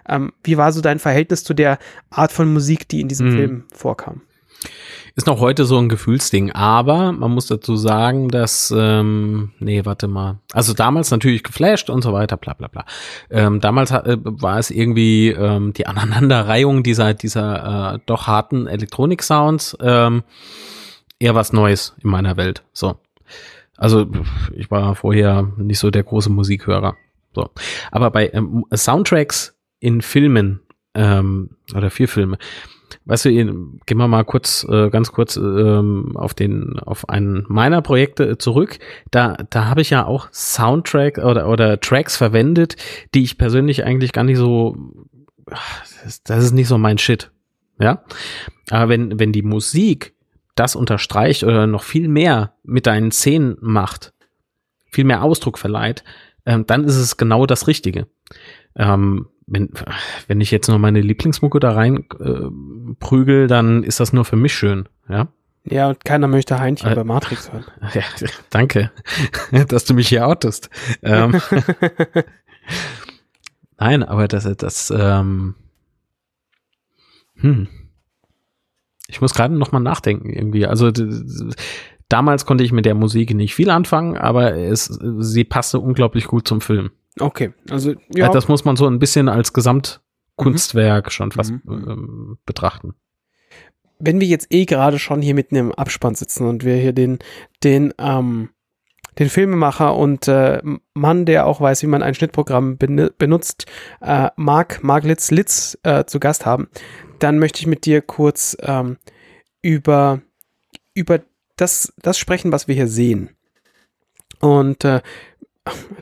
Ähm, 0.07 0.33
wie 0.43 0.57
war 0.57 0.71
so 0.71 0.81
dein 0.81 0.99
Verhältnis 0.99 1.43
zu 1.43 1.53
der 1.53 1.79
Art 2.09 2.31
von 2.31 2.51
Musik, 2.51 2.87
die 2.89 3.01
in 3.01 3.07
diesem 3.07 3.29
Mhm. 3.29 3.35
Film 3.35 3.63
vorkam? 3.73 4.21
Ist 5.15 5.27
noch 5.27 5.39
heute 5.39 5.63
so 5.63 5.77
ein 5.77 5.87
Gefühlsding, 5.87 6.51
aber 6.51 7.13
man 7.13 7.31
muss 7.31 7.47
dazu 7.47 7.77
sagen, 7.77 8.27
dass, 8.27 8.73
ähm, 8.75 9.53
nee, 9.59 9.85
warte 9.85 10.09
mal. 10.09 10.39
Also 10.51 10.73
damals 10.73 11.09
natürlich 11.09 11.41
geflasht 11.43 11.89
und 11.89 12.01
so 12.01 12.11
weiter, 12.11 12.35
bla 12.35 12.53
bla 12.53 12.67
bla. 12.67 12.85
Ähm, 13.29 13.61
damals 13.61 13.91
äh, 13.91 14.17
war 14.21 14.59
es 14.59 14.71
irgendwie 14.71 15.29
ähm, 15.29 15.71
die 15.71 15.87
Aneinanderreihung 15.87 16.83
dieser, 16.83 17.13
dieser 17.13 17.93
äh, 17.93 17.99
doch 18.05 18.27
harten 18.27 18.67
Elektronik-Sounds 18.67 19.77
ähm, 19.79 20.23
eher 21.19 21.33
was 21.33 21.53
Neues 21.53 21.95
in 22.03 22.09
meiner 22.09 22.35
Welt. 22.35 22.63
So. 22.73 22.97
Also 23.77 24.07
ich 24.53 24.69
war 24.71 24.95
vorher 24.95 25.51
nicht 25.57 25.79
so 25.79 25.91
der 25.91 26.03
große 26.03 26.29
Musikhörer. 26.29 26.95
So. 27.33 27.49
Aber 27.91 28.11
bei 28.11 28.29
ähm, 28.33 28.65
Soundtracks 28.73 29.57
in 29.79 30.01
Filmen 30.01 30.61
ähm, 30.93 31.51
oder 31.73 31.89
für 31.89 32.07
Filme, 32.07 32.37
weißt 33.05 33.25
du, 33.25 33.29
gehen 33.29 33.97
wir 33.97 34.07
mal 34.07 34.23
kurz, 34.23 34.65
äh, 34.69 34.89
ganz 34.89 35.11
kurz 35.11 35.37
ähm, 35.37 36.15
auf 36.15 36.33
den, 36.33 36.79
auf 36.79 37.09
einen 37.09 37.45
meiner 37.47 37.81
Projekte 37.81 38.37
zurück. 38.37 38.79
Da, 39.11 39.37
da 39.49 39.65
habe 39.65 39.81
ich 39.81 39.89
ja 39.89 40.05
auch 40.05 40.29
Soundtrack 40.31 41.17
oder 41.17 41.49
oder 41.49 41.79
Tracks 41.79 42.15
verwendet, 42.17 42.75
die 43.13 43.23
ich 43.23 43.37
persönlich 43.37 43.83
eigentlich 43.83 44.13
gar 44.13 44.23
nicht 44.23 44.37
so, 44.37 44.75
das, 46.03 46.23
das 46.23 46.43
ist 46.43 46.53
nicht 46.53 46.67
so 46.67 46.77
mein 46.77 46.97
Shit, 46.97 47.31
ja. 47.79 48.03
Aber 48.69 48.89
wenn 48.89 49.19
wenn 49.19 49.31
die 49.31 49.43
Musik 49.43 50.13
das 50.55 50.75
unterstreicht 50.75 51.43
oder 51.43 51.67
noch 51.67 51.83
viel 51.83 52.07
mehr 52.07 52.53
mit 52.63 52.87
deinen 52.87 53.11
Szenen 53.11 53.57
macht, 53.59 54.13
viel 54.89 55.03
mehr 55.03 55.21
Ausdruck 55.21 55.57
verleiht, 55.57 56.03
ähm, 56.45 56.65
dann 56.65 56.85
ist 56.85 56.95
es 56.95 57.17
genau 57.17 57.45
das 57.45 57.67
Richtige. 57.67 58.07
Ähm, 58.75 59.27
wenn, 59.47 59.69
wenn 60.27 60.41
ich 60.41 60.51
jetzt 60.51 60.67
noch 60.67 60.77
meine 60.77 61.01
Lieblingsmucke 61.01 61.59
da 61.59 61.71
rein 61.71 62.05
äh, 62.19 62.95
prügel, 62.99 63.47
dann 63.47 63.83
ist 63.83 63.99
das 63.99 64.13
nur 64.13 64.25
für 64.25 64.35
mich 64.35 64.53
schön, 64.53 64.89
ja. 65.07 65.27
Ja, 65.67 65.89
und 65.89 66.05
keiner 66.05 66.27
möchte 66.27 66.59
Heinchen 66.59 66.91
Äh, 66.91 66.95
bei 66.95 67.03
Matrix 67.03 67.51
hören. 67.51 67.65
ja 67.93 68.03
danke, 68.51 68.91
dass 69.67 69.85
du 69.85 69.93
mich 69.93 70.09
hier 70.09 70.27
outest. 70.27 70.69
Ähm, 71.01 71.41
nein, 73.77 74.03
aber 74.03 74.27
das, 74.27 74.43
das, 74.57 74.93
ähm, 74.95 75.55
hm. 77.37 77.67
Ich 79.07 79.21
muss 79.21 79.33
gerade 79.33 79.55
noch 79.55 79.71
mal 79.71 79.79
nachdenken 79.79 80.31
irgendwie. 80.31 80.65
Also 80.65 80.91
damals 82.09 82.45
konnte 82.45 82.63
ich 82.63 82.71
mit 82.71 82.85
der 82.85 82.95
Musik 82.95 83.33
nicht 83.35 83.53
viel 83.53 83.69
anfangen, 83.69 84.17
aber 84.17 84.55
es, 84.55 84.85
sie 84.85 85.43
passte 85.43 85.79
unglaublich 85.79 86.25
gut 86.25 86.47
zum 86.47 86.61
Film. 86.61 86.91
Okay, 87.19 87.53
also 87.69 87.91
Ja. 87.91 87.97
ja, 88.15 88.29
Das 88.29 88.47
muss 88.47 88.65
man 88.65 88.75
so 88.75 88.87
ein 88.87 88.99
bisschen 88.99 89.29
als 89.29 89.53
Gesamtkunstwerk 89.53 91.11
schon 91.11 91.31
fast 91.31 91.51
Mhm. 91.51 91.61
ähm, 91.65 92.37
betrachten. 92.45 92.93
wenn 93.97 94.19
wir 94.19 94.27
jetzt 94.27 94.47
eh 94.53 94.65
gerade 94.65 94.99
schon 94.99 95.21
hier 95.21 95.33
mitten 95.33 95.55
im 95.55 95.71
Abspann 95.71 96.15
sitzen 96.15 96.45
und 96.45 96.65
wir 96.65 96.75
hier 96.75 96.91
den, 96.91 97.17
den, 97.63 97.93
ähm, 97.97 98.49
den 99.17 99.29
Filmemacher 99.29 99.95
und 99.95 100.27
äh, 100.27 100.61
Mann, 100.93 101.25
der 101.25 101.45
auch 101.47 101.61
weiß, 101.61 101.81
wie 101.81 101.87
man 101.87 102.03
ein 102.03 102.13
Schnittprogramm 102.13 102.77
bene- 102.77 103.11
benutzt, 103.17 103.65
äh, 104.01 104.29
Marc, 104.35 104.83
Marc 104.83 105.05
Litz 105.05 105.31
Litz 105.31 105.77
äh, 105.83 106.03
zu 106.03 106.19
Gast 106.19 106.45
haben, 106.45 106.67
dann 107.19 107.39
möchte 107.39 107.59
ich 107.61 107.67
mit 107.67 107.85
dir 107.85 108.01
kurz 108.01 108.57
ähm, 108.59 108.97
über, 109.61 110.21
über 110.93 111.21
das, 111.55 111.93
das 112.01 112.17
sprechen, 112.17 112.51
was 112.51 112.67
wir 112.67 112.75
hier 112.75 112.89
sehen. 112.89 113.29
Und 114.41 114.83
äh, 114.83 115.01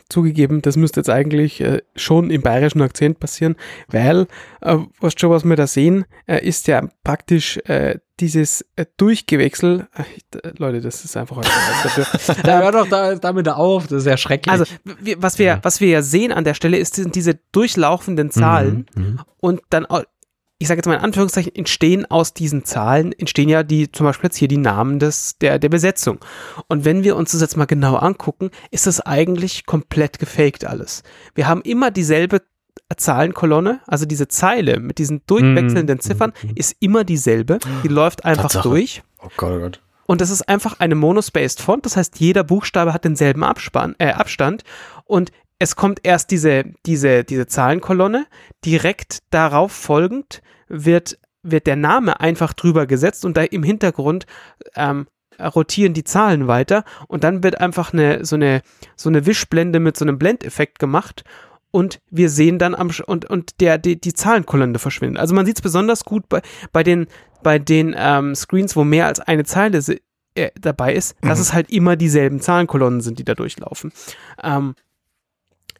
zugegeben, 0.09 0.61
das 0.61 0.75
müsste 0.75 0.99
jetzt 0.99 1.09
eigentlich 1.09 1.61
äh, 1.61 1.81
schon 1.95 2.29
im 2.29 2.41
bayerischen 2.41 2.81
Akzent 2.81 3.19
passieren, 3.19 3.55
weil, 3.87 4.27
äh, 4.61 4.77
was 4.99 5.13
schon 5.17 5.29
was 5.29 5.43
wir 5.45 5.55
da 5.55 5.67
sehen, 5.67 6.05
äh, 6.27 6.45
ist 6.45 6.67
ja 6.67 6.87
praktisch 7.03 7.57
äh, 7.65 7.99
dieses 8.19 8.65
äh, 8.75 8.85
Durchgewechsel. 8.97 9.87
Äh, 9.95 10.51
Leute, 10.57 10.81
das 10.81 11.03
ist 11.03 11.17
einfach 11.17 11.37
heute. 11.37 11.49
Da 12.43 12.61
hör 12.61 12.71
doch 12.71 12.87
da, 12.87 13.15
damit 13.15 13.47
auf, 13.49 13.87
das 13.87 13.99
ist 14.03 14.05
ja 14.07 14.17
schrecklich. 14.17 14.51
also, 14.51 14.65
was, 15.17 15.39
wir, 15.39 15.45
Ja. 15.45 15.59
was 15.63 15.79
wir 15.81 15.87
ja 15.89 16.01
sehen 16.01 16.31
an 16.31 16.43
der 16.43 16.53
Stelle, 16.53 16.77
ist, 16.77 16.95
sind 16.95 17.15
diese 17.15 17.39
durchlaufenden 17.51 18.29
Zahlen 18.31 18.85
Mhm, 18.95 19.03
mhm. 19.03 19.19
und 19.39 19.61
dann, 19.69 19.85
ich 20.63 20.69
sage 20.69 20.77
jetzt 20.79 20.85
mal 20.87 20.95
in 20.95 21.01
Anführungszeichen, 21.01 21.53
entstehen 21.53 22.09
aus 22.09 22.33
diesen 22.33 22.63
Zahlen, 22.63 23.11
entstehen 23.11 23.49
ja 23.49 23.63
die, 23.63 23.91
zum 23.91 24.05
Beispiel 24.05 24.29
jetzt 24.29 24.37
hier 24.37 24.47
die 24.47 24.57
Namen 24.57 24.97
des, 24.97 25.37
der, 25.39 25.59
der 25.59 25.67
Besetzung. 25.67 26.19
Und 26.69 26.85
wenn 26.85 27.03
wir 27.03 27.17
uns 27.17 27.33
das 27.33 27.41
jetzt 27.41 27.57
mal 27.57 27.65
genau 27.65 27.95
angucken, 27.97 28.49
ist 28.71 28.87
das 28.87 29.01
eigentlich 29.01 29.65
komplett 29.65 30.19
gefaked 30.19 30.63
alles. 30.63 31.03
Wir 31.35 31.49
haben 31.49 31.61
immer 31.63 31.91
dieselbe 31.91 32.41
Zahlenkolonne, 32.95 33.81
also 33.87 34.05
diese 34.05 34.29
Zeile 34.29 34.79
mit 34.79 34.99
diesen 34.99 35.21
durchwechselnden 35.27 35.97
Mhm. 35.97 36.01
Ziffern 36.01 36.33
ist 36.55 36.77
immer 36.79 37.03
dieselbe. 37.03 37.59
Die 37.83 37.89
läuft 37.89 38.23
einfach 38.23 38.43
Tatsache. 38.43 38.69
durch. 38.69 39.03
Oh 39.21 39.27
Gott, 39.35 39.51
oh 39.51 39.59
Gott. 39.59 39.81
Und 40.05 40.21
das 40.21 40.29
ist 40.29 40.47
einfach 40.47 40.79
eine 40.79 40.95
monospaced 40.95 41.61
Font, 41.61 41.85
das 41.85 41.97
heißt, 41.97 42.19
jeder 42.19 42.43
Buchstabe 42.43 42.93
hat 42.93 43.03
denselben 43.03 43.43
Abspann, 43.43 43.95
äh, 43.99 44.11
Abstand 44.11 44.63
und 45.05 45.31
es 45.63 45.77
kommt 45.77 46.01
erst 46.03 46.29
diese, 46.31 46.65
diese, 46.85 47.23
diese 47.23 47.47
Zahlenkolonne, 47.47 48.27
direkt 48.65 49.19
darauf 49.29 49.71
folgend 49.71 50.41
wird, 50.67 51.17
wird 51.41 51.67
der 51.67 51.77
Name 51.77 52.19
einfach 52.19 52.51
drüber 52.51 52.85
gesetzt 52.85 53.23
und 53.23 53.37
da 53.37 53.43
im 53.43 53.63
Hintergrund 53.63 54.25
ähm, 54.75 55.07
rotieren 55.39 55.93
die 55.93 56.03
Zahlen 56.03 56.47
weiter 56.47 56.83
und 57.07 57.23
dann 57.23 57.43
wird 57.43 57.61
einfach 57.61 57.93
eine, 57.93 58.25
so 58.25 58.35
eine, 58.35 58.61
so 58.97 59.07
eine 59.09 59.25
Wischblende 59.25 59.79
mit 59.79 59.95
so 59.95 60.03
einem 60.03 60.19
Blendeffekt 60.19 60.79
gemacht 60.79 61.23
und 61.71 62.01
wir 62.11 62.29
sehen 62.29 62.59
dann 62.59 62.75
am 62.75 62.89
Sch- 62.89 63.03
und 63.03 63.29
und 63.29 63.61
der 63.61 63.77
die, 63.77 63.99
die 63.99 64.13
Zahlenkolonne 64.13 64.77
verschwindet. 64.79 65.19
Also 65.19 65.33
man 65.33 65.45
sieht 65.45 65.57
es 65.57 65.61
besonders 65.61 66.03
gut 66.03 66.27
bei 66.27 66.41
bei 66.73 66.83
den 66.83 67.07
bei 67.41 67.57
den 67.57 67.95
ähm, 67.97 68.35
Screens, 68.35 68.75
wo 68.75 68.83
mehr 68.83 69.07
als 69.07 69.21
eine 69.21 69.43
Zeile 69.43 69.79
äh, 70.35 70.51
dabei 70.59 70.93
ist, 70.93 71.15
dass 71.21 71.39
Mhm. 71.39 71.41
es 71.41 71.53
halt 71.53 71.69
immer 71.71 71.95
dieselben 71.95 72.41
Zahlenkolonnen 72.41 73.01
sind, 73.01 73.17
die 73.17 73.23
da 73.23 73.33
durchlaufen. 73.33 73.91
Ähm, 74.43 74.75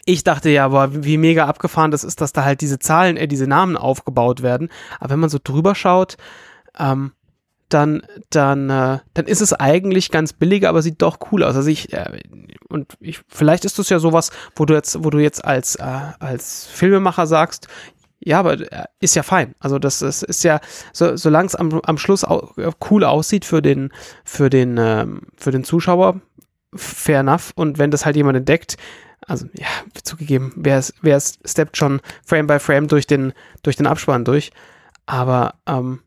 ich 0.06 0.24
dachte 0.24 0.50
ja, 0.50 0.68
boah, 0.68 0.90
wie 0.92 1.18
mega 1.18 1.46
abgefahren 1.46 1.92
das 1.92 2.04
ist, 2.04 2.22
dass 2.22 2.34
da 2.34 2.44
halt 2.44 2.62
diese 2.62 2.80
Zahlen, 2.80 3.18
äh, 3.18 3.28
diese 3.28 3.48
Namen 3.48 3.78
aufgebaut 3.78 4.42
werden. 4.42 4.70
Aber 5.00 5.12
wenn 5.12 5.20
man 5.20 5.30
so 5.30 5.40
drüber 5.42 5.76
schaut, 5.76 6.18
ähm, 6.78 7.14
dann, 7.70 8.04
dann, 8.30 8.70
äh, 8.70 9.00
dann 9.14 9.26
ist 9.26 9.42
es 9.42 9.54
eigentlich 9.54 10.12
ganz 10.12 10.34
billig, 10.34 10.68
aber 10.68 10.82
sieht 10.82 11.02
doch 11.02 11.18
cool 11.32 11.44
aus. 11.44 11.56
Also 11.56 11.70
ich, 11.70 11.92
äh, 11.94 12.20
und 12.70 12.94
ich, 13.00 13.22
vielleicht 13.28 13.66
ist 13.66 13.80
das 13.80 13.90
ja 13.90 14.00
sowas, 14.00 14.32
wo 14.56 14.66
du 14.66 14.74
jetzt, 14.74 15.04
wo 15.04 15.10
du 15.10 15.20
jetzt 15.20 15.44
als, 15.44 15.76
äh, 15.76 15.84
als 16.20 16.68
Filmemacher 16.68 17.26
sagst, 17.26 17.68
ja, 18.20 18.40
aber 18.40 18.54
äh, 18.54 18.86
ist 19.00 19.16
ja 19.16 19.24
fein. 19.24 19.56
Also 19.60 19.80
das 19.80 20.02
ist, 20.02 20.24
ist 20.24 20.44
ja, 20.44 20.60
so, 20.92 21.16
solange 21.18 21.48
es 21.48 21.56
am, 21.56 21.82
am 21.84 21.98
Schluss 21.98 22.24
au, 22.24 22.54
äh, 22.58 22.72
cool 22.90 23.04
aussieht 23.04 23.46
für 23.46 23.62
den, 23.62 23.92
für 24.24 24.50
den, 24.50 24.78
ähm, 24.78 25.22
für 25.36 25.52
den 25.52 25.64
Zuschauer, 25.64 26.22
fair 26.76 27.20
enough. 27.20 27.52
Und 27.56 27.80
wenn 27.80 27.92
das 27.92 28.06
halt 28.06 28.16
jemand 28.16 28.38
entdeckt, 28.38 28.78
also 29.34 29.48
ja, 29.58 29.68
zugegeben, 30.04 30.54
wer 30.56 30.78
es, 30.78 30.94
wer 31.02 31.18
es 31.18 31.40
steppt 31.46 31.76
schon 31.78 32.00
Frame 32.26 32.48
by 32.48 32.60
Frame 32.60 32.88
durch 32.88 33.08
den, 33.08 33.34
durch 33.64 33.76
den 33.76 33.88
Abspann 33.88 34.24
durch. 34.26 34.52
Aber 35.06 35.56
ähm, 35.68 36.00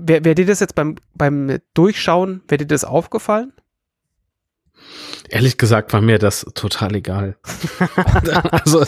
Wäre 0.00 0.24
wär 0.24 0.34
dir 0.36 0.46
das 0.46 0.60
jetzt 0.60 0.76
beim, 0.76 0.94
beim 1.14 1.58
Durchschauen, 1.74 2.42
wäre 2.46 2.58
dir 2.58 2.66
das 2.66 2.84
aufgefallen? 2.84 3.52
Ehrlich 5.28 5.58
gesagt 5.58 5.92
war 5.92 6.00
mir 6.00 6.18
das 6.20 6.46
total 6.54 6.94
egal. 6.94 7.36
also 8.52 8.84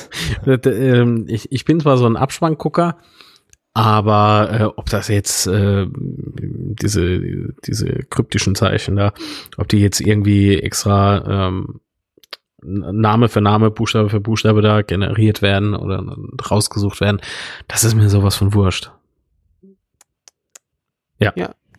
d- 0.47 0.71
ähm, 0.71 1.25
ich, 1.29 1.51
ich 1.51 1.65
bin 1.65 1.81
zwar 1.81 1.99
so 1.99 2.07
ein 2.07 2.17
Abspanngucker, 2.17 2.97
aber 3.75 4.49
äh, 4.53 4.65
ob 4.65 4.89
das 4.89 5.09
jetzt 5.09 5.49
äh, 5.49 5.87
diese 5.91 7.53
diese 7.67 7.87
kryptischen 8.09 8.55
Zeichen 8.55 8.95
da, 8.97 9.13
ob 9.57 9.69
die 9.69 9.81
jetzt 9.81 10.01
irgendwie 10.01 10.61
extra 10.61 11.49
ähm, 11.49 11.81
Name 12.63 13.29
für 13.29 13.41
Name, 13.41 13.71
Buchstabe 13.71 14.11
für 14.11 14.21
Buchstabe 14.21 14.63
da 14.63 14.83
generiert 14.83 15.43
werden 15.43 15.75
oder 15.75 16.17
rausgesucht 16.51 17.01
werden, 17.01 17.21
das 17.69 17.85
ist 17.85 17.95
mir 17.95 18.09
sowas 18.09 18.37
von 18.37 18.55
wurscht. 18.55 18.91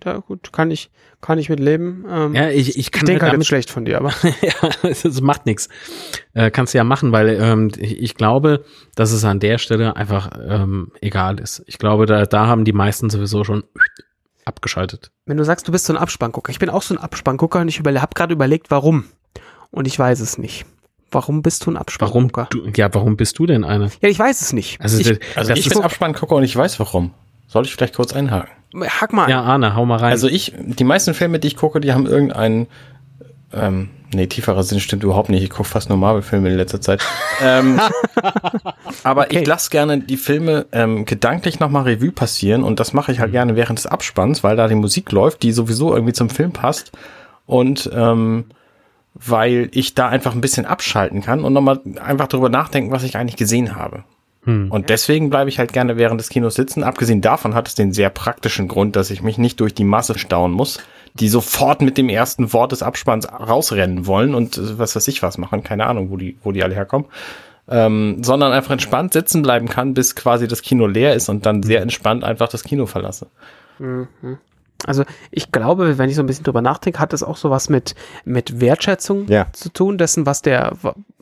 Ja, 0.03 0.17
gut, 0.17 0.51
kann 0.51 0.71
ich, 0.71 0.89
kann 1.21 1.37
ich 1.37 1.49
mit 1.49 1.59
leben. 1.59 2.05
Ähm, 2.09 2.33
Ja, 2.33 2.49
ich, 2.49 2.69
ich 2.69 2.77
ich 2.77 2.91
kann 2.91 3.05
denke 3.05 3.21
halt 3.21 3.29
halt 3.29 3.33
damit 3.33 3.47
schlecht 3.47 3.69
von 3.69 3.85
dir, 3.85 3.97
aber 3.97 4.11
ja, 4.41 4.91
das 5.03 5.21
macht 5.21 5.45
nichts. 5.45 5.69
Äh, 6.33 6.49
kannst 6.49 6.73
du 6.73 6.79
ja 6.79 6.83
machen, 6.83 7.11
weil 7.11 7.29
ähm, 7.39 7.71
ich, 7.77 7.99
ich 8.01 8.15
glaube, 8.15 8.65
dass 8.95 9.11
es 9.11 9.23
an 9.25 9.39
der 9.39 9.57
Stelle 9.59 9.95
einfach 9.95 10.31
ähm, 10.47 10.91
egal 11.01 11.39
ist. 11.39 11.63
Ich 11.67 11.77
glaube, 11.77 12.05
da, 12.07 12.25
da 12.25 12.47
haben 12.47 12.65
die 12.65 12.73
meisten 12.73 13.09
sowieso 13.09 13.43
schon 13.43 13.63
abgeschaltet. 14.45 15.11
wenn 15.25 15.37
du 15.37 15.45
sagst, 15.45 15.67
du 15.67 15.71
bist 15.71 15.85
so 15.85 15.93
ein 15.93 15.97
Abspanngucker, 15.97 16.51
ich 16.51 16.59
bin 16.59 16.69
auch 16.69 16.81
so 16.81 16.95
ein 16.95 16.97
Abspanngucker 16.97 17.59
und 17.59 17.67
ich 17.67 17.79
habe 17.79 18.13
gerade 18.15 18.33
überlegt, 18.33 18.71
warum. 18.71 19.05
Und 19.71 19.87
ich 19.87 19.97
weiß 19.97 20.19
es 20.19 20.37
nicht. 20.37 20.65
Warum 21.11 21.41
bist 21.41 21.65
du 21.65 21.71
ein 21.71 21.73
Warum 21.75 21.81
Abspanngucker? 21.81 22.47
du, 22.51 22.69
ja, 22.75 22.93
warum 22.93 23.17
bist 23.17 23.37
du 23.39 23.45
denn 23.45 23.63
einer? 23.63 23.89
Ja, 24.01 24.09
ich 24.09 24.17
weiß 24.19 24.41
es 24.41 24.53
nicht. 24.53 24.79
Also, 24.81 24.99
ich, 24.99 25.19
Also 25.35 25.53
ich 25.53 25.67
bin 25.67 25.81
Abspanngucker 25.81 26.35
und 26.35 26.43
ich 26.43 26.55
weiß 26.55 26.79
warum. 26.79 27.11
Soll 27.47 27.65
ich 27.65 27.73
vielleicht 27.73 27.95
kurz 27.95 28.13
einhaken? 28.13 28.49
hack 28.73 29.11
mal. 29.11 29.29
ja, 29.29 29.41
Arne, 29.41 29.75
hau 29.75 29.85
mal 29.85 29.97
rein. 29.97 30.11
Also 30.11 30.29
ich, 30.29 30.53
die 30.57 30.85
meisten 30.85 31.13
Filme, 31.13 31.39
die 31.39 31.47
ich 31.49 31.57
gucke, 31.57 31.81
die 31.81 31.91
haben 31.91 32.05
irgendeinen, 32.07 32.67
ähm, 33.51 33.89
nee, 34.13 34.27
tieferer 34.27 34.63
Sinn 34.63 34.79
stimmt 34.79 35.03
überhaupt 35.03 35.27
nicht. 35.29 35.43
Ich 35.43 35.49
gucke 35.49 35.67
fast 35.67 35.89
nur 35.89 35.97
Marvel-Filme 35.97 36.49
in 36.49 36.55
letzter 36.55 36.79
Zeit. 36.79 37.03
ähm, 37.43 37.81
aber 39.03 39.23
Okay. 39.25 39.39
ich 39.41 39.47
lasse 39.47 39.69
gerne 39.69 39.99
die 39.99 40.15
Filme 40.15 40.65
ähm, 40.71 41.03
gedanklich 41.03 41.59
nochmal 41.59 41.83
Revue 41.83 42.13
passieren 42.13 42.63
und 42.63 42.79
das 42.79 42.93
mache 42.93 43.11
ich 43.11 43.19
halt 43.19 43.33
gerne 43.33 43.57
während 43.57 43.79
des 43.79 43.87
Abspanns, 43.87 44.43
weil 44.45 44.55
da 44.55 44.69
die 44.69 44.75
Musik 44.75 45.11
läuft, 45.11 45.43
die 45.43 45.51
sowieso 45.51 45.93
irgendwie 45.93 46.13
zum 46.13 46.29
Film 46.29 46.53
passt 46.53 46.93
und 47.45 47.89
ähm, 47.93 48.45
weil 49.13 49.69
ich 49.73 49.93
da 49.93 50.07
einfach 50.07 50.33
ein 50.33 50.41
bisschen 50.41 50.65
abschalten 50.65 51.21
kann 51.21 51.43
und 51.43 51.53
nochmal 51.53 51.81
einfach 52.03 52.27
darüber 52.27 52.49
nachdenken, 52.49 52.91
was 52.91 53.03
ich 53.03 53.17
eigentlich 53.17 53.35
gesehen 53.35 53.75
habe. 53.75 54.03
Hm. 54.43 54.71
Und 54.71 54.89
deswegen 54.89 55.29
bleibe 55.29 55.49
ich 55.49 55.59
halt 55.59 55.73
gerne 55.73 55.97
während 55.97 56.19
des 56.19 56.29
Kinos 56.29 56.55
sitzen. 56.55 56.83
Abgesehen 56.83 57.21
davon 57.21 57.53
hat 57.53 57.67
es 57.67 57.75
den 57.75 57.93
sehr 57.93 58.09
praktischen 58.09 58.67
Grund, 58.67 58.95
dass 58.95 59.11
ich 59.11 59.21
mich 59.21 59.37
nicht 59.37 59.59
durch 59.59 59.73
die 59.73 59.83
Masse 59.83 60.17
stauen 60.17 60.51
muss, 60.51 60.79
die 61.13 61.29
sofort 61.29 61.81
mit 61.81 61.97
dem 61.97 62.09
ersten 62.09 62.51
Wort 62.53 62.71
des 62.71 62.83
Abspanns 62.83 63.27
rausrennen 63.31 64.07
wollen 64.07 64.33
und 64.33 64.57
äh, 64.57 64.79
was 64.79 64.95
weiß 64.95 65.07
ich 65.09 65.21
was 65.21 65.37
machen. 65.37 65.63
Keine 65.63 65.85
Ahnung, 65.85 66.09
wo 66.09 66.17
die, 66.17 66.37
wo 66.43 66.51
die 66.51 66.63
alle 66.63 66.73
herkommen. 66.73 67.07
Ähm, 67.69 68.23
sondern 68.23 68.51
einfach 68.51 68.71
entspannt 68.71 69.13
sitzen 69.13 69.43
bleiben 69.43 69.69
kann, 69.69 69.93
bis 69.93 70.15
quasi 70.15 70.47
das 70.47 70.61
Kino 70.61 70.87
leer 70.87 71.13
ist 71.13 71.29
und 71.29 71.45
dann 71.45 71.61
sehr 71.61 71.81
entspannt 71.81 72.23
einfach 72.23 72.49
das 72.49 72.63
Kino 72.63 72.85
verlasse. 72.85 73.27
Also 74.85 75.03
ich 75.29 75.51
glaube, 75.51 75.97
wenn 75.97 76.09
ich 76.09 76.15
so 76.15 76.23
ein 76.23 76.25
bisschen 76.25 76.43
drüber 76.43 76.61
nachdenke, 76.61 76.99
hat 76.99 77.13
es 77.13 77.23
auch 77.23 77.37
sowas 77.37 77.69
mit, 77.69 77.95
mit 78.25 78.59
Wertschätzung 78.61 79.27
Ja. 79.27 79.47
zu 79.53 79.69
tun, 79.69 79.97
dessen, 79.97 80.25
was 80.25 80.41
der, 80.41 80.73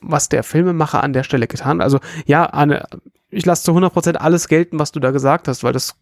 was 0.01 0.29
der 0.29 0.43
Filmemacher 0.43 1.03
an 1.03 1.13
der 1.13 1.23
Stelle 1.23 1.47
getan 1.47 1.79
hat. 1.79 1.83
Also 1.83 1.99
ja, 2.25 2.45
Anne, 2.45 2.85
ich 3.29 3.45
lasse 3.45 3.63
zu 3.63 3.71
100% 3.71 4.15
alles 4.15 4.47
gelten, 4.47 4.79
was 4.79 4.91
du 4.91 4.99
da 4.99 5.11
gesagt 5.11 5.47
hast, 5.47 5.63
weil 5.63 5.73
das, 5.73 5.95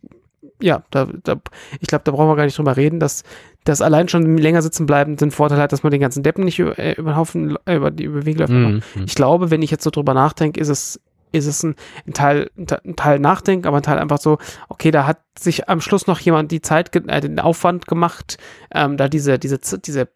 ja, 0.62 0.84
da, 0.92 1.08
da, 1.24 1.36
ich 1.80 1.88
glaube, 1.88 2.04
da 2.06 2.12
brauchen 2.12 2.30
wir 2.30 2.36
gar 2.36 2.46
nicht 2.46 2.58
drüber 2.58 2.78
reden, 2.78 3.00
dass 3.00 3.24
das 3.64 3.82
allein 3.82 4.08
schon 4.08 4.38
länger 4.38 4.62
sitzen 4.62 4.86
bleiben 4.86 5.18
den 5.18 5.32
Vorteil 5.32 5.60
hat, 5.60 5.74
dass 5.74 5.84
man 5.84 5.92
den 5.92 6.00
ganzen 6.00 6.24
Deppen 6.24 6.46
nicht 6.46 6.58
über, 6.60 6.78
äh, 6.80 6.94
über 6.94 7.12
den 7.12 7.18
Haufen, 7.18 7.58
äh, 7.66 7.76
über 7.76 7.92
die 7.92 8.06
über 8.06 8.22
den 8.22 8.26
Weg 8.26 8.40
läuft. 8.40 8.54
Mhm. 8.54 8.82
Ich 9.06 9.16
glaube, 9.16 9.52
wenn 9.52 9.62
ich 9.62 9.72
jetzt 9.72 9.84
so 9.84 9.90
drüber 9.90 10.14
nachdenke, 10.14 10.60
ist 10.60 10.70
es, 10.70 11.00
ist 11.38 11.48
es 11.48 11.64
ein, 11.64 11.76
ein 12.06 12.14
Teil, 12.14 12.50
ein 12.58 12.68
Te- 12.68 12.82
ein 12.86 12.96
Teil 12.96 13.20
Nachdenken, 13.20 13.68
aber 13.68 13.78
ein 13.78 13.84
Teil 13.84 14.00
einfach 14.00 14.20
so, 14.20 14.38
okay, 14.70 14.92
da 14.92 15.06
hat 15.08 15.20
sich 15.38 15.70
am 15.70 15.82
Schluss 15.82 16.08
noch 16.08 16.20
jemand 16.20 16.52
die 16.52 16.62
Zeit, 16.62 16.96
äh, 16.96 17.22
den 17.22 17.40
Aufwand 17.40 17.88
gemacht, 17.88 18.38
ähm, 18.74 18.98
da 18.98 19.08
diese, 19.08 19.38
diese, 19.40 19.60
diese 19.60 20.08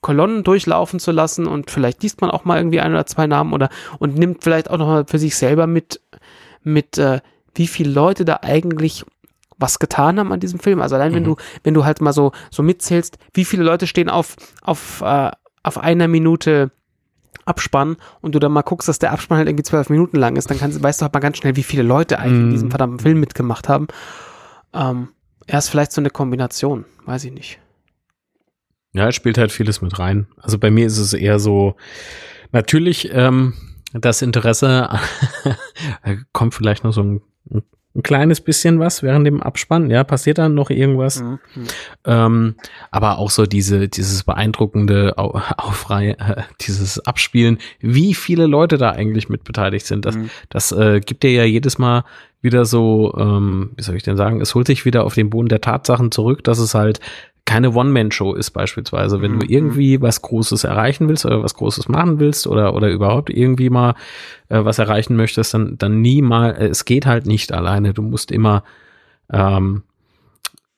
Kolonnen 0.00 0.44
durchlaufen 0.44 0.98
zu 1.00 1.12
lassen 1.12 1.46
und 1.46 1.70
vielleicht 1.70 2.02
liest 2.02 2.20
man 2.20 2.30
auch 2.30 2.44
mal 2.44 2.58
irgendwie 2.58 2.80
ein 2.80 2.92
oder 2.92 3.06
zwei 3.06 3.26
Namen 3.26 3.52
oder 3.52 3.68
und 3.98 4.16
nimmt 4.18 4.42
vielleicht 4.44 4.70
auch 4.70 4.78
noch 4.78 4.86
mal 4.86 5.04
für 5.06 5.18
sich 5.18 5.36
selber 5.36 5.66
mit, 5.66 6.00
mit, 6.62 6.98
äh, 6.98 7.20
wie 7.54 7.66
viele 7.66 7.90
Leute 7.90 8.24
da 8.24 8.40
eigentlich 8.42 9.04
was 9.58 9.78
getan 9.78 10.18
haben 10.18 10.32
an 10.32 10.40
diesem 10.40 10.60
Film. 10.60 10.82
Also 10.82 10.96
allein 10.96 11.14
wenn 11.14 11.22
Mhm. 11.22 11.26
du, 11.26 11.36
wenn 11.62 11.72
du 11.74 11.84
halt 11.86 12.00
mal 12.02 12.12
so, 12.12 12.32
so 12.50 12.62
mitzählst, 12.62 13.16
wie 13.32 13.44
viele 13.46 13.62
Leute 13.64 13.86
stehen 13.86 14.10
auf, 14.10 14.36
auf, 14.62 15.00
äh, 15.00 15.30
auf 15.62 15.78
einer 15.78 16.08
Minute 16.08 16.70
Abspann 17.46 17.96
und 18.20 18.34
du 18.34 18.38
dann 18.38 18.52
mal 18.52 18.62
guckst, 18.62 18.88
dass 18.88 18.98
der 18.98 19.12
Abspann 19.12 19.38
halt 19.38 19.48
irgendwie 19.48 19.62
zwölf 19.64 19.88
Minuten 19.88 20.16
lang 20.18 20.36
ist, 20.36 20.50
dann 20.50 20.58
kannst, 20.58 20.82
weißt 20.82 21.00
du 21.00 21.04
halt 21.04 21.14
mal 21.14 21.20
ganz 21.20 21.38
schnell, 21.38 21.56
wie 21.56 21.62
viele 21.62 21.82
Leute 21.82 22.18
eigentlich 22.18 22.38
in 22.40 22.46
Mhm. 22.48 22.50
diesem 22.50 22.70
verdammten 22.70 22.98
Film 22.98 23.20
mitgemacht 23.20 23.68
haben. 23.68 23.86
Ähm, 24.74 25.08
er 25.46 25.58
ist 25.58 25.68
vielleicht 25.68 25.92
so 25.92 26.00
eine 26.00 26.10
Kombination, 26.10 26.84
weiß 27.06 27.24
ich 27.24 27.32
nicht. 27.32 27.58
Ja, 28.92 29.08
es 29.08 29.14
spielt 29.14 29.38
halt 29.38 29.52
vieles 29.52 29.80
mit 29.80 29.98
rein. 29.98 30.26
Also 30.40 30.58
bei 30.58 30.70
mir 30.70 30.86
ist 30.86 30.98
es 30.98 31.12
eher 31.12 31.38
so, 31.38 31.76
natürlich 32.52 33.10
ähm, 33.12 33.54
das 33.92 34.22
Interesse, 34.22 34.88
kommt 36.32 36.54
vielleicht 36.54 36.82
noch 36.84 36.92
so 36.92 37.02
ein, 37.02 37.22
ein 37.50 37.62
kleines 38.02 38.40
bisschen 38.40 38.78
was 38.80 39.02
während 39.02 39.26
dem 39.26 39.42
Abspann. 39.42 39.90
Ja, 39.90 40.04
passiert 40.04 40.38
dann 40.38 40.54
noch 40.54 40.70
irgendwas. 40.70 41.22
Mhm. 41.22 41.38
Ähm, 42.04 42.54
aber 42.90 43.18
auch 43.18 43.30
so 43.30 43.46
diese, 43.46 43.88
dieses 43.88 44.24
beeindruckende 44.24 45.14
Au- 45.18 45.40
Aufrei, 45.56 46.10
äh, 46.10 46.42
dieses 46.60 47.04
Abspielen, 47.06 47.58
wie 47.80 48.14
viele 48.14 48.46
Leute 48.46 48.78
da 48.78 48.90
eigentlich 48.90 49.28
mit 49.28 49.44
beteiligt 49.44 49.86
sind. 49.86 50.04
Das, 50.04 50.16
Mhm. 50.16 50.30
das 50.48 50.72
äh, 50.72 51.00
gibt 51.00 51.22
dir 51.22 51.32
ja 51.32 51.44
jedes 51.44 51.78
Mal 51.78 52.04
wieder 52.42 52.64
so, 52.64 53.14
ähm, 53.18 53.70
wie 53.76 53.82
soll 53.82 53.96
ich 53.96 54.02
denn 54.02 54.16
sagen, 54.16 54.40
es 54.40 54.54
holt 54.54 54.68
dich 54.68 54.84
wieder 54.84 55.04
auf 55.04 55.14
den 55.14 55.30
Boden 55.30 55.48
der 55.48 55.60
Tatsachen 55.60 56.12
zurück, 56.12 56.44
dass 56.44 56.58
es 56.58 56.74
halt 56.74 57.00
keine 57.46 57.70
One-Man-Show 57.72 58.34
ist 58.34 58.50
beispielsweise. 58.50 59.22
Wenn 59.22 59.38
du 59.38 59.46
Mhm. 59.46 59.50
irgendwie 59.52 60.02
was 60.02 60.20
Großes 60.20 60.64
erreichen 60.64 61.08
willst 61.08 61.24
oder 61.24 61.42
was 61.42 61.54
Großes 61.54 61.88
machen 61.88 62.18
willst 62.18 62.46
oder, 62.46 62.74
oder 62.74 62.90
überhaupt 62.90 63.30
irgendwie 63.30 63.70
mal 63.70 63.94
äh, 64.50 64.62
was 64.64 64.78
erreichen 64.78 65.16
möchtest, 65.16 65.54
dann, 65.54 65.78
dann 65.78 66.00
nie 66.02 66.20
mal, 66.22 66.50
äh, 66.50 66.66
es 66.66 66.84
geht 66.84 67.06
halt 67.06 67.26
nicht 67.26 67.52
alleine. 67.52 67.94
Du 67.94 68.02
musst 68.02 68.30
immer 68.30 68.62
ähm, 69.32 69.82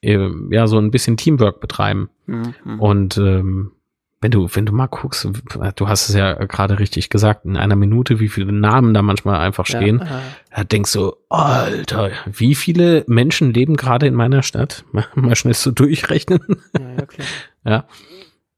äh, 0.03 0.29
ja 0.51 0.67
so 0.67 0.79
ein 0.79 0.91
bisschen 0.91 1.17
Teamwork 1.17 1.61
betreiben. 1.61 2.11
Mhm. 2.27 2.55
Mhm. 2.65 2.81
Und 2.81 3.17
ähm, 3.19 3.73
wenn 4.21 4.31
du, 4.33 4.49
wenn 4.53 4.67
du 4.67 4.73
mal 4.73 4.87
guckst, 4.89 5.29
du 5.77 5.89
hast 5.89 6.09
es 6.09 6.15
ja 6.15 6.33
gerade 6.47 6.79
richtig 6.79 7.09
gesagt, 7.09 7.45
in 7.45 7.57
einer 7.57 7.77
Minute, 7.77 8.19
wie 8.19 8.29
viele 8.29 8.53
Namen 8.53 8.93
da 8.95 9.03
manchmal 9.03 9.39
einfach 9.41 9.65
stehen, 9.67 10.01
Ja, 10.05 10.21
da 10.57 10.65
denkst 10.65 10.93
du, 10.93 11.15
Alter, 11.29 12.11
wie 12.27 12.55
viele 12.55 13.05
Menschen 13.07 13.53
leben 13.53 13.77
gerade 13.77 14.07
in 14.07 14.15
meiner 14.15 14.43
Stadt? 14.43 14.85
Mal, 15.15 15.37
schnell 15.37 15.55
so 15.55 15.71
durchrechnen. 15.71 16.41
ja, 16.79 17.07
klar. 17.07 17.27
Ja, 17.65 17.85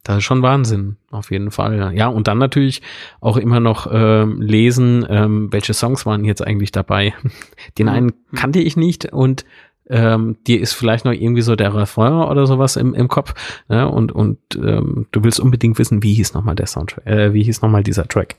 das 0.05 0.19
ist 0.19 0.25
schon 0.25 0.41
Wahnsinn, 0.43 0.97
auf 1.11 1.31
jeden 1.31 1.51
Fall. 1.51 1.93
Ja, 1.95 2.07
und 2.09 2.27
dann 2.29 2.39
natürlich 2.39 2.81
auch 3.21 3.37
immer 3.37 3.61
noch 3.61 3.87
ähm, 3.93 4.41
lesen, 4.41 5.05
ähm, 5.11 5.53
welche 5.53 5.75
Songs 5.75 6.07
waren 6.07 6.25
jetzt 6.25 6.47
eigentlich 6.47 6.73
dabei. 6.73 7.13
Den 7.79 7.87
Mhm. 7.87 7.93
einen 7.93 8.13
kannte 8.35 8.61
ich 8.61 8.77
nicht 8.77 9.13
und 9.13 9.45
ähm, 9.91 10.37
dir 10.47 10.61
ist 10.61 10.73
vielleicht 10.73 11.05
noch 11.05 11.13
irgendwie 11.13 11.43
so 11.43 11.57
der 11.57 11.75
Refrain 11.75 12.13
oder 12.29 12.47
sowas 12.47 12.77
im, 12.77 12.95
im 12.95 13.09
Kopf. 13.09 13.35
Ne? 13.69 13.89
Und, 13.89 14.13
und 14.13 14.39
ähm, 14.55 15.07
du 15.11 15.25
willst 15.25 15.41
unbedingt 15.41 15.79
wissen, 15.79 16.03
wie 16.03 16.15
hieß 16.15 16.35
nochmal 16.35 16.55
der 16.55 16.67
Soundtrack, 16.67 17.07
äh, 17.07 17.35
wie 17.35 17.43
hieß 17.43 17.61
nochmal 17.63 17.83
dieser 17.83 18.07
Track. 18.07 18.37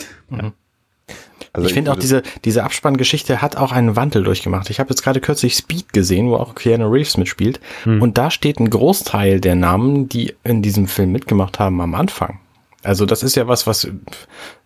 Also 1.53 1.67
ich 1.67 1.73
finde 1.73 1.91
auch 1.91 1.95
würde- 1.95 2.01
diese, 2.01 2.23
diese 2.45 2.63
Abspanngeschichte 2.63 3.41
hat 3.41 3.57
auch 3.57 3.73
einen 3.73 3.97
Wandel 3.97 4.23
durchgemacht. 4.23 4.69
Ich 4.69 4.79
habe 4.79 4.89
jetzt 4.89 5.03
gerade 5.03 5.19
kürzlich 5.19 5.55
Speed 5.55 5.91
gesehen, 5.91 6.29
wo 6.29 6.35
auch 6.37 6.55
Keanu 6.55 6.87
Reeves 6.87 7.17
mitspielt. 7.17 7.59
Und 8.01 8.17
da 8.17 8.31
steht 8.31 8.59
ein 8.59 8.69
Großteil 8.69 9.41
der 9.41 9.55
Namen, 9.55 10.07
die 10.07 10.33
in 10.43 10.61
diesem 10.61 10.87
Film 10.87 11.11
mitgemacht 11.11 11.59
haben, 11.59 11.81
am 11.81 11.93
Anfang. 11.95 12.39
Also 12.83 13.05
das 13.05 13.21
ist 13.21 13.35
ja 13.35 13.47
was, 13.47 13.67
was, 13.67 13.87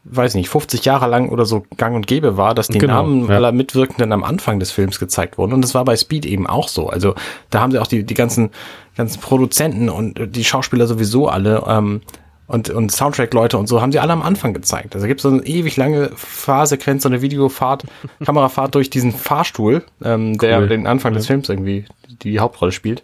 weiß 0.06 0.36
nicht, 0.36 0.50
50 0.50 0.86
Jahre 0.86 1.08
lang 1.08 1.30
oder 1.30 1.46
so 1.46 1.66
gang 1.78 1.96
und 1.96 2.08
gäbe 2.08 2.38
war, 2.38 2.54
dass 2.54 2.68
die 2.68 2.78
Genau, 2.78 3.02
Namen 3.04 3.28
ja. 3.28 3.36
aller 3.36 3.52
Mitwirkenden 3.52 4.12
am 4.12 4.24
Anfang 4.24 4.60
des 4.60 4.72
Films 4.72 5.00
gezeigt 5.00 5.38
wurden. 5.38 5.54
Und 5.54 5.62
das 5.62 5.74
war 5.74 5.84
bei 5.84 5.96
Speed 5.98 6.26
eben 6.26 6.48
auch 6.48 6.68
so. 6.68 6.90
Also 6.90 7.16
da 7.50 7.62
haben 7.62 7.72
sie 7.72 7.80
auch 7.80 7.88
die, 7.88 8.04
die 8.04 8.14
ganzen, 8.14 8.52
ganzen 8.96 9.20
Produzenten 9.20 9.90
und 9.90 10.36
die 10.36 10.44
Schauspieler 10.44 10.86
sowieso 10.88 11.28
alle 11.28 11.64
ähm, 11.68 12.02
und, 12.48 12.70
und 12.70 12.92
Soundtrack-Leute 12.92 13.58
und 13.58 13.68
so 13.68 13.82
haben 13.82 13.92
sie 13.92 13.98
alle 14.00 14.14
am 14.14 14.22
Anfang 14.22 14.54
gezeigt. 14.54 14.94
Also 14.94 15.08
gibt 15.08 15.20
es 15.20 15.24
so 15.24 15.30
eine 15.30 15.44
ewig 15.46 15.76
lange 15.78 16.12
Fahrsequenz, 16.16 17.02
so 17.02 17.10
eine 17.10 17.24
Videofahrt, 17.24 17.86
Kamerafahrt 18.24 18.76
durch 18.76 18.92
diesen 18.92 19.12
Fahrstuhl, 19.12 19.84
ähm, 20.04 20.38
der 20.38 20.60
Cool. 20.60 20.68
den 20.68 20.86
Anfang 20.86 21.14
des 21.14 21.26
Films 21.26 21.50
irgendwie 21.50 21.86
die, 22.10 22.16
die 22.18 22.40
Hauptrolle 22.40 22.72
spielt. 22.72 23.02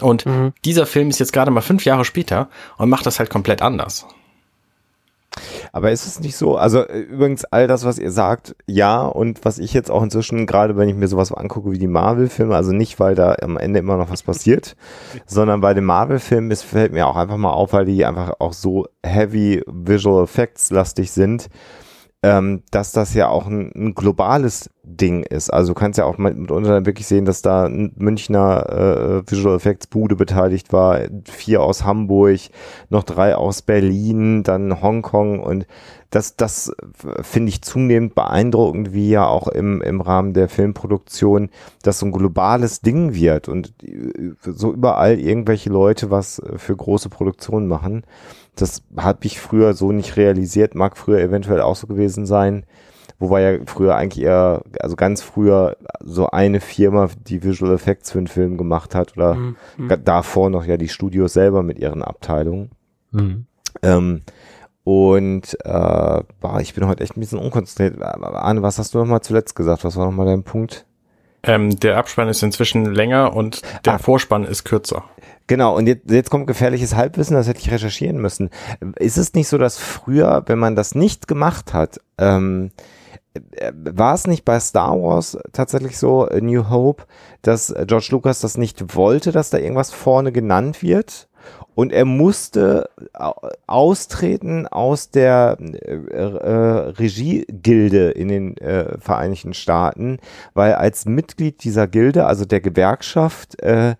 Und 0.00 0.24
dieser 0.64 0.86
Film 0.86 1.08
ist 1.10 1.20
jetzt 1.20 1.32
gerade 1.32 1.52
mal 1.52 1.60
fünf 1.60 1.84
Jahre 1.84 2.04
später 2.04 2.48
und 2.78 2.88
macht 2.88 3.06
das 3.06 3.20
halt 3.20 3.30
komplett 3.30 3.62
anders. 3.62 4.06
Aber 5.72 5.90
ist 5.90 6.06
es 6.06 6.20
nicht 6.20 6.36
so, 6.36 6.56
also 6.56 6.80
äh, 6.80 7.00
übrigens 7.00 7.44
all 7.44 7.66
das, 7.66 7.84
was 7.84 7.98
ihr 7.98 8.10
sagt, 8.10 8.54
ja, 8.66 9.02
und 9.02 9.44
was 9.44 9.58
ich 9.58 9.72
jetzt 9.72 9.90
auch 9.90 10.02
inzwischen, 10.02 10.46
gerade 10.46 10.76
wenn 10.76 10.88
ich 10.88 10.94
mir 10.94 11.08
sowas 11.08 11.32
angucke 11.32 11.70
wie 11.72 11.78
die 11.78 11.86
Marvel-Filme, 11.86 12.54
also 12.54 12.72
nicht, 12.72 13.00
weil 13.00 13.14
da 13.14 13.36
am 13.42 13.56
Ende 13.56 13.80
immer 13.80 13.96
noch 13.96 14.10
was 14.10 14.22
passiert, 14.22 14.76
sondern 15.26 15.60
bei 15.60 15.74
den 15.74 15.84
Marvel-Filmen, 15.84 16.50
es 16.50 16.62
fällt 16.62 16.92
mir 16.92 17.06
auch 17.06 17.16
einfach 17.16 17.36
mal 17.36 17.52
auf, 17.52 17.72
weil 17.72 17.84
die 17.84 18.04
einfach 18.04 18.34
auch 18.38 18.52
so 18.52 18.86
heavy 19.02 19.62
Visual 19.66 20.24
Effects 20.24 20.70
lastig 20.70 21.10
sind, 21.10 21.48
ähm, 22.24 22.62
dass 22.70 22.92
das 22.92 23.12
ja 23.12 23.28
auch 23.28 23.46
ein, 23.46 23.70
ein 23.74 23.94
globales 23.94 24.70
Ding 24.82 25.24
ist. 25.24 25.52
Also 25.52 25.74
du 25.74 25.78
kannst 25.78 25.98
ja 25.98 26.06
auch 26.06 26.16
mit- 26.16 26.38
mitunter 26.38 26.70
dann 26.70 26.86
wirklich 26.86 27.06
sehen, 27.06 27.26
dass 27.26 27.42
da 27.42 27.66
ein 27.66 27.92
Münchner 27.96 29.22
äh, 29.26 29.30
Visual 29.30 29.56
Effects 29.56 29.88
Bude 29.88 30.16
beteiligt 30.16 30.72
war, 30.72 31.00
vier 31.26 31.62
aus 31.62 31.84
Hamburg, 31.84 32.40
noch 32.88 33.02
drei 33.02 33.36
aus 33.36 33.60
Berlin, 33.60 34.42
dann 34.42 34.80
Hongkong 34.80 35.38
und 35.40 35.66
das, 36.08 36.36
das 36.36 36.72
finde 37.20 37.50
ich 37.50 37.60
zunehmend 37.60 38.14
beeindruckend, 38.14 38.94
wie 38.94 39.10
ja 39.10 39.26
auch 39.26 39.48
im, 39.48 39.82
im 39.82 40.00
Rahmen 40.00 40.32
der 40.32 40.48
Filmproduktion 40.48 41.50
das 41.82 41.98
so 41.98 42.06
ein 42.06 42.12
globales 42.12 42.80
Ding 42.80 43.12
wird 43.12 43.48
und 43.48 43.74
so 44.40 44.72
überall 44.72 45.18
irgendwelche 45.18 45.68
Leute 45.68 46.10
was 46.10 46.40
für 46.56 46.74
große 46.76 47.10
Produktionen 47.10 47.66
machen. 47.66 48.04
Das 48.56 48.82
habe 48.96 49.18
ich 49.26 49.40
früher 49.40 49.74
so 49.74 49.90
nicht 49.92 50.16
realisiert, 50.16 50.74
mag 50.74 50.96
früher 50.96 51.18
eventuell 51.20 51.60
auch 51.60 51.76
so 51.76 51.86
gewesen 51.86 52.24
sein. 52.26 52.64
Wobei 53.18 53.42
ja 53.42 53.58
früher 53.66 53.94
eigentlich 53.96 54.24
eher, 54.24 54.62
also 54.80 54.96
ganz 54.96 55.22
früher 55.22 55.76
so 56.00 56.28
eine 56.30 56.60
Firma, 56.60 57.08
die 57.26 57.42
Visual 57.44 57.72
Effects 57.72 58.10
für 58.10 58.18
einen 58.18 58.26
Film 58.26 58.56
gemacht 58.58 58.94
hat 58.94 59.16
oder 59.16 59.34
Mhm. 59.34 59.56
ga- 59.88 59.96
davor 59.96 60.50
noch 60.50 60.64
ja 60.64 60.76
die 60.76 60.88
Studios 60.88 61.32
selber 61.32 61.62
mit 61.62 61.78
ihren 61.78 62.02
Abteilungen. 62.02 62.70
Mhm. 63.12 63.46
Ähm, 63.82 64.22
und 64.82 65.56
äh, 65.64 66.22
boah, 66.40 66.60
ich 66.60 66.74
bin 66.74 66.86
heute 66.86 67.02
echt 67.02 67.16
ein 67.16 67.20
bisschen 67.20 67.38
unkonzentriert. 67.38 68.02
Arne, 68.02 68.62
was 68.62 68.78
hast 68.78 68.94
du 68.94 68.98
noch 68.98 69.06
mal 69.06 69.20
zuletzt 69.22 69.54
gesagt? 69.56 69.84
Was 69.84 69.96
war 69.96 70.06
noch 70.06 70.12
mal 70.12 70.26
dein 70.26 70.42
Punkt? 70.42 70.84
Ähm, 71.42 71.78
der 71.78 71.98
Abspann 71.98 72.28
ist 72.28 72.42
inzwischen 72.42 72.86
länger 72.86 73.34
und 73.34 73.62
der 73.84 73.94
Ah. 73.94 73.98
Vorspann 73.98 74.44
ist 74.44 74.64
kürzer. 74.64 75.04
Genau, 75.46 75.76
und 75.76 75.86
jetzt, 75.86 76.10
jetzt 76.10 76.30
kommt 76.30 76.46
gefährliches 76.46 76.94
Halbwissen, 76.94 77.36
das 77.36 77.46
hätte 77.46 77.60
ich 77.60 77.70
recherchieren 77.70 78.16
müssen. 78.18 78.48
Ist 78.98 79.18
es 79.18 79.34
nicht 79.34 79.48
so, 79.48 79.58
dass 79.58 79.76
früher, 79.78 80.42
wenn 80.46 80.58
man 80.58 80.74
das 80.74 80.94
nicht 80.94 81.28
gemacht 81.28 81.74
hat, 81.74 82.00
ähm, 82.16 82.70
äh, 83.34 83.72
war 83.74 84.14
es 84.14 84.26
nicht 84.26 84.44
bei 84.46 84.58
Star 84.58 84.92
Wars 85.02 85.36
tatsächlich 85.52 85.98
so, 85.98 86.26
A 86.26 86.40
New 86.40 86.70
Hope, 86.70 87.04
dass 87.42 87.70
äh, 87.70 87.84
George 87.86 88.08
Lucas 88.12 88.40
das 88.40 88.56
nicht 88.56 88.96
wollte, 88.96 89.32
dass 89.32 89.50
da 89.50 89.58
irgendwas 89.58 89.90
vorne 89.90 90.32
genannt 90.32 90.82
wird? 90.82 91.28
Und 91.74 91.92
er 91.92 92.04
musste 92.06 92.88
au- 93.12 93.34
austreten 93.66 94.66
aus 94.66 95.10
der 95.10 95.58
äh, 95.60 95.92
äh, 95.92 96.92
Regiegilde 96.92 98.12
in 98.12 98.28
den 98.28 98.56
äh, 98.58 98.96
Vereinigten 98.98 99.52
Staaten, 99.52 100.20
weil 100.54 100.74
als 100.74 101.04
Mitglied 101.04 101.64
dieser 101.64 101.86
Gilde, 101.86 102.24
also 102.24 102.46
der 102.46 102.60
Gewerkschaft, 102.60 103.60
äh, 103.60 103.96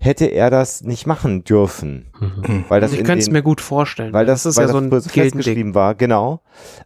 hätte 0.00 0.26
er 0.26 0.50
das 0.50 0.82
nicht 0.82 1.06
machen 1.06 1.44
dürfen. 1.44 2.06
Weil 2.68 2.80
das 2.80 2.92
ich 2.92 3.00
in 3.00 3.04
könnte 3.06 3.20
es 3.20 3.24
den- 3.26 3.32
mir 3.32 3.42
gut 3.42 3.60
vorstellen. 3.60 4.12
weil 4.12 4.26
das, 4.26 4.46
ist 4.46 4.56
weil 4.56 4.66
ja 4.66 4.72
so 4.72 4.80
das 4.80 5.06
ein 5.06 5.10
festgeschrieben 5.10 5.74
war, 5.74 5.94
genau. 5.94 6.40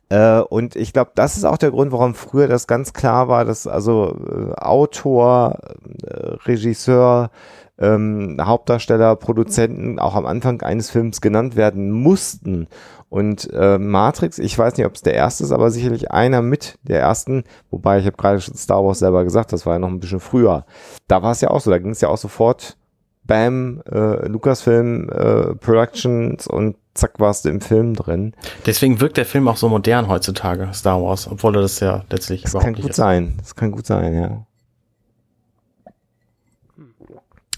Äh, 0.08 0.40
und 0.40 0.76
ich 0.76 0.92
glaube, 0.92 1.12
das 1.14 1.36
ist 1.36 1.44
auch 1.44 1.58
der 1.58 1.70
Grund, 1.70 1.92
warum 1.92 2.14
früher 2.14 2.48
das 2.48 2.66
ganz 2.66 2.92
klar 2.92 3.28
war, 3.28 3.44
dass 3.44 3.66
also 3.66 4.16
äh, 4.26 4.52
Autor, 4.60 5.58
äh, 6.04 6.36
Regisseur, 6.46 7.30
ähm, 7.78 8.36
Hauptdarsteller, 8.40 9.16
Produzenten 9.16 9.98
auch 9.98 10.14
am 10.14 10.26
Anfang 10.26 10.62
eines 10.62 10.90
Films 10.90 11.20
genannt 11.20 11.56
werden 11.56 11.90
mussten. 11.90 12.68
Und 13.08 13.50
äh, 13.52 13.76
Matrix, 13.78 14.38
ich 14.38 14.58
weiß 14.58 14.76
nicht, 14.76 14.86
ob 14.86 14.94
es 14.94 15.02
der 15.02 15.14
erste 15.14 15.44
ist, 15.44 15.52
aber 15.52 15.70
sicherlich 15.70 16.10
einer 16.10 16.40
mit 16.40 16.78
der 16.82 17.00
ersten, 17.00 17.44
wobei 17.70 17.98
ich 17.98 18.06
habe 18.06 18.16
gerade 18.16 18.40
schon 18.40 18.54
Star 18.54 18.82
Wars 18.84 19.00
selber 19.00 19.22
gesagt, 19.24 19.52
das 19.52 19.66
war 19.66 19.74
ja 19.74 19.78
noch 19.78 19.88
ein 19.88 20.00
bisschen 20.00 20.20
früher. 20.20 20.64
Da 21.08 21.22
war 21.22 21.32
es 21.32 21.42
ja 21.42 21.50
auch 21.50 21.60
so, 21.60 21.70
da 21.70 21.78
ging 21.78 21.90
es 21.90 22.00
ja 22.00 22.08
auch 22.08 22.16
sofort 22.16 22.78
Bam, 23.25 23.83
äh, 23.91 24.27
Lucasfilm 24.27 25.09
äh, 25.09 25.55
Productions 25.57 26.47
und 26.47 26.77
zack 26.95 27.20
warst 27.20 27.45
du 27.45 27.49
im 27.49 27.61
Film 27.61 27.95
drin. 27.95 28.35
Deswegen 28.66 29.01
wirkt 29.01 29.16
der 29.16 29.25
Film 29.27 29.49
auch 29.49 29.57
so 29.57 29.68
modern 29.68 30.09
heutzutage, 30.09 30.68
Star 30.75 31.03
Wars, 31.03 31.31
obwohl 31.31 31.57
er 31.57 31.62
das 31.62 31.81
ja 31.81 32.05
letztlich 32.11 32.43
Das 32.43 32.53
kann 32.53 32.75
gut 32.75 32.91
ist. 32.91 32.97
sein. 32.97 33.35
Das 33.39 33.55
kann 33.55 33.70
gut 33.70 33.87
sein, 33.87 34.14
ja. 34.14 34.47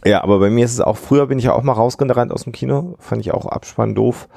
Ja, 0.06 0.22
aber 0.22 0.38
bei 0.38 0.50
mir 0.50 0.66
ist 0.66 0.74
es 0.74 0.80
auch, 0.82 0.98
früher 0.98 1.26
bin 1.26 1.38
ich 1.38 1.46
ja 1.46 1.54
auch 1.54 1.62
mal 1.62 1.72
rausgerannt 1.72 2.30
aus 2.30 2.44
dem 2.44 2.52
Kino, 2.52 2.94
fand 2.98 3.22
ich 3.22 3.32
auch 3.32 3.46
Abspann 3.46 3.94
doof 3.94 4.28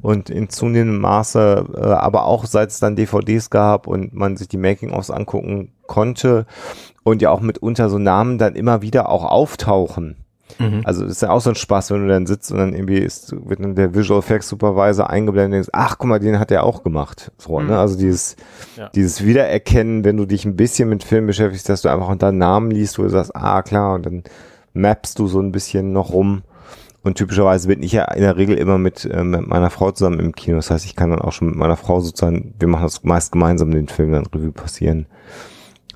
und 0.00 0.30
in 0.30 0.48
zunehmendem 0.48 1.02
Maße, 1.02 1.66
äh, 1.76 1.80
aber 1.80 2.24
auch 2.24 2.46
seit 2.46 2.70
es 2.70 2.80
dann 2.80 2.96
DVDs 2.96 3.50
gab 3.50 3.86
und 3.86 4.14
man 4.14 4.38
sich 4.38 4.48
die 4.48 4.56
Making-ofs 4.56 5.10
angucken 5.10 5.72
konnte 5.86 6.46
und 7.02 7.20
ja 7.20 7.30
auch 7.30 7.40
mitunter 7.40 7.90
so 7.90 7.98
Namen 7.98 8.38
dann 8.38 8.54
immer 8.54 8.80
wieder 8.80 9.10
auch 9.10 9.24
auftauchen. 9.24 10.16
Mhm. 10.70 10.80
Also 10.84 11.04
ist 11.04 11.22
ja 11.22 11.30
auch 11.30 11.40
so 11.40 11.50
ein 11.50 11.56
Spaß, 11.56 11.90
wenn 11.90 12.02
du 12.02 12.08
dann 12.08 12.26
sitzt 12.26 12.52
und 12.52 12.58
dann 12.58 12.74
irgendwie 12.74 12.98
ist, 12.98 13.32
wird 13.48 13.60
dann 13.60 13.74
der 13.74 13.94
Visual 13.94 14.18
Effects 14.20 14.48
Supervisor 14.48 15.10
eingeblendet 15.10 15.46
und 15.46 15.52
denkst, 15.52 15.70
ach 15.72 15.98
guck 15.98 16.08
mal, 16.08 16.18
den 16.20 16.38
hat 16.38 16.50
er 16.50 16.64
auch 16.64 16.82
gemacht. 16.82 17.32
So, 17.38 17.58
Mhm. 17.58 17.66
ne? 17.68 17.78
Also 17.78 17.96
dieses, 17.98 18.36
Ja. 18.76 18.88
dieses 18.94 19.24
Wiedererkennen, 19.24 20.04
wenn 20.04 20.16
du 20.16 20.26
dich 20.26 20.44
ein 20.44 20.56
bisschen 20.56 20.88
mit 20.88 21.04
Film 21.04 21.26
beschäftigst, 21.26 21.68
dass 21.68 21.82
du 21.82 21.88
einfach 21.88 22.08
unter 22.08 22.32
Namen 22.32 22.70
liest, 22.70 22.98
wo 22.98 23.02
du 23.02 23.08
sagst, 23.10 23.34
ah 23.36 23.62
klar, 23.62 23.94
und 23.94 24.06
dann 24.06 24.22
mappst 24.74 25.18
du 25.18 25.26
so 25.26 25.40
ein 25.40 25.52
bisschen 25.52 25.92
noch 25.92 26.12
rum. 26.12 26.42
Und 27.04 27.16
typischerweise 27.18 27.66
bin 27.66 27.82
ich 27.82 27.90
ja 27.92 28.04
in 28.12 28.20
der 28.22 28.36
Regel 28.36 28.56
immer 28.56 28.78
mit, 28.78 29.04
äh, 29.04 29.24
mit 29.24 29.44
meiner 29.48 29.70
Frau 29.70 29.90
zusammen 29.90 30.20
im 30.20 30.32
Kino. 30.36 30.56
Das 30.58 30.70
heißt, 30.70 30.84
ich 30.84 30.94
kann 30.94 31.10
dann 31.10 31.18
auch 31.20 31.32
schon 31.32 31.48
mit 31.48 31.56
meiner 31.56 31.76
Frau 31.76 31.98
sozusagen, 32.00 32.54
wir 32.60 32.68
machen 32.68 32.84
das 32.84 33.02
meist 33.02 33.32
gemeinsam, 33.32 33.72
den 33.72 33.88
Film 33.88 34.12
dann 34.12 34.24
Revue 34.26 34.52
passieren 34.52 35.06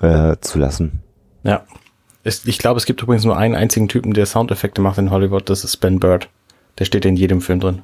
äh, 0.00 0.34
zu 0.40 0.58
lassen. 0.58 1.02
Ja. 1.44 1.62
Es, 2.27 2.45
ich 2.45 2.59
glaube, 2.59 2.79
es 2.79 2.87
gibt 2.87 3.01
übrigens 3.03 3.24
nur 3.24 3.37
einen 3.37 3.55
einzigen 3.55 3.89
Typen, 3.89 4.12
der 4.12 4.27
Soundeffekte 4.27 4.81
macht 4.81 4.99
in 4.99 5.11
Hollywood, 5.11 5.49
das 5.49 5.64
ist 5.64 5.77
Ben 5.79 6.01
Bird. 6.01 6.29
Der 6.79 6.85
steht 6.85 7.05
in 7.05 7.16
jedem 7.16 7.41
Film 7.41 7.61
drin. 7.61 7.83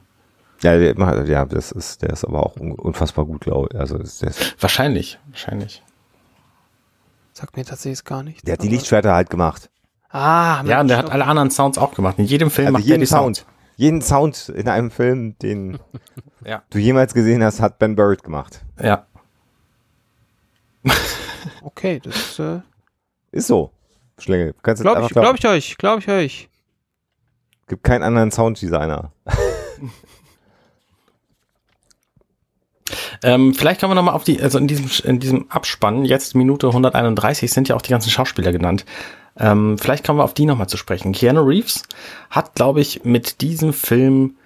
Ja, 0.62 0.76
der, 0.78 0.99
macht- 0.99 1.28
ja, 1.28 1.45
das 1.45 1.72
ist, 1.72 2.03
der 2.03 2.11
ist 2.11 2.24
aber 2.24 2.45
auch 2.45 2.57
un- 2.57 2.72
unfassbar 2.72 3.24
gut, 3.24 3.40
glaube 3.43 3.68
ich. 3.72 3.78
Also 3.78 3.97
ist, 3.99 4.22
der, 4.22 4.32
Wahrscheinlich, 4.61 5.18
wahrscheinlich. 5.30 5.82
Sagt 7.32 7.57
mir 7.57 7.64
tatsächlich 7.64 8.05
gar 8.05 8.22
nicht. 8.22 8.47
der 8.47 8.55
hat 8.55 8.62
die 8.62 8.68
Lichtschwerter 8.68 9.14
halt 9.14 9.30
gemacht. 9.30 9.70
Ah, 10.11 10.62
Ja, 10.66 10.80
und 10.80 10.88
der 10.88 10.97
Mensch, 10.99 11.07
hat 11.07 11.11
alle 11.11 11.24
anderen 11.26 11.51
Sounds 11.51 11.78
auch 11.78 11.95
gemacht. 11.95 12.18
In 12.18 12.26
jedem 12.26 12.51
Film 12.51 12.66
Also 12.66 12.72
macht 12.78 12.84
er 12.84 12.88
jeden 12.88 13.01
die 13.01 13.07
Sound. 13.07 13.36
Sounds. 13.38 13.47
Jeden 13.76 14.03
Sound 14.03 14.49
in 14.51 14.68
einem 14.68 14.90
Film, 14.90 15.36
den 15.38 15.78
Ja. 16.45 16.62
du 16.70 16.78
jemals 16.78 17.14
gesehen 17.14 17.43
hast, 17.43 17.61
hat 17.61 17.78
Ben 17.78 17.97
Bird 17.97 18.22
gemacht. 18.22 18.61
Ja. 18.80 19.07
Okay, 21.62 22.01
das 22.03 22.38
äh, 22.38 22.61
Ist 23.30 23.47
so. 23.47 23.70
Schlängel. 24.22 24.54
Kannst 24.62 24.86
einfach 24.86 25.02
ich, 25.04 25.12
glauben. 25.12 25.36
glaube 25.36 25.38
ich 25.38 25.46
euch, 25.46 25.78
glaube 25.78 26.00
ich 26.00 26.08
euch. 26.08 26.48
Gibt 27.68 27.84
keinen 27.84 28.02
anderen 28.02 28.30
Sounddesigner. 28.30 29.12
Ähm, 33.22 33.54
vielleicht 33.54 33.80
kommen 33.80 33.92
wir 33.92 33.94
nochmal 33.94 34.14
auf 34.14 34.24
die, 34.24 34.42
also 34.42 34.58
in 34.58 34.66
diesem, 34.66 34.90
in 35.08 35.20
diesem 35.20 35.50
Abspann, 35.50 36.04
jetzt 36.04 36.34
Minute 36.34 36.66
131, 36.66 37.50
sind 37.52 37.68
ja 37.68 37.76
auch 37.76 37.82
die 37.82 37.90
ganzen 37.90 38.10
Schauspieler 38.10 38.52
genannt. 38.52 38.84
Ähm, 39.38 39.78
vielleicht 39.78 40.04
kommen 40.04 40.18
wir 40.18 40.24
auf 40.24 40.34
die 40.34 40.44
nochmal 40.44 40.68
zu 40.68 40.76
sprechen. 40.76 41.12
Keanu 41.12 41.42
Reeves 41.42 41.84
hat, 42.30 42.54
glaube 42.54 42.80
ich, 42.80 43.04
mit 43.04 43.40
diesem 43.40 43.72
Film 43.72 44.36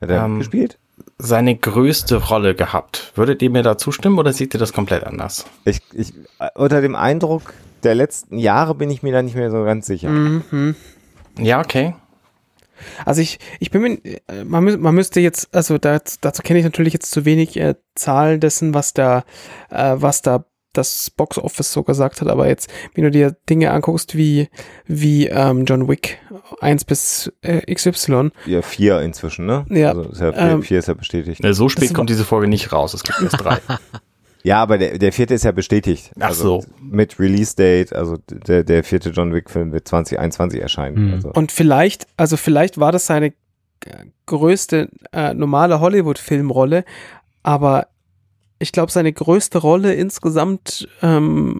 er 0.00 0.24
Ähm, 0.24 0.38
gespielt? 0.38 0.78
seine 1.18 1.56
größte 1.56 2.16
Rolle 2.28 2.54
gehabt. 2.54 3.12
Würdet 3.14 3.40
ihr 3.42 3.50
mir 3.50 3.62
da 3.62 3.78
zustimmen 3.78 4.18
oder 4.18 4.32
seht 4.32 4.54
ihr 4.54 4.60
das 4.60 4.72
komplett 4.72 5.04
anders? 5.04 5.46
Ich, 5.64 5.80
ich, 5.92 6.12
äh, 6.38 6.48
unter 6.54 6.80
dem 6.82 6.94
Eindruck 6.94 7.54
der 7.82 7.94
letzten 7.94 8.38
Jahre 8.38 8.74
bin 8.74 8.90
ich 8.90 9.02
mir 9.02 9.12
da 9.12 9.22
nicht 9.22 9.36
mehr 9.36 9.50
so 9.50 9.62
ganz 9.64 9.86
sicher. 9.86 10.08
Mhm. 10.10 10.74
Ja, 11.38 11.60
okay. 11.60 11.94
Also 13.06 13.22
ich, 13.22 13.38
ich 13.58 13.70
bin 13.70 13.82
mir, 13.82 13.98
äh, 14.04 14.44
man, 14.44 14.66
mü- 14.68 14.76
man 14.76 14.94
müsste 14.94 15.20
jetzt, 15.20 15.54
also 15.54 15.78
da, 15.78 15.98
dazu 16.20 16.42
kenne 16.42 16.58
ich 16.58 16.64
natürlich 16.64 16.92
jetzt 16.92 17.10
zu 17.10 17.24
wenig 17.24 17.56
äh, 17.58 17.74
Zahlen 17.94 18.38
dessen, 18.40 18.74
was 18.74 18.92
da, 18.92 19.24
äh, 19.70 19.94
was 19.96 20.20
da 20.22 20.44
das 20.74 21.10
Box 21.10 21.38
Office 21.38 21.72
so 21.72 21.82
gesagt 21.84 22.20
hat, 22.20 22.28
aber 22.28 22.48
jetzt, 22.48 22.70
wenn 22.94 23.04
du 23.04 23.10
dir 23.10 23.34
Dinge 23.48 23.70
anguckst 23.70 24.14
wie, 24.14 24.50
wie 24.84 25.26
ähm, 25.26 25.64
John 25.64 25.88
Wick 25.88 26.18
1 26.60 26.84
bis 26.84 27.32
äh, 27.40 27.62
XY, 27.74 28.28
Ja, 28.44 28.60
vier 28.60 29.00
inzwischen, 29.00 29.46
ne? 29.46 29.64
Ja, 29.70 29.88
Also 29.90 30.02
ist 30.02 30.20
ja 30.20 30.32
vier, 30.34 30.42
ähm, 30.42 30.62
vier 30.62 30.78
ist 30.80 30.88
ja 30.88 30.92
bestätigt. 30.94 31.42
Ne, 31.42 31.54
So 31.54 31.70
spät 31.70 31.94
kommt 31.94 32.10
diese 32.10 32.24
Folge 32.26 32.46
nicht 32.46 32.72
raus. 32.74 32.92
Es 32.92 33.04
gibt 33.04 33.22
erst 33.22 33.42
drei. 33.42 33.56
Ja, 34.46 34.62
aber 34.62 34.78
der, 34.78 34.96
der 34.98 35.12
vierte 35.12 35.34
ist 35.34 35.42
ja 35.42 35.50
bestätigt. 35.50 36.12
Ach 36.20 36.28
also 36.28 36.60
so. 36.60 36.66
Mit 36.80 37.18
Release 37.18 37.56
Date, 37.56 37.92
also 37.92 38.16
der, 38.28 38.62
der 38.62 38.84
vierte 38.84 39.10
John 39.10 39.34
Wick 39.34 39.50
Film 39.50 39.72
wird 39.72 39.88
2021 39.88 40.60
erscheinen. 40.60 40.96
Hm. 40.96 41.14
Also. 41.14 41.32
Und 41.32 41.50
vielleicht, 41.50 42.06
also 42.16 42.36
vielleicht 42.36 42.78
war 42.78 42.92
das 42.92 43.06
seine 43.06 43.32
äh, 43.84 44.04
größte 44.26 44.88
äh, 45.12 45.34
normale 45.34 45.80
Hollywood-Filmrolle, 45.80 46.84
aber 47.42 47.88
ich 48.60 48.70
glaube, 48.70 48.92
seine 48.92 49.12
größte 49.12 49.58
Rolle 49.58 49.94
insgesamt, 49.94 50.86
ähm, 51.02 51.58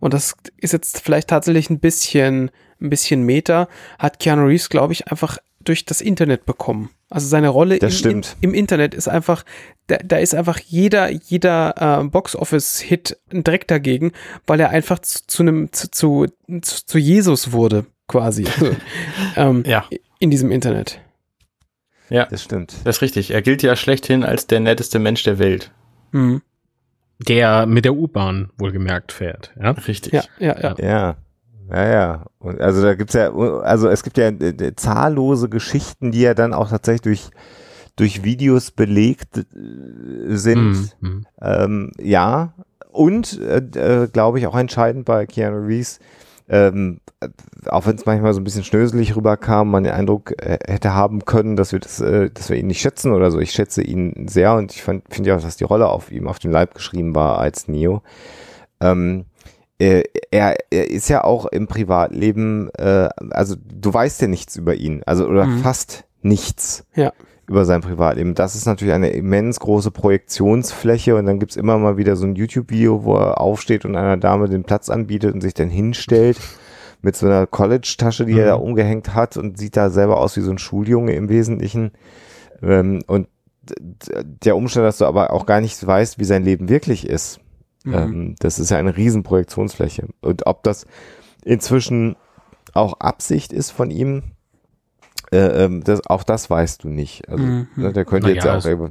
und 0.00 0.12
das 0.12 0.34
ist 0.56 0.72
jetzt 0.72 1.00
vielleicht 1.00 1.28
tatsächlich 1.28 1.70
ein 1.70 1.78
bisschen, 1.78 2.50
ein 2.80 2.90
bisschen 2.90 3.22
Meta, 3.22 3.68
hat 4.00 4.18
Keanu 4.18 4.46
Reeves, 4.46 4.70
glaube 4.70 4.92
ich, 4.92 5.06
einfach 5.06 5.38
durch 5.68 5.84
das 5.84 6.00
Internet 6.00 6.46
bekommen. 6.46 6.90
Also 7.10 7.26
seine 7.28 7.48
Rolle 7.48 7.78
Das 7.78 7.92
im, 7.94 7.98
stimmt. 7.98 8.36
Im, 8.40 8.50
im 8.50 8.54
Internet 8.54 8.94
ist 8.94 9.08
einfach, 9.08 9.44
da, 9.86 9.96
da 10.04 10.16
ist 10.18 10.34
einfach 10.34 10.58
jeder, 10.58 11.10
jeder 11.10 12.00
äh, 12.00 12.04
Box-Office-Hit 12.04 13.18
direkt 13.32 13.70
dagegen, 13.70 14.12
weil 14.46 14.60
er 14.60 14.70
einfach 14.70 14.98
zu, 15.00 15.26
zu 15.26 15.42
einem, 15.42 15.72
zu, 15.72 15.90
zu, 15.90 16.26
zu, 16.62 16.86
zu 16.86 16.98
Jesus 16.98 17.52
wurde, 17.52 17.86
quasi. 18.08 18.44
Also, 18.46 18.76
ähm, 19.36 19.62
Ja. 19.66 19.84
In 20.18 20.30
diesem 20.30 20.50
Internet. 20.50 21.00
Ja, 22.10 22.24
Das 22.26 22.42
stimmt. 22.42 22.74
das 22.84 22.96
ist 22.96 23.02
richtig. 23.02 23.30
Er 23.30 23.42
gilt 23.42 23.62
ja 23.62 23.76
schlechthin 23.76 24.24
als 24.24 24.46
der 24.46 24.60
netteste 24.60 24.98
Mensch 24.98 25.22
der 25.22 25.38
Welt. 25.38 25.70
Mhm. 26.12 26.42
Der 27.20 27.66
mit 27.66 27.84
der 27.84 27.94
U-Bahn 27.94 28.50
wohlgemerkt 28.58 29.12
fährt. 29.12 29.52
Ja? 29.60 29.72
Richtig. 29.72 30.12
Ja, 30.12 30.22
ja, 30.38 30.58
ja. 30.60 30.76
Ja. 30.80 31.16
Ja, 31.70 31.88
ja. 31.88 32.26
Und 32.38 32.60
also 32.60 32.82
da 32.82 32.94
gibt's 32.94 33.14
ja, 33.14 33.32
also 33.32 33.88
es 33.88 34.02
gibt 34.02 34.18
ja 34.18 34.28
äh, 34.28 34.74
zahllose 34.76 35.48
Geschichten, 35.48 36.12
die 36.12 36.22
ja 36.22 36.34
dann 36.34 36.54
auch 36.54 36.70
tatsächlich 36.70 37.02
durch, 37.02 37.30
durch 37.96 38.24
Videos 38.24 38.70
belegt 38.70 39.38
äh, 39.38 39.44
sind. 40.36 40.96
Mhm. 41.00 41.26
Ähm, 41.40 41.92
ja. 42.00 42.54
Und, 42.90 43.38
äh, 43.40 43.58
äh, 43.58 44.08
glaube 44.08 44.38
ich, 44.38 44.46
auch 44.46 44.56
entscheidend 44.56 45.04
bei 45.04 45.26
Keanu 45.26 45.58
Reeves, 45.58 46.00
ähm, 46.48 47.00
äh, 47.20 47.28
auch 47.68 47.86
wenn 47.86 47.96
es 47.96 48.06
manchmal 48.06 48.32
so 48.32 48.40
ein 48.40 48.44
bisschen 48.44 48.64
schnöselig 48.64 49.14
rüberkam, 49.14 49.70
man 49.70 49.84
den 49.84 49.92
Eindruck 49.92 50.32
äh, 50.42 50.58
hätte 50.66 50.94
haben 50.94 51.24
können, 51.24 51.56
dass 51.56 51.72
wir 51.72 51.80
das, 51.80 52.00
äh, 52.00 52.30
dass 52.30 52.48
wir 52.48 52.56
ihn 52.56 52.66
nicht 52.66 52.80
schätzen 52.80 53.12
oder 53.12 53.30
so. 53.30 53.38
Ich 53.38 53.52
schätze 53.52 53.82
ihn 53.82 54.26
sehr 54.28 54.54
und 54.54 54.72
ich 54.72 54.82
finde 54.82 55.04
ja 55.22 55.36
auch, 55.36 55.42
dass 55.42 55.58
die 55.58 55.64
Rolle 55.64 55.88
auf 55.88 56.10
ihm 56.10 56.26
auf 56.26 56.38
den 56.38 56.50
Leib 56.50 56.74
geschrieben 56.74 57.14
war 57.14 57.38
als 57.38 57.68
Neo. 57.68 58.02
Ähm, 58.80 59.20
äh, 59.20 59.27
er, 59.78 60.56
er 60.70 60.90
ist 60.90 61.08
ja 61.08 61.22
auch 61.24 61.46
im 61.46 61.66
Privatleben, 61.68 62.68
äh, 62.76 63.08
also 63.30 63.54
du 63.56 63.92
weißt 63.94 64.20
ja 64.22 64.28
nichts 64.28 64.56
über 64.56 64.74
ihn, 64.74 65.02
also 65.06 65.26
oder 65.26 65.46
Mhm. 65.46 65.58
fast 65.58 66.04
nichts 66.22 66.84
Ja. 66.94 67.12
über 67.46 67.64
sein 67.64 67.80
Privatleben. 67.80 68.34
Das 68.34 68.54
ist 68.56 68.66
natürlich 68.66 68.92
eine 68.94 69.10
immens 69.10 69.60
große 69.60 69.90
Projektionsfläche 69.90 71.14
und 71.16 71.26
dann 71.26 71.38
gibt's 71.38 71.56
immer 71.56 71.78
mal 71.78 71.96
wieder 71.96 72.16
so 72.16 72.26
ein 72.26 72.34
YouTube-Video, 72.34 73.04
wo 73.04 73.14
er 73.16 73.40
aufsteht 73.40 73.84
und 73.84 73.96
einer 73.96 74.16
Dame 74.16 74.48
den 74.48 74.64
Platz 74.64 74.90
anbietet 74.90 75.32
und 75.34 75.40
sich 75.40 75.54
dann 75.54 75.68
hinstellt 75.70 76.38
mit 77.02 77.14
so 77.16 77.26
einer 77.26 77.46
College-Tasche, 77.46 78.26
die 78.26 78.32
er 78.38 78.46
Mhm. 78.46 78.48
da 78.48 78.54
umgehängt 78.56 79.14
hat 79.14 79.36
und 79.36 79.56
sieht 79.58 79.76
da 79.76 79.90
selber 79.90 80.18
aus 80.18 80.36
wie 80.36 80.40
so 80.40 80.50
ein 80.50 80.58
Schuljunge 80.58 81.12
im 81.14 81.28
Wesentlichen. 81.28 81.92
Ähm, 82.62 83.00
und 83.06 83.28
der 84.44 84.56
Umstand, 84.56 84.86
dass 84.86 84.98
du 84.98 85.04
aber 85.04 85.32
auch 85.32 85.46
gar 85.46 85.60
nicht 85.60 85.86
weißt, 85.86 86.18
wie 86.18 86.24
sein 86.24 86.42
Leben 86.42 86.68
wirklich 86.68 87.06
ist, 87.06 87.38
Mhm. 87.88 87.94
ähm, 87.94 88.34
das 88.38 88.58
ist 88.58 88.70
ja 88.70 88.76
eine 88.78 88.96
riesen 88.96 89.22
Projektionsfläche. 89.22 90.08
Und 90.20 90.46
ob 90.46 90.62
das 90.62 90.86
inzwischen 91.44 92.16
auch 92.74 93.00
Absicht 93.00 93.52
ist 93.52 93.70
von 93.70 93.90
ihm, 93.90 94.22
äh, 95.30 95.64
ähm, 95.64 95.84
das, 95.84 96.06
auch 96.06 96.22
das 96.22 96.48
weißt 96.48 96.84
du 96.84 96.88
nicht. 96.88 97.28
Also, 97.28 97.44
Mhm. 97.44 97.66
ne, 97.76 97.92
der 97.92 98.04
könnte 98.04 98.28
Na 98.28 98.34
jetzt 98.34 98.44
ja 98.44 98.52
auch 98.52 98.64
also- 98.64 98.88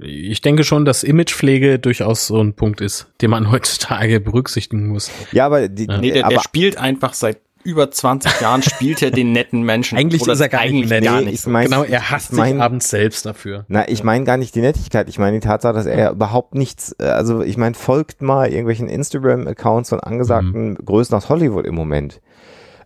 Ich 0.00 0.40
denke 0.40 0.62
schon, 0.64 0.84
dass 0.84 1.02
Imagepflege 1.02 1.78
durchaus 1.78 2.26
so 2.28 2.40
ein 2.40 2.54
Punkt 2.54 2.80
ist, 2.80 3.08
den 3.20 3.30
man 3.30 3.50
heutzutage 3.50 4.20
berücksichtigen 4.20 4.88
muss. 4.88 5.10
Ja, 5.32 5.46
aber 5.46 5.68
die, 5.68 5.86
Ja. 5.86 5.98
Nee, 5.98 6.12
der, 6.12 6.26
aber 6.26 6.34
der 6.34 6.40
spielt 6.42 6.76
einfach 6.78 7.12
seit 7.14 7.40
über 7.64 7.90
20 7.90 8.40
Jahren, 8.40 8.62
spielt 8.62 9.02
er 9.02 9.10
den 9.10 9.32
netten 9.32 9.62
Menschen. 9.62 9.98
Eigentlich 9.98 10.26
ist 10.26 10.40
er 10.40 10.48
gar 10.48 10.60
nicht 10.62 10.70
eigentlich 10.70 10.90
nett. 10.90 11.04
gar 11.04 11.20
nicht 11.22 11.34
ich 11.34 11.40
so 11.40 11.50
mein- 11.50 11.64
genau, 11.66 11.82
er 11.82 12.10
hasst 12.10 12.32
ich 12.32 12.38
mein- 12.38 12.52
sich 12.54 12.62
abends 12.62 12.90
selbst 12.90 13.26
dafür. 13.26 13.64
na, 13.68 13.88
ich 13.88 14.04
meine 14.04 14.24
gar 14.24 14.36
nicht 14.36 14.54
die 14.54 14.60
Nettigkeit, 14.60 15.08
ich 15.08 15.18
meine 15.18 15.40
die 15.40 15.46
Tatsache, 15.46 15.72
dass 15.74 15.86
er 15.86 16.10
überhaupt 16.10 16.54
nichts, 16.54 16.94
äh, 17.00 17.04
also 17.04 17.42
ich 17.42 17.56
meine, 17.56 17.74
folgt 17.74 18.22
mal 18.22 18.48
irgendwelchen 18.48 18.88
Instagram-Accounts 18.88 19.88
von 19.88 20.00
angesagten 20.00 20.76
Größen 20.76 21.16
aus 21.16 21.28
Hollywood 21.28 21.66
im 21.66 21.74
Moment. 21.74 22.20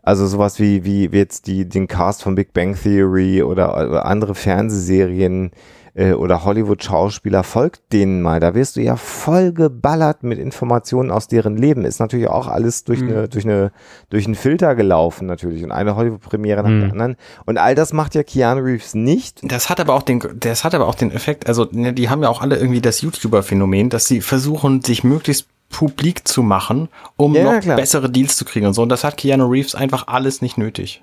Also 0.02 0.26
sowas 0.26 0.58
wie, 0.58 0.84
wie, 0.84 1.12
wie 1.12 1.18
jetzt 1.18 1.46
die, 1.48 1.68
den 1.68 1.86
Cast 1.86 2.22
von 2.22 2.34
Big 2.34 2.54
Bang 2.54 2.74
Theory 2.80 3.42
oder, 3.42 3.74
oder 3.88 4.06
andere 4.06 4.34
Fernsehserien 4.34 5.50
äh, 5.98 6.12
oder 6.12 6.44
Hollywood-Schauspieler, 6.44 7.42
folgt 7.42 7.92
denen 7.92 8.22
mal. 8.22 8.38
Da 8.38 8.54
wirst 8.54 8.76
du 8.76 8.80
ja 8.80 8.96
voll 8.96 9.52
geballert 9.52 10.22
mit 10.22 10.38
Informationen 10.38 11.10
aus 11.10 11.26
deren 11.26 11.56
Leben. 11.56 11.84
Ist 11.84 11.98
natürlich 11.98 12.28
auch 12.28 12.46
alles 12.46 12.84
durch 12.84 13.00
Mhm. 13.00 13.08
eine, 13.08 13.28
durch 13.28 13.44
eine, 13.44 13.72
durch 14.10 14.26
einen 14.26 14.36
Filter 14.36 14.74
gelaufen 14.76 15.26
natürlich 15.26 15.64
und 15.64 15.72
eine 15.72 15.96
Hollywood-Premiere 15.96 16.62
nach 16.62 16.70
Mhm. 16.70 16.80
der 16.80 16.90
anderen. 16.92 17.16
Und 17.46 17.58
all 17.58 17.74
das 17.74 17.92
macht 17.92 18.14
ja 18.14 18.22
Keanu 18.22 18.62
Reeves 18.62 18.94
nicht. 18.94 19.40
Das 19.42 19.68
hat 19.70 19.80
aber 19.80 19.94
auch 19.94 20.02
den, 20.02 20.22
das 20.38 20.62
hat 20.64 20.74
aber 20.74 20.86
auch 20.86 20.94
den 20.94 21.10
Effekt, 21.10 21.48
also 21.48 21.66
ne, 21.72 21.92
die 21.92 22.08
haben 22.08 22.22
ja 22.22 22.28
auch 22.28 22.42
alle 22.42 22.56
irgendwie 22.56 22.80
das 22.80 23.00
YouTuber-Phänomen, 23.02 23.90
dass 23.90 24.06
sie 24.06 24.20
versuchen, 24.20 24.82
sich 24.82 25.02
möglichst 25.04 25.46
publik 25.70 26.26
zu 26.28 26.42
machen, 26.42 26.88
um 27.16 27.34
Ja, 27.34 27.42
ja, 27.42 27.52
noch 27.54 27.60
klar. 27.60 27.76
bessere 27.76 28.08
Deals 28.08 28.36
zu 28.36 28.44
kriegen 28.44 28.66
und 28.66 28.74
so. 28.74 28.82
Und 28.82 28.88
das 28.88 29.04
hat 29.04 29.16
Keanu 29.16 29.46
Reeves 29.46 29.74
einfach 29.74 30.06
alles 30.06 30.40
nicht 30.42 30.56
nötig. 30.58 31.02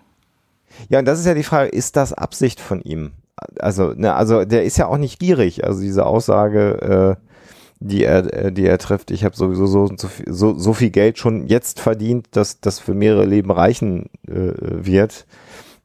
Ja, 0.89 0.99
und 0.99 1.05
das 1.05 1.19
ist 1.19 1.25
ja 1.25 1.33
die 1.33 1.43
Frage, 1.43 1.69
ist 1.69 1.95
das 1.97 2.13
Absicht 2.13 2.59
von 2.59 2.81
ihm? 2.81 3.11
Also, 3.59 3.93
ne, 3.95 4.13
also 4.13 4.45
der 4.45 4.63
ist 4.63 4.77
ja 4.77 4.87
auch 4.87 4.97
nicht 4.97 5.19
gierig. 5.19 5.65
Also 5.65 5.81
diese 5.81 6.05
Aussage, 6.05 7.17
äh, 7.19 7.25
die 7.79 8.03
er, 8.03 8.33
äh, 8.33 8.51
die 8.51 8.65
er 8.65 8.77
trifft, 8.77 9.11
ich 9.11 9.23
habe 9.23 9.35
sowieso 9.35 9.67
so, 9.67 9.89
so, 10.27 10.57
so, 10.57 10.73
viel 10.73 10.89
Geld 10.89 11.17
schon 11.17 11.47
jetzt 11.47 11.79
verdient, 11.79 12.27
dass 12.31 12.61
das 12.61 12.79
für 12.79 12.93
mehrere 12.93 13.25
Leben 13.25 13.51
reichen 13.51 14.09
äh, 14.27 14.53
wird, 14.57 15.25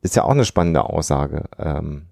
ist 0.02 0.16
ja 0.16 0.24
auch 0.24 0.30
eine 0.30 0.44
spannende 0.44 0.84
Aussage. 0.84 1.44
Ähm, 1.58 2.06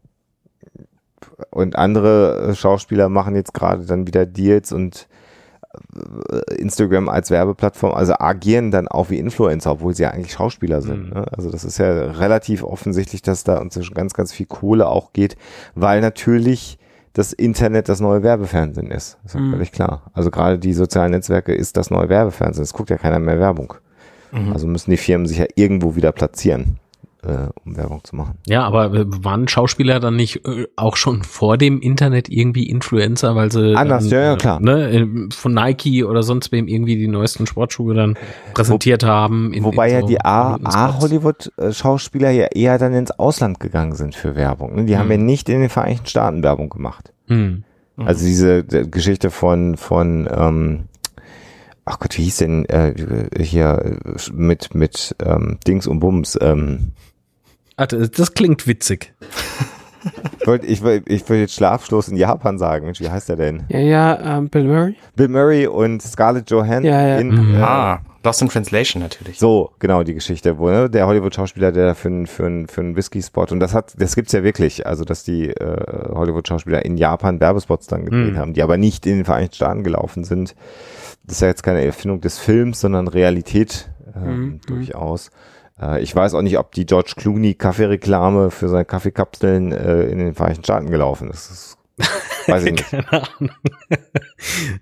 und 1.51 1.77
andere 1.77 2.49
äh, 2.51 2.55
Schauspieler 2.55 3.09
machen 3.09 3.37
jetzt 3.37 3.55
gerade 3.55 3.87
dann 3.87 4.07
wieder 4.07 4.27
Deals 4.27 4.73
und 4.73 5.09
Instagram 6.57 7.09
als 7.09 7.31
Werbeplattform, 7.31 7.93
also 7.95 8.15
agieren 8.19 8.71
dann 8.71 8.89
auch 8.89 9.11
wie 9.11 9.19
Influencer, 9.19 9.73
obwohl 9.73 9.95
sie 9.95 10.03
ja 10.05 10.11
eigentlich 10.11 10.33
Schauspieler 10.33 10.83
sind. 10.83 11.09
Mhm. 11.09 11.15
Ne? 11.15 11.27
Also 11.37 11.51
das 11.51 11.65
ist 11.65 11.79
ja 11.79 11.91
relativ 11.91 12.63
offensichtlich, 12.63 13.23
dass 13.23 13.45
da 13.45 13.59
inzwischen 13.59 13.95
ganz, 13.95 14.15
ganz 14.15 14.33
viel 14.33 14.47
Kohle 14.47 14.89
auch 14.89 15.13
geht, 15.13 15.37
weil 15.75 16.01
natürlich 16.01 16.79
das 17.15 17.33
Internet 17.33 17.89
das 17.89 18.01
neue 18.01 18.23
Werbefernsehen 18.23 18.91
ist. 18.91 19.19
Das 19.23 19.33
ist 19.33 19.35
ja 19.35 19.41
Mhm. 19.41 19.53
völlig 19.53 19.73
klar. 19.73 20.03
Also 20.13 20.31
gerade 20.31 20.59
die 20.59 20.73
sozialen 20.73 21.11
Netzwerke 21.11 21.53
ist 21.55 21.77
das 21.77 21.91
neue 21.91 22.09
Werbefernsehen. 22.09 22.63
Es 22.63 22.73
guckt 22.73 22.91
ja 22.91 22.97
keiner 22.99 23.19
mehr 23.19 23.39
Werbung. 23.41 23.75
Mhm. 24.31 24.53
Also 24.53 24.67
müssen 24.67 24.91
die 24.91 24.97
Firmen 24.99 25.27
sich 25.27 25.39
ja 25.39 25.47
irgendwo 25.55 25.97
wieder 25.97 26.13
platzieren, 26.13 26.79
äh, 27.25 27.49
um 27.65 27.77
Werbung 27.77 28.03
zu 28.05 28.15
machen. 28.17 28.39
Ja, 28.47 28.63
aber 28.65 28.93
äh, 28.95 29.05
waren 29.25 29.49
Schauspieler 29.49 29.99
dann 30.01 30.17
nicht 30.17 30.47
äh, 30.47 30.67
auch 30.77 30.97
schon 30.97 31.23
vor 31.25 31.57
dem 31.59 31.81
Internet 31.81 32.29
irgendwie 32.29 32.69
Influencer, 32.69 33.35
weil 33.35 33.51
sie 33.51 33.75
Anders, 33.75 34.05
dann, 34.09 34.13
ja, 34.13 34.21
ja, 34.31 34.37
klar. 34.37 34.61
Ne, 34.61 34.91
äh, 34.91 35.07
von 35.35 35.53
Nike 35.55 36.05
oder 36.05 36.23
sonst 36.23 36.53
wem 36.53 36.69
irgendwie 36.69 36.97
die 36.97 37.09
neuesten 37.09 37.47
Sportschuhe 37.47 37.95
dann 37.95 38.17
präsentiert 38.55 39.03
haben. 39.05 39.53
in- 39.53 39.65
Wobei 39.65 39.89
in 39.89 39.95
ja 39.95 40.01
so 40.03 40.07
die. 40.07 40.21
A-Hollywood-Schauspieler 40.25 42.31
ja 42.31 42.47
eher 42.47 42.79
dann 42.79 42.95
ins 42.95 43.11
Ausland 43.13 43.59
gegangen 43.61 43.95
sind 43.95 44.15
für 44.15 44.37
Werbung. 44.37 44.77
ne? 44.77 44.85
Die 44.85 44.97
haben 44.97 45.07
Mhm. 45.07 45.13
ja 45.13 45.19
nicht 45.19 45.49
in 45.49 45.61
den 45.61 45.71
Vereinigten 45.71 46.07
Staaten 46.07 46.43
Werbung 46.43 46.69
gemacht. 46.71 47.13
Hm. 47.27 47.65
Also 47.97 48.25
diese 48.25 48.63
Geschichte 48.65 49.31
von, 49.33 49.77
von 49.77 50.29
ähm, 50.33 50.85
ach 51.85 51.99
Gott, 51.99 52.17
wie 52.17 52.23
hieß 52.23 52.37
denn 52.37 52.65
äh, 52.67 52.95
hier 53.43 53.97
äh, 54.05 54.33
mit, 54.33 54.73
mit 54.75 55.17
ähm, 55.25 55.59
Dings 55.67 55.89
und 55.89 55.99
Bums? 55.99 56.39
Ähm, 56.41 56.93
Ah, 57.79 57.87
das 57.87 58.35
klingt 58.35 58.67
witzig. 58.67 59.15
ich 60.41 60.47
wollte 60.47 60.67
ich 60.67 60.83
ich 61.07 61.29
wollt 61.29 61.41
jetzt 61.41 61.55
Schlafstoß 61.55 62.09
in 62.09 62.17
Japan 62.17 62.59
sagen. 62.59 62.85
Mensch, 62.87 63.01
wie 63.01 63.09
heißt 63.09 63.29
der 63.29 63.37
denn? 63.37 63.65
Ja, 63.69 63.79
ja, 63.79 64.39
ähm, 64.39 64.49
Bill 64.49 64.65
Murray. 64.65 64.95
Bill 65.17 65.29
Murray 65.29 65.67
und 65.67 66.03
Scarlett 66.03 66.51
Johansson 66.51 66.85
Ja, 66.93 67.07
ja. 67.07 67.19
in 67.19 67.31
Mhm. 67.31 67.55
äh, 67.55 67.59
Ah, 67.63 68.01
Lost 68.25 68.43
in 68.43 68.49
Translation 68.49 69.01
natürlich. 69.03 69.39
So, 69.39 69.71
genau, 69.79 70.03
die 70.03 70.13
Geschichte, 70.15 70.59
wo 70.59 70.69
ne, 70.69 70.91
der 70.91 71.07
Hollywood-Schauspieler, 71.07 71.73
der 71.73 71.87
da 71.87 71.95
für 71.95 72.09
einen 72.09 72.27
für 72.27 72.45
einen- 72.47 72.67
für 72.67 72.81
einen 72.83 72.95
Whisky-Spot, 72.97 73.47
und 73.51 73.61
das 73.61 73.73
hat, 73.75 73.95
das 73.97 74.15
gibt's 74.17 74.33
ja 74.33 74.43
wirklich, 74.43 74.87
also 74.87 75.05
dass 75.05 75.23
die 75.25 75.49
äh, 75.51 76.09
Hollywood-Schauspieler 76.13 76.85
in 76.85 76.97
Japan 76.99 77.41
Werbespots 77.41 77.87
dann 77.87 78.05
gedreht 78.05 78.35
Mhm. 78.35 78.39
haben, 78.39 78.53
die 78.55 78.63
aber 78.63 78.77
nicht 78.77 79.07
in 79.07 79.17
den 79.17 79.25
Vereinigten 79.25 79.55
Staaten 79.55 79.83
gelaufen 79.85 80.25
sind. 80.25 80.55
Das 81.25 81.37
ist 81.37 81.41
ja 81.43 81.49
jetzt 81.49 81.63
keine 81.63 81.83
Erfindung 81.85 82.21
des 82.21 82.39
Films, 82.39 82.81
sondern 82.81 83.09
Realität 83.09 83.89
ähm, 84.17 84.61
Mhm, 84.69 84.77
mhm. 84.77 84.91
Äh, 85.81 86.03
ich 86.03 86.15
weiß 86.15 86.35
auch 86.35 86.43
nicht, 86.43 86.59
ob 86.59 86.73
die 86.73 86.87
George 86.87 87.13
Clooney 87.17 87.55
Kaffeereklame 87.55 88.51
für 88.51 88.69
seine 88.69 88.85
Kaffeekapseln 88.85 89.73
äh, 89.73 90.03
in 90.05 90.19
den 90.19 90.35
Vereinigten 90.35 90.65
Staaten 90.65 90.91
gelaufen 90.91 91.31
ist. 91.31 91.51
Das 91.51 91.79
weiß 92.47 92.65
ich 92.65 92.73
nicht. 92.73 92.91
Keine 92.91 93.13
Ahnung. 93.13 93.51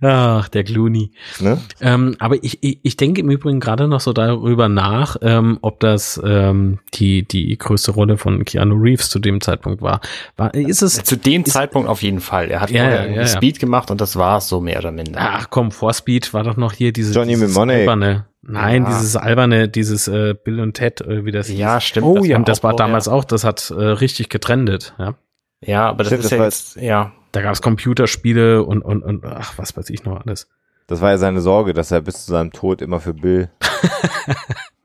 Ach, 0.03 0.49
der 0.49 0.64
Clooney. 0.64 1.12
Ne? 1.40 1.59
Ähm, 1.80 2.16
aber 2.18 2.42
ich, 2.44 2.62
ich, 2.62 2.80
ich 2.82 2.97
denke 2.97 3.22
im 3.22 3.30
Übrigen 3.30 3.59
gerade 3.59 3.88
noch 3.88 4.01
so 4.01 4.12
darüber 4.12 4.68
nach, 4.68 5.16
ähm, 5.22 5.59
ob 5.62 5.80
das 5.80 6.20
ähm, 6.22 6.78
die, 6.94 7.26
die 7.26 7.57
größte 7.57 7.92
Rolle 7.92 8.18
von 8.18 8.44
Keanu 8.44 8.76
Reeves 8.76 9.09
zu 9.09 9.18
dem 9.18 9.40
Zeitpunkt 9.40 9.80
war. 9.80 10.01
war 10.36 10.53
ist 10.55 10.82
es. 10.82 11.03
Zu 11.05 11.16
dem 11.16 11.44
Zeitpunkt 11.47 11.88
auf 11.88 12.03
jeden 12.03 12.20
Fall. 12.20 12.51
Er 12.51 12.61
hat 12.61 12.70
Ja, 12.70 12.88
ja, 12.90 13.07
ja, 13.07 13.12
ja. 13.22 13.26
Speed 13.26 13.61
gemacht 13.61 13.90
und 13.90 14.01
das 14.01 14.16
war 14.16 14.38
es 14.38 14.49
so 14.49 14.61
mehr 14.61 14.78
oder 14.78 14.92
minder. 14.92 15.18
Ach 15.18 15.49
komm, 15.49 15.70
vor 15.72 15.94
Speed 15.94 16.34
war 16.34 16.44
doch 16.44 16.57
noch 16.57 16.74
hier 16.74 16.92
diese 16.92 17.14
Johnny 17.14 17.34
dieses 17.34 17.57
Mnemonic. 17.57 18.26
Nein, 18.49 18.84
Ja. 18.84 18.88
dieses 18.90 19.16
alberne, 19.16 19.68
dieses 19.68 20.09
äh, 20.09 20.34
Bill 20.34 20.61
und 20.61 20.74
Ted, 20.74 21.01
äh, 21.01 21.24
wie 21.24 21.32
das 21.32 21.49
ja, 21.49 21.74
hieß. 21.74 21.84
stimmt. 21.84 22.07
Oh 22.07 22.24
ja. 22.24 22.36
Und 22.36 22.49
das 22.49 22.62
war 22.62 22.72
auch 22.74 22.76
damals 22.76 23.05
vorher. 23.05 23.18
auch, 23.20 23.24
das 23.24 23.44
hat 23.44 23.70
äh, 23.70 23.74
richtig 23.82 24.28
getrendet, 24.28 24.94
ja. 24.99 25.14
Ja, 25.62 25.88
aber 25.88 25.99
das 26.05 26.09
Stimmt, 26.09 26.20
ist 26.24 26.32
das 26.32 26.32
ja 26.32 26.38
war 26.38 26.44
jetzt, 26.47 26.76
ja. 26.76 27.12
Da 27.32 27.42
gab 27.42 27.53
es 27.53 27.62
Computerspiele 27.62 28.62
und, 28.62 28.82
und, 28.82 29.03
und 29.03 29.24
ach, 29.24 29.55
was 29.57 29.76
weiß 29.76 29.90
ich 29.90 30.05
noch 30.05 30.24
alles. 30.24 30.49
Das 30.86 31.01
war 31.01 31.11
ja 31.11 31.18
seine 31.18 31.40
Sorge, 31.40 31.72
dass 31.74 31.90
er 31.90 32.01
bis 32.03 32.24
zu 32.24 32.30
seinem 32.32 32.53
Tod 32.53 32.80
immer 32.82 33.01
für 33.01 33.14
Bill. 33.14 33.51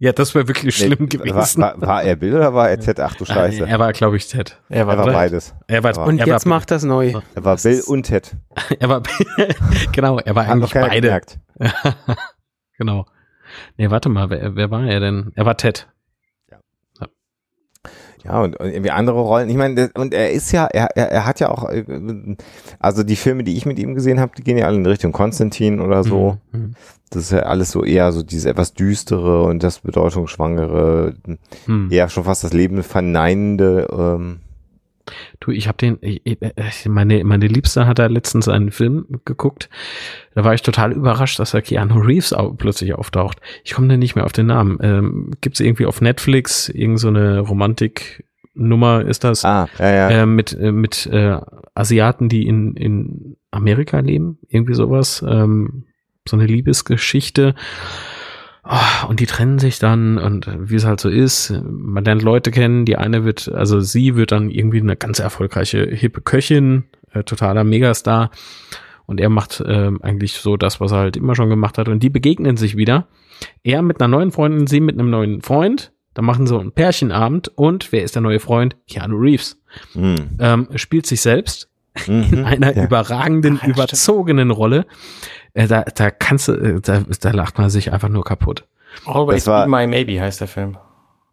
Ja, 0.03 0.11
das 0.13 0.33
wäre 0.33 0.47
wirklich 0.47 0.79
Nee, 0.81 0.87
schlimm 0.95 1.09
gewesen. 1.09 1.61
War, 1.61 1.79
war, 1.79 1.87
war 1.87 2.03
er 2.03 2.15
Bill 2.15 2.33
oder 2.35 2.55
war 2.55 2.71
er 2.71 2.79
Ted? 2.79 2.99
Ach 2.99 3.13
du 3.13 3.23
Scheiße. 3.25 3.67
Er 3.67 3.77
war, 3.77 3.93
glaube 3.93 4.17
ich, 4.17 4.27
Ted. 4.27 4.57
Er 4.67 4.87
war, 4.87 4.95
Er 4.97 5.05
war 5.05 5.13
beides. 5.13 5.53
Er 5.67 5.83
war, 5.83 5.95
Und 6.07 6.17
er 6.17 6.25
jetzt 6.25 6.47
war, 6.47 6.49
macht 6.57 6.71
das 6.71 6.81
neu. 6.83 7.13
Er 7.35 7.45
war 7.45 7.53
Das 7.53 7.61
Bill 7.61 7.83
und 7.85 8.03
Ted. 8.07 8.35
er 8.79 8.89
war, 8.89 9.03
genau, 9.91 10.17
er 10.17 10.33
war 10.35 10.47
Hat 10.47 10.53
eigentlich 10.53 10.73
beide. 10.73 11.01
gemerkt. 11.01 11.37
genau. 12.79 13.05
Nee, 13.77 13.89
warte 13.89 14.09
mal, 14.09 14.29
wer, 14.29 14.55
wer 14.55 14.71
war 14.71 14.85
er 14.85 14.99
denn? 14.99 15.31
Er 15.35 15.45
war 15.45 15.57
Ted. 15.57 15.87
Ja, 18.23 18.39
und, 18.43 18.55
und 18.57 18.67
irgendwie 18.69 18.91
andere 18.91 19.19
Rollen. 19.19 19.49
Ich 19.49 19.55
meine, 19.55 19.73
das- 19.73 19.91
und 19.95 20.13
er 20.13 20.31
ist 20.31 20.51
ja, 20.51 20.67
er, 20.67 20.95
er, 20.95 21.11
er 21.11 21.25
hat 21.25 21.39
ja 21.39 21.49
auch, 21.49 21.67
äh, 21.69 21.83
also 22.77 23.01
die 23.01 23.15
Filme, 23.15 23.43
die 23.43 23.57
ich 23.57 23.65
mit 23.65 23.79
ihm 23.79 23.95
gesehen 23.95 24.19
habe, 24.19 24.33
die 24.37 24.43
gehen 24.43 24.59
ja 24.59 24.67
alle 24.67 24.77
in 24.77 24.85
Richtung 24.85 25.11
Konstantin 25.11 25.79
oder 25.81 26.03
so. 26.03 26.37
Hm. 26.51 26.75
Das 27.09 27.23
ist 27.23 27.31
ja 27.31 27.39
alles 27.39 27.71
so 27.71 27.83
eher 27.83 28.11
so 28.11 28.21
dieses 28.21 28.45
etwas 28.45 28.73
düstere 28.75 29.43
und 29.43 29.63
das 29.63 29.79
bedeutungsschwangere, 29.79 31.15
Hm. 31.65 31.89
eher 31.91 32.09
schon 32.09 32.23
fast 32.25 32.43
das 32.43 32.53
Leben 32.53 32.83
verneinende. 32.83 33.87
Ähm, 33.91 34.39
Du, 35.39 35.51
ich 35.51 35.67
habe 35.67 35.77
den, 35.77 35.97
ich, 36.01 36.37
meine, 36.87 37.23
meine 37.23 37.47
Liebste 37.47 37.87
hat 37.87 37.99
da 37.99 38.07
letztens 38.07 38.47
einen 38.47 38.71
Film 38.71 39.05
geguckt. 39.25 39.69
Da 40.35 40.43
war 40.43 40.53
ich 40.53 40.61
total 40.61 40.91
überrascht, 40.91 41.39
dass 41.39 41.51
da 41.51 41.61
Keanu 41.61 41.99
Reeves 41.99 42.33
au 42.33 42.53
plötzlich 42.53 42.93
auftaucht. 42.93 43.39
Ich 43.63 43.73
komme 43.73 43.87
da 43.87 43.97
nicht 43.97 44.15
mehr 44.15 44.25
auf 44.25 44.33
den 44.33 44.47
Namen. 44.47 44.77
Ähm, 44.81 45.31
Gibt 45.41 45.55
es 45.55 45.59
irgendwie 45.59 45.85
auf 45.85 46.01
Netflix 46.01 46.69
irgend 46.69 46.99
so 46.99 47.07
eine 47.07 47.39
Romantik-Nummer 47.39 49.05
ist 49.05 49.23
das? 49.23 49.45
ah, 49.45 49.67
ja, 49.79 49.91
ja. 49.91 50.09
Äh, 50.09 50.25
mit 50.25 50.53
äh, 50.53 50.71
mit 50.71 51.05
äh, 51.07 51.37
Asiaten, 51.73 52.29
die 52.29 52.47
in, 52.47 52.75
in 52.75 53.37
Amerika 53.51 53.99
leben, 53.99 54.39
irgendwie 54.49 54.73
sowas. 54.73 55.23
Ähm, 55.27 55.85
so 56.27 56.37
eine 56.37 56.45
Liebesgeschichte. 56.45 57.55
Ah, 58.63 59.05
und 59.07 59.19
die 59.19 59.25
trennen 59.25 59.57
sich 59.57 59.79
dann 59.79 60.17
und 60.19 60.47
äh, 60.47 60.69
wie 60.69 60.75
es 60.75 60.85
halt 60.85 60.99
so 60.99 61.09
ist, 61.09 61.51
man 61.63 62.03
lernt 62.05 62.21
Leute 62.21 62.51
kennen, 62.51 62.85
die 62.85 62.95
eine 62.95 63.25
wird, 63.25 63.51
also 63.51 63.79
sie 63.81 64.15
wird 64.15 64.31
dann 64.31 64.51
irgendwie 64.51 64.79
eine 64.79 64.95
ganz 64.95 65.17
erfolgreiche 65.19 65.83
hippe 65.89 66.21
Köchin, 66.21 66.83
äh, 67.11 67.23
totaler 67.23 67.63
Megastar 67.63 68.29
und 69.07 69.19
er 69.19 69.29
macht 69.29 69.63
ähm, 69.65 69.99
eigentlich 70.03 70.33
so 70.33 70.57
das, 70.57 70.79
was 70.79 70.91
er 70.91 70.99
halt 70.99 71.17
immer 71.17 71.33
schon 71.35 71.49
gemacht 71.49 71.79
hat 71.79 71.87
und 71.89 72.03
die 72.03 72.11
begegnen 72.11 72.55
sich 72.55 72.77
wieder. 72.77 73.07
Er 73.63 73.81
mit 73.81 73.99
einer 73.99 74.07
neuen 74.07 74.31
Freundin, 74.31 74.67
sie 74.67 74.79
mit 74.79 74.99
einem 74.99 75.09
neuen 75.09 75.41
Freund, 75.41 75.91
dann 76.13 76.25
machen 76.25 76.45
so 76.45 76.59
einen 76.59 76.71
Pärchenabend 76.71 77.47
und 77.55 77.91
wer 77.91 78.03
ist 78.03 78.13
der 78.13 78.21
neue 78.21 78.39
Freund? 78.39 78.75
Keanu 78.87 79.17
Reeves. 79.17 79.59
Hm. 79.93 80.15
Ähm, 80.39 80.67
spielt 80.75 81.07
sich 81.07 81.21
selbst 81.21 81.67
in 82.07 82.29
Mhm. 82.39 82.45
einer 82.45 82.75
Ja. 82.77 82.85
überragenden, 82.85 83.59
Ach 83.61 83.67
überzogenen 83.67 84.51
Rolle. 84.51 84.85
Äh, 85.53 85.67
da, 85.67 85.83
da 85.83 86.11
kannst 86.11 86.47
du, 86.47 86.53
äh, 86.53 86.81
da, 86.81 87.01
da 87.19 87.31
lacht 87.31 87.57
man 87.57 87.69
sich 87.69 87.91
einfach 87.91 88.09
nur 88.09 88.23
kaputt. 88.23 88.65
Always 89.05 89.43
Das 89.45 89.47
war- 89.47 89.65
Be 89.65 89.69
My 89.71 89.87
Maybe 89.87 90.19
heißt 90.21 90.41
der 90.41 90.47
Film. 90.47 90.77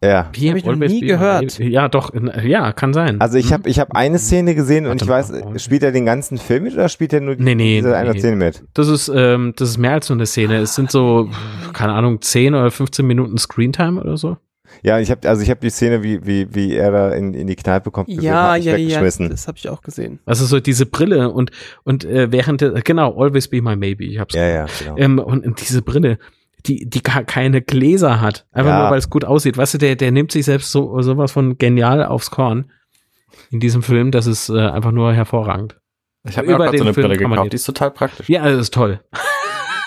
Ja. 0.01 0.29
Wie 0.31 0.49
Hab 0.49 0.55
ich 0.57 0.63
noch 0.63 0.73
Always 0.73 0.91
nie 0.93 1.01
gehört. 1.01 1.59
My- 1.59 1.67
Ja, 1.67 1.89
doch, 1.89 2.11
ja, 2.43 2.71
kann 2.71 2.93
sein. 2.93 3.19
Also 3.19 3.37
ich 3.37 3.51
habe 3.51 3.67
ich 3.67 3.79
hab 3.81 3.93
eine 3.97 4.17
Szene 4.17 4.55
gesehen 4.55 4.85
und 4.85 4.91
Warte 4.91 5.03
ich 5.03 5.09
weiß, 5.09 5.43
mal. 5.45 5.59
spielt 5.59 5.83
er 5.83 5.91
den 5.91 6.05
ganzen 6.05 6.37
Film 6.37 6.63
mit 6.63 6.73
oder 6.73 6.87
spielt 6.87 7.11
er 7.11 7.19
nur 7.19 7.35
die- 7.35 7.43
Nee, 7.43 7.55
nee, 7.55 7.81
diese 7.81 7.97
eine 7.97 8.13
nee. 8.13 8.19
Szene 8.19 8.37
mit? 8.37 8.63
Das 8.73 8.87
ist, 8.87 9.11
ähm, 9.13 9.53
das 9.57 9.69
ist 9.71 9.77
mehr 9.77 9.91
als 9.91 10.07
nur 10.07 10.15
eine 10.17 10.25
Szene. 10.25 10.57
Es 10.59 10.73
sind 10.75 10.89
so, 10.89 11.29
keine 11.73 11.91
Ahnung, 11.93 12.21
10 12.21 12.55
oder 12.55 12.71
15 12.71 13.05
Minuten 13.05 13.37
Screentime 13.37 13.99
oder 13.99 14.15
so. 14.15 14.37
Ja, 14.81 14.99
ich 14.99 15.11
habe 15.11 15.27
also 15.27 15.41
ich 15.41 15.49
habe 15.49 15.59
die 15.59 15.69
Szene, 15.69 16.03
wie, 16.03 16.25
wie, 16.25 16.53
wie 16.53 16.75
er 16.75 16.91
da 16.91 17.09
in, 17.11 17.33
in 17.33 17.47
die 17.47 17.55
Kneipe 17.55 17.91
kommt, 17.91 18.07
gesehen, 18.07 18.23
Ja, 18.23 18.55
ja, 18.55 18.75
ja, 18.77 19.01
das 19.01 19.47
habe 19.47 19.57
ich 19.57 19.67
auch 19.69 19.81
gesehen. 19.81 20.19
Also 20.25 20.45
so 20.45 20.59
diese 20.59 20.85
Brille 20.85 21.29
und, 21.31 21.51
und 21.83 22.05
äh, 22.05 22.31
während, 22.31 22.61
der, 22.61 22.71
genau, 22.81 23.19
Always 23.21 23.47
Be 23.47 23.61
My 23.61 23.75
Maybe, 23.75 24.05
ich 24.05 24.19
hab's 24.19 24.33
Ja, 24.35 24.47
ja, 24.47 24.65
genau. 24.79 24.97
Ähm, 24.97 25.19
und, 25.19 25.45
und 25.45 25.59
diese 25.61 25.81
Brille, 25.81 26.17
die, 26.65 26.89
die 26.89 27.01
gar 27.03 27.23
keine 27.23 27.61
Gläser 27.61 28.21
hat. 28.21 28.45
Einfach 28.51 28.71
Ja. 28.71 28.81
nur, 28.81 28.91
weil 28.91 28.99
es 28.99 29.09
gut 29.09 29.25
aussieht. 29.25 29.57
Weißt 29.57 29.73
du, 29.73 29.77
der, 29.77 29.95
der 29.95 30.11
nimmt 30.11 30.31
sich 30.31 30.45
selbst 30.45 30.71
so 30.71 31.01
sowas 31.01 31.31
von 31.31 31.57
genial 31.57 32.03
aufs 32.05 32.31
Korn 32.31 32.71
in 33.51 33.59
diesem 33.59 33.81
Film. 33.83 34.11
Das 34.11 34.27
ist 34.27 34.49
äh, 34.49 34.59
einfach 34.59 34.91
nur 34.91 35.13
hervorragend. 35.13 35.79
Ich 36.27 36.37
habe 36.37 36.47
mir 36.47 36.53
auch 36.53 36.57
Über 36.57 36.65
gerade 36.65 36.77
so 36.77 36.83
den 36.83 36.87
eine 36.87 36.93
Film 36.93 37.07
Brille 37.07 37.17
gekauft. 37.29 37.53
Die 37.53 37.55
ist 37.55 37.63
total 37.63 37.91
praktisch. 37.91 38.27
Ja, 38.29 38.43
das 38.43 38.59
ist 38.59 38.73
toll. 38.73 38.99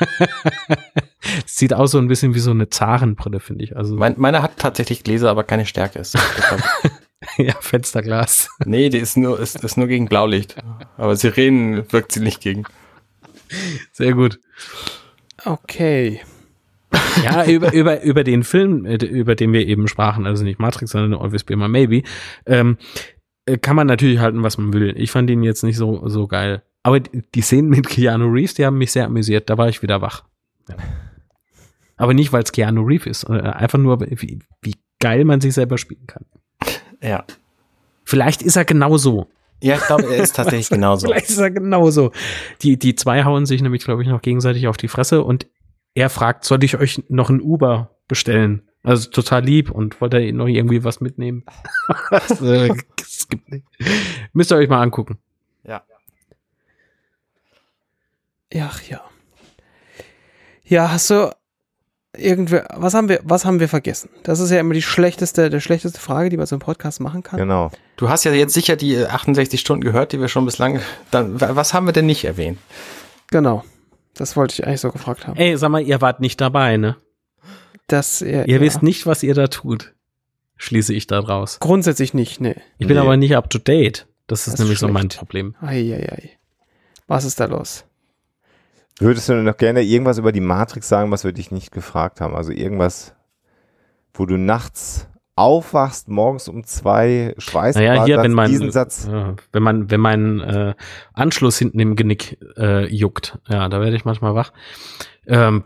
Sieht 1.47 1.73
aus 1.73 1.93
so 1.93 1.99
ein 1.99 2.09
bisschen 2.09 2.35
wie 2.35 2.41
so 2.41 2.51
eine 2.51 2.69
Zarenbrille, 2.69 3.41
finde 3.41 3.65
ich. 3.65 3.77
Also 3.77 3.97
Mein, 3.97 4.15
meine 4.19 4.43
hat 4.43 4.57
tatsächlich 4.57 5.05
Gläser, 5.05 5.31
aber 5.31 5.45
keine 5.45 5.67
Stärke. 5.67 6.01
Ist 6.01 6.17
ja, 7.37 7.55
Fensterglas. 7.61 8.49
nee, 8.65 8.89
die 8.89 8.99
ist 8.99 9.17
nur, 9.17 9.39
ist, 9.39 9.63
ist 9.63 9.77
nur 9.77 9.87
gegen 9.87 10.09
Blaulicht. 10.09 10.57
Aber 10.97 11.17
Sirenen 11.17 11.91
wirkt 11.93 12.13
sie 12.13 12.21
nicht 12.21 12.41
gegen. 12.41 12.65
Sehr 13.93 14.15
gut. 14.15 14.41
Okay. 15.45 16.21
Ja, 17.25 17.45
über, 17.47 17.73
über, 17.73 18.03
über 18.03 18.25
den 18.25 18.43
Film, 18.43 18.85
über 18.85 19.35
den 19.35 19.53
wir 19.53 19.67
eben 19.67 19.89
sprachen, 19.89 20.27
also 20.27 20.45
nicht 20.45 20.59
Matrix, 20.59 20.93
sondern 20.93 21.19
Always 21.21 21.45
Be 21.45 21.57
My 21.57 21.69
Maybe, 21.69 22.03
ähm, 22.47 22.77
äh, 23.47 23.59
kann 23.59 23.77
man 23.77 23.87
natürlich 23.87 24.19
halten, 24.19 24.43
was 24.43 24.59
man 24.59 24.73
will. 24.73 24.95
Ich 24.97 25.11
fand 25.11 25.31
ihn 25.31 25.43
jetzt 25.43 25.63
nicht 25.63 25.77
so, 25.77 26.07
so 26.09 26.27
geil. 26.27 26.63
Aber 26.83 27.01
die 27.01 27.23
die 27.35 27.41
Szenen 27.41 27.71
mit 27.71 27.89
Keanu 27.89 28.31
Reeves, 28.31 28.55
die 28.55 28.67
haben 28.67 28.79
mich 28.79 28.93
sehr 28.93 29.07
amüsiert. 29.07 29.49
Da 29.49 29.57
war 29.57 29.69
ich 29.69 29.83
wieder 29.83 30.01
wach. 30.01 30.25
Ja. 30.69 30.77
Aber 31.97 32.15
nicht, 32.15 32.33
weil 32.33 32.43
es 32.43 32.53
Keanu 32.53 32.83
Reeves 32.83 33.07
ist, 33.07 33.21
sondern 33.21 33.47
einfach 33.47 33.79
nur, 33.79 34.01
wie, 34.01 34.39
wie 34.61 34.77
geil 34.99 35.25
man 35.25 35.41
sich 35.41 35.55
selber 35.55 35.79
spielen 35.79 36.07
kann. 36.07 36.25
Ja. 37.03 37.25
Vielleicht 38.05 38.43
ist 38.43 38.57
er 38.57 38.65
genauso. 38.65 39.29
Ja, 39.63 39.77
ich 39.77 39.87
glaube, 39.87 40.05
er 40.05 40.23
ist 40.23 40.37
tatsächlich 40.37 40.69
genauso. 40.71 41.09
Vielleicht 41.09 41.31
ist 41.31 41.39
er 41.39 41.51
genauso. 41.51 42.13
Die, 42.63 42.79
die 42.79 42.95
zwei 42.95 43.25
hauen 43.25 43.47
sich 43.47 43.63
nämlich, 43.63 43.85
glaube 43.85 44.03
ich, 44.03 44.09
noch 44.09 44.23
gegenseitig 44.23 44.67
auf 44.67 44.77
die 44.77 44.89
Fresse 44.89 45.23
und 45.23 45.47
er 45.95 46.11
fragt, 46.11 46.45
soll 46.45 46.65
ich 46.65 46.77
euch 46.77 47.05
noch 47.09 47.31
ein 47.31 47.41
Uber 47.41 47.91
bestellen? 48.09 48.63
Also 48.83 49.11
total 49.11 49.45
lieb 49.45 49.71
und 49.71 50.01
wollte 50.01 50.19
er 50.19 50.33
noch 50.33 50.49
irgendwie 50.49 50.83
was 50.83 51.01
mitnehmen. 51.01 51.45
das 52.11 53.29
gibt 53.29 53.51
nicht. 53.51 53.65
Müsst 54.33 54.51
ihr 54.51 54.57
euch 54.57 54.69
mal 54.69 54.83
angucken. 54.83 55.19
Ja. 55.65 55.85
Ach 58.59 58.83
ja. 58.83 59.01
Ja, 60.65 60.91
hast 60.91 61.11
du 61.11 61.35
irgendwer, 62.17 62.67
was 62.75 62.95
haben 62.95 63.09
wir, 63.09 63.21
was 63.25 63.45
haben 63.45 63.61
wir 63.61 63.69
vergessen? 63.69 64.11
Das 64.23 64.41
ist 64.41 64.51
ja 64.51 64.61
immer 64.61 64.75
die 64.75 64.83
schlechteste, 64.83 65.51
der 65.51 65.61
schlechteste 65.61 65.99
Frage, 66.01 66.29
die 66.31 66.37
man 66.37 66.47
so 66.47 66.57
im 66.57 66.61
Podcast 66.61 67.01
machen 67.01 67.23
kann. 67.23 67.39
Genau. 67.39 67.71
Du 67.97 68.09
hast 68.09 68.25
ja 68.25 68.33
jetzt 68.33 68.55
sicher 68.55 68.77
die 68.77 68.99
68 68.99 69.61
Stunden 69.61 69.83
gehört, 69.85 70.13
die 70.13 70.21
wir 70.21 70.29
schon 70.29 70.45
bislang. 70.45 70.81
Dann, 71.11 71.41
wa- 71.41 71.55
was 71.57 71.75
haben 71.75 71.87
wir 71.87 71.93
denn 71.93 72.07
nicht 72.07 72.25
erwähnt? 72.25 72.59
Genau. 73.31 73.65
Das 74.15 74.37
wollte 74.37 74.55
ich 74.55 74.67
eigentlich 74.67 74.81
so 74.81 74.91
gefragt 74.91 75.27
haben. 75.27 75.39
Ey, 75.39 75.57
sag 75.57 75.71
mal, 75.71 75.81
ihr 75.83 76.01
wart 76.01 76.21
nicht 76.21 76.41
dabei, 76.41 76.77
ne? 76.77 76.97
Das, 77.87 78.21
ja, 78.21 78.45
Ihr 78.45 78.57
ja. 78.57 78.61
wisst 78.61 78.83
nicht, 78.83 79.07
was 79.07 79.23
ihr 79.23 79.35
da 79.35 79.47
tut. 79.49 79.95
Schließe 80.57 80.95
ich 80.95 81.07
da 81.07 81.21
draus. 81.23 81.59
Grundsätzlich 81.61 82.15
nicht, 82.15 82.41
ne. 82.41 82.57
Ich 82.79 82.87
bin 82.87 82.97
Nee. 82.97 83.03
aber 83.03 83.17
nicht 83.17 83.35
up 83.37 83.51
to 83.51 83.59
date. 83.59 84.07
Das 84.29 84.41
ist 84.41 84.47
Das 84.49 84.55
ist 84.55 84.61
nämlich 84.61 84.79
so 84.79 84.89
mein. 84.89 85.09
Problem. 85.09 85.57
Eieiei. 85.61 86.31
Was 87.09 87.25
ist 87.25 87.41
da 87.41 87.47
los? 87.47 87.85
Würdest 88.99 89.29
du 89.29 89.35
noch 89.35 89.57
gerne 89.57 89.83
irgendwas 89.83 90.19
über 90.19 90.33
die 90.33 90.41
Matrix 90.41 90.89
sagen, 90.89 91.11
was 91.11 91.25
wir 91.25 91.33
dich 91.33 91.51
nicht 91.51 91.73
gefragt 91.73 92.21
haben? 92.21 92.35
Also 92.35 92.53
irgendwas, 92.53 93.15
wo 94.15 94.27
du 94.27 94.37
nachts 94.37 95.09
aufwachst, 95.35 96.09
morgens 96.09 96.49
um 96.49 96.65
zwei 96.65 97.35
schweißt. 97.39 97.79
Naja, 97.79 98.05
hier, 98.05 98.19
wenn 98.19 98.33
mein, 98.33 98.51
diesen 98.51 98.71
Satz. 98.71 99.09
ja, 99.11 99.35
wenn 99.53 99.63
man, 99.63 99.91
wenn 99.91 100.01
mein 100.01 100.41
äh, 100.41 100.75
Anschluss 101.15 101.59
hinten 101.59 101.81
im 101.81 101.97
Genick 101.97 102.39
äh, 102.57 102.87
juckt, 102.87 103.39
ja, 103.49 103.69
da 103.69 103.81
werde 103.81 103.97
ich 103.97 104.05
manchmal 104.05 104.35
wach. 104.35 104.53
Ähm. 105.27 105.63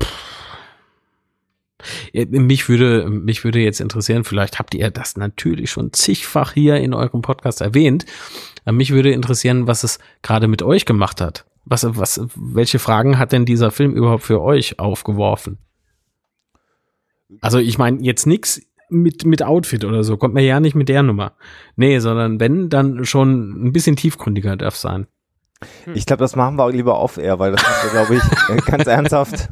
Ja, 2.13 2.25
mich 2.27 2.69
würde, 2.69 3.09
mich 3.09 3.45
würde 3.45 3.61
jetzt 3.61 3.81
interessieren, 3.81 4.25
vielleicht 4.25 4.59
habt 4.59 4.75
ihr 4.75 4.91
das 4.91 5.17
natürlich 5.17 5.71
schon 5.71 5.93
zigfach 5.93 6.53
hier 6.53 6.77
in 6.77 6.95
eurem 6.95 7.23
Podcast 7.23 7.61
erwähnt. 7.61 8.07
Aber 8.65 8.73
mich 8.73 8.93
würde 8.93 9.13
interessieren, 9.13 9.67
was 9.67 9.85
es 9.85 9.99
gerade 10.23 10.49
mit 10.49 10.63
euch 10.63 10.85
gemacht 10.85 11.21
hat. 11.21 11.45
Was, 11.69 11.85
was, 11.97 12.21
welche 12.35 12.79
Fragen 12.79 13.19
hat 13.19 13.33
denn 13.33 13.45
dieser 13.45 13.71
Film 13.71 13.95
überhaupt 13.95 14.23
für 14.23 14.41
euch 14.41 14.79
aufgeworfen? 14.79 15.59
Also 17.41 17.59
ich 17.59 17.77
meine 17.77 18.01
jetzt 18.03 18.27
nix 18.27 18.63
mit, 18.89 19.25
mit 19.25 19.43
Outfit 19.43 19.85
oder 19.85 20.05
so. 20.05 20.17
Kommt 20.17 20.35
mir 20.35 20.45
ja 20.45 20.61
nicht 20.61 20.77
mit 20.77 20.89
der 20.89 21.03
Nummer. 21.03 21.33
Nee, 21.75 21.99
sondern 21.99 22.39
wenn, 22.41 22.69
dann 22.69 23.05
schon 23.05 23.67
ein 23.67 23.73
bisschen 23.73 23.97
tiefgründiger 23.97 24.57
darf 24.57 24.77
sein. 24.77 25.09
Ich 25.95 26.07
glaube, 26.07 26.21
das 26.21 26.37
machen 26.37 26.57
wir 26.57 26.71
lieber 26.71 27.01
off-air, 27.01 27.39
weil 27.39 27.53
das 27.53 27.65
glaube 27.91 28.17
ich, 28.17 28.65
ganz 28.67 28.87
ernsthaft. 28.87 29.49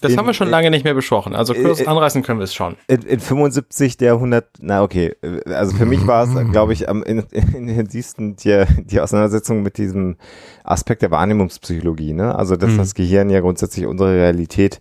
Das 0.00 0.12
In- 0.12 0.18
haben 0.18 0.26
wir 0.26 0.34
schon 0.34 0.46
in- 0.46 0.50
lange 0.52 0.70
nicht 0.70 0.84
mehr 0.84 0.94
besprochen. 0.94 1.34
Also 1.34 1.52
kurz 1.54 1.80
anreißen 1.86 2.22
können 2.22 2.38
wir 2.38 2.44
es 2.44 2.54
schon. 2.54 2.76
In, 2.88 3.02
in 3.02 3.20
75 3.20 3.96
der 3.98 4.14
100, 4.14 4.46
na 4.60 4.82
okay, 4.82 5.14
also 5.46 5.76
für 5.76 5.84
mich 5.86 6.06
war 6.06 6.24
es, 6.24 6.50
glaube 6.52 6.72
ich, 6.72 6.88
am 6.88 7.02
in- 7.02 7.20
intensivsten 7.32 8.36
die, 8.36 8.64
die 8.84 9.00
Auseinandersetzung 9.00 9.62
mit 9.62 9.76
diesem 9.78 10.16
Aspekt 10.64 11.02
der 11.02 11.10
Wahrnehmungspsychologie, 11.10 12.12
ne? 12.14 12.34
Also, 12.34 12.56
dass 12.56 12.70
Mhm. 12.72 12.78
das 12.78 12.94
Gehirn 12.94 13.28
ja 13.30 13.40
grundsätzlich 13.40 13.86
unsere 13.86 14.12
Realität 14.14 14.80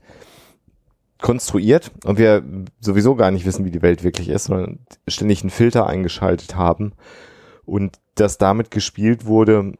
konstruiert 1.21 1.91
und 2.05 2.17
wir 2.17 2.43
sowieso 2.79 3.15
gar 3.15 3.31
nicht 3.31 3.45
wissen, 3.45 3.65
wie 3.65 3.71
die 3.71 3.81
Welt 3.81 4.03
wirklich 4.03 4.29
ist, 4.29 4.45
sondern 4.45 4.79
ständig 5.07 5.41
einen 5.41 5.49
Filter 5.49 5.85
eingeschaltet 5.85 6.55
haben 6.55 6.93
und 7.65 7.97
dass 8.15 8.37
damit 8.37 8.71
gespielt 8.71 9.25
wurde, 9.25 9.73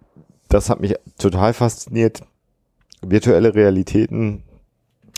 das 0.49 0.69
hat 0.69 0.81
mich 0.81 0.95
total 1.17 1.53
fasziniert. 1.53 2.23
Virtuelle 3.01 3.55
Realitäten 3.55 4.43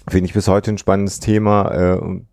finde 0.08 0.26
ich 0.26 0.34
bis 0.34 0.48
heute 0.48 0.72
ein 0.72 0.78
spannendes 0.78 1.20
Thema. 1.20 1.72
Äh, 1.74 1.98
und 1.98 2.28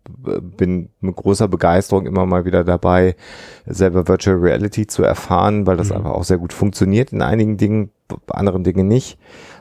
bin 0.57 0.89
mit 0.99 1.15
großer 1.15 1.47
Begeisterung 1.47 2.05
immer 2.05 2.25
mal 2.25 2.45
wieder 2.45 2.63
dabei, 2.63 3.15
selber 3.65 4.07
Virtual 4.07 4.37
Reality 4.37 4.87
zu 4.87 5.03
erfahren, 5.03 5.65
weil 5.65 5.77
das 5.77 5.89
Mhm. 5.89 5.97
einfach 5.97 6.11
auch 6.11 6.23
sehr 6.23 6.37
gut 6.37 6.53
funktioniert 6.53 7.13
in 7.13 7.21
einigen 7.21 7.57
Dingen, 7.57 7.91
bei 8.07 8.35
anderen 8.35 8.63
Dingen 8.63 8.87
nicht. 8.87 9.17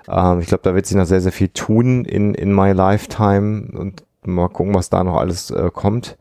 Ähm, 0.09 0.41
ich 0.41 0.47
glaube, 0.47 0.63
da 0.65 0.75
wird 0.75 0.87
sich 0.87 0.97
noch 0.97 1.07
sehr, 1.07 1.21
sehr 1.21 1.33
viel 1.33 1.49
tun 1.49 2.05
in, 2.05 2.35
in 2.35 2.55
my 2.55 2.73
lifetime 2.73 3.69
und 3.77 4.05
mal 4.25 4.49
gucken, 4.49 4.75
was 4.75 4.91
da 4.91 5.05
noch 5.05 5.17
alles 5.17 5.51
äh, 5.51 5.71
kommt. 5.73 6.19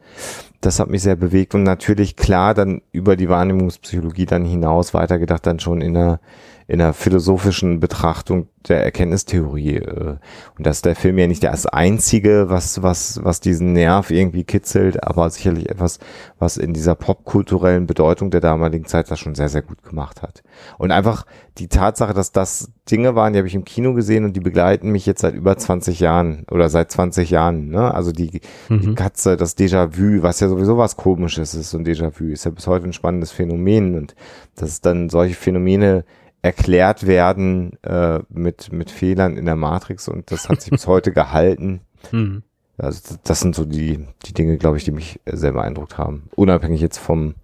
Das 0.61 0.79
hat 0.79 0.89
mich 0.89 1.03
sehr 1.03 1.15
bewegt 1.15 1.55
und 1.55 1.63
natürlich 1.63 2.15
klar 2.15 2.53
dann 2.53 2.81
über 2.91 3.15
die 3.15 3.29
Wahrnehmungspsychologie 3.29 4.25
dann 4.25 4.43
hinaus 4.45 4.93
weitergedacht, 4.93 5.45
dann 5.45 5.59
schon 5.59 5.81
in 5.81 5.95
einer, 5.95 6.19
in 6.68 6.82
einer 6.82 6.93
philosophischen 6.93 7.80
Betrachtung 7.80 8.49
der 8.68 8.84
Erkenntnistheorie. 8.84 9.76
Äh, 9.78 10.18
und 10.57 10.65
dass 10.65 10.82
der 10.82 10.95
Film 10.95 11.18
ja 11.18 11.28
nicht 11.28 11.43
das 11.43 11.65
einzige, 11.65 12.49
was, 12.49 12.84
was, 12.84 13.20
was 13.24 13.39
diesen 13.39 13.74
Nerv 13.74 14.11
irgendwie 14.11 14.43
kitzelt, 14.43 15.03
aber 15.03 15.30
sicherlich 15.30 15.70
etwas, 15.70 15.99
was 16.39 16.57
in 16.57 16.74
dieser 16.74 16.95
popkulturellen 16.95 17.88
Bedeutung 17.88 18.32
der 18.32 18.41
damaligen 18.41 18.86
Zeit 18.86 19.09
das 19.09 19.20
schon 19.20 19.36
sehr, 19.36 19.47
sehr 19.49 19.61
gut 19.61 19.82
gemacht 19.84 20.22
hat. 20.22 20.43
Und 20.78 20.91
einfach 20.91 21.26
die 21.57 21.70
Tatsache, 21.70 22.13
dass 22.13 22.34
das 22.34 22.72
Dinge 22.91 23.15
waren, 23.15 23.34
die 23.34 23.39
habe 23.39 23.47
ich 23.47 23.55
im 23.55 23.65
Kino 23.65 23.93
gesehen 23.93 24.26
und 24.26 24.36
die 24.36 24.41
begleiten 24.41 24.91
mich 24.91 25.05
jetzt 25.05 25.22
seit 25.22 25.34
über 25.36 25.57
20 25.57 25.99
Jahren 26.01 26.45
oder 26.51 26.70
seit 26.70 26.91
20 26.91 27.30
Jahren. 27.30 27.70
Ne? 27.70 27.93
Also 27.93 28.11
die, 28.11 28.30
die 28.30 28.41
Mhm. 28.70 28.95
Katze, 28.95 29.38
das 29.38 29.57
Déjà-vu, 29.57 30.22
was 30.24 30.39
ja 30.39 30.49
sowieso 30.49 30.78
was 30.78 30.97
Komisches 30.97 31.53
ist, 31.55 31.70
so 31.70 31.78
ein 31.78 31.86
Déjà-vu, 31.86 32.26
ist 32.26 32.45
ja 32.45 32.51
bis 32.51 32.68
heute 32.68 32.86
ein 32.86 32.93
spannendes 32.93 33.32
Phänomen 33.32 33.95
und 33.95 34.15
dass 34.55 34.82
dann 34.82 35.09
solche 35.09 35.36
Phänomene 35.36 36.03
erklärt 36.47 37.05
werden 37.05 37.77
äh, 37.83 38.19
mit, 38.29 38.71
mit 38.71 38.89
Fehlern 38.89 39.35
in 39.37 39.45
der 39.45 39.57
Matrix 39.57 40.07
und 40.07 40.31
das 40.31 40.47
hat 40.47 40.61
sich 40.61 40.71
bis 40.71 40.87
heute 40.93 41.11
gehalten. 41.11 41.81
Mhm. 42.11 42.43
Also 42.77 43.15
das- 43.23 43.39
sind 43.41 43.53
so 43.55 43.65
die, 43.65 44.05
die 44.25 44.33
Dinge, 44.33 44.57
glaube 44.57 44.77
ich, 44.77 44.85
die 44.85 44.91
mich 44.91 45.19
äh, 45.25 45.35
sehr 45.35 45.51
beeindruckt 45.51 45.97
haben. 45.97 46.29
Unabhängig 46.35 46.79
jetzt 46.81 46.97
vom 46.99 47.35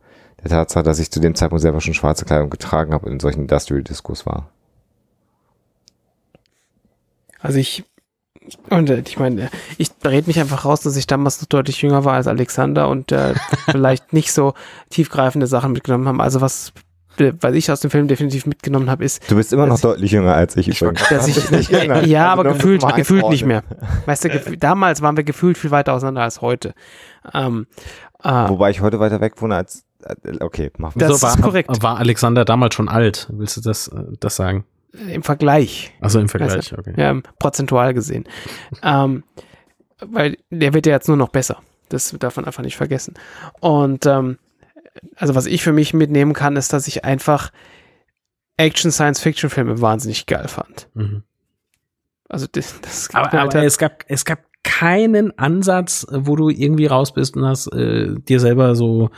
der 0.42 0.50
Tatsache, 0.52 0.84
dass 0.84 1.00
ich 1.00 1.12
zu 1.12 1.20
dem 1.20 1.36
Zeitpunkt 1.36 1.62
selber 1.62 1.82
schon 1.82 1.94
schwarze 1.94 2.26
Kleidung 2.26 2.50
getragen 2.50 2.94
habe 2.94 3.06
und 3.06 3.14
in 3.14 3.20
solchen 3.20 3.42
Industrial-Discos 3.42 4.26
war. 4.26 4.50
Also 7.40 7.58
ich, 7.60 7.84
und 8.70 8.90
äh, 8.90 9.04
ich 9.06 9.20
meine, 9.20 9.50
ich 9.78 9.90
rede 10.06 10.28
mich 10.28 10.40
einfach 10.40 10.66
raus, 10.66 10.82
dass 10.82 10.96
ich 10.96 11.08
damals 11.08 11.42
noch 11.42 11.48
deutlich 11.48 11.82
jünger 11.82 12.06
war 12.06 12.14
als 12.14 12.28
Alexander 12.28 12.88
und 12.90 13.12
äh, 13.12 13.34
vielleicht 13.70 14.14
nicht 14.14 14.32
so 14.32 14.54
tiefgreifende 14.90 15.48
Sachen 15.48 15.72
mitgenommen 15.74 16.08
haben. 16.08 16.22
Also 16.22 16.42
was, 16.42 16.72
was 17.42 17.54
ich 17.54 17.72
aus 17.72 17.80
dem 17.82 17.90
Film 17.92 18.08
definitiv 18.08 18.46
mitgenommen 18.46 18.90
habe, 18.90 19.04
ist, 19.04 19.30
Du 19.30 19.36
bist 19.36 19.54
immer 19.54 19.66
noch 19.68 19.76
ich- 19.76 19.82
deutlich 19.82 20.12
jünger 20.12 20.34
als 20.34 20.56
ich. 20.58 20.68
übrigens. 20.82 21.08
dass 21.10 21.28
ich, 21.28 21.52
nicht 21.52 21.70
ja, 22.08 22.28
aber 22.32 22.44
gefühlt, 22.44 22.84
gefühlt 22.96 23.30
nicht 23.30 23.46
mehr. 23.46 23.64
Weißt 24.06 24.24
du, 24.26 24.30
gefühl, 24.30 24.58
damals 24.58 25.02
waren 25.02 25.16
wir 25.18 25.24
gefühlt 25.24 25.58
viel 25.58 25.72
weiter 25.72 25.94
auseinander 25.94 26.22
als 26.24 26.42
heute. 26.42 26.74
Ähm, 27.34 27.68
äh, 28.24 28.30
Wobei 28.50 28.70
ich 28.72 28.82
heute 28.82 29.00
weiter 29.00 29.22
weg 29.22 29.34
wohne 29.42 29.56
als. 29.56 29.84
äh, 30.04 30.14
Okay, 30.40 30.72
mach 30.78 30.94
Das 30.96 31.10
Wieso 31.14 31.28
ist 31.28 31.42
korrekt. 31.42 31.82
War 31.84 31.98
Alexander 31.98 32.46
damals 32.46 32.76
schon 32.76 32.90
alt? 32.90 33.28
Willst 33.32 33.58
du 33.58 33.62
das, 33.62 33.88
äh, 33.90 34.02
das 34.20 34.36
sagen? 34.36 34.66
Im 35.08 35.24
Vergleich. 35.24 35.92
Also 36.02 36.20
im 36.20 36.30
Vergleich, 36.30 36.72
okay. 36.78 36.94
Ja, 36.98 37.16
prozentual 37.40 37.94
gesehen. 37.96 38.26
ähm, 38.84 39.24
weil 40.06 40.38
der 40.52 40.74
wird 40.74 40.86
ja 40.86 40.94
jetzt 40.94 41.08
nur 41.08 41.18
noch 41.18 41.30
besser. 41.30 41.58
Das 41.90 42.16
darf 42.20 42.36
man 42.36 42.46
einfach 42.46 42.64
nicht 42.64 42.76
vergessen. 42.78 43.14
Und 43.60 44.06
ähm, 44.06 44.38
also 45.16 45.36
was 45.36 45.46
ich 45.46 45.64
für 45.64 45.74
mich 45.74 45.94
mitnehmen 45.94 46.34
kann, 46.34 46.56
ist, 46.56 46.74
dass 46.74 46.88
ich 46.88 47.06
einfach 47.06 47.52
Action-Science-Fiction-Filme 48.58 49.82
wahnsinnig 49.82 50.26
geil 50.26 50.48
fand. 50.48 50.90
Mhm. 50.94 51.24
Also 52.30 52.48
das, 52.52 52.80
das 52.82 53.10
Aber, 53.14 53.34
aber 53.34 53.64
es 53.64 53.78
gab, 53.78 54.06
es 54.08 54.26
gab 54.26 54.40
keinen 54.64 55.38
Ansatz, 55.38 56.08
wo 56.10 56.36
du 56.36 56.50
irgendwie 56.50 56.86
raus 56.86 57.14
bist 57.14 57.36
und 57.36 57.46
hast 57.46 57.68
äh, 57.74 58.16
dir 58.16 58.40
selber 58.40 58.76
so 58.76 59.10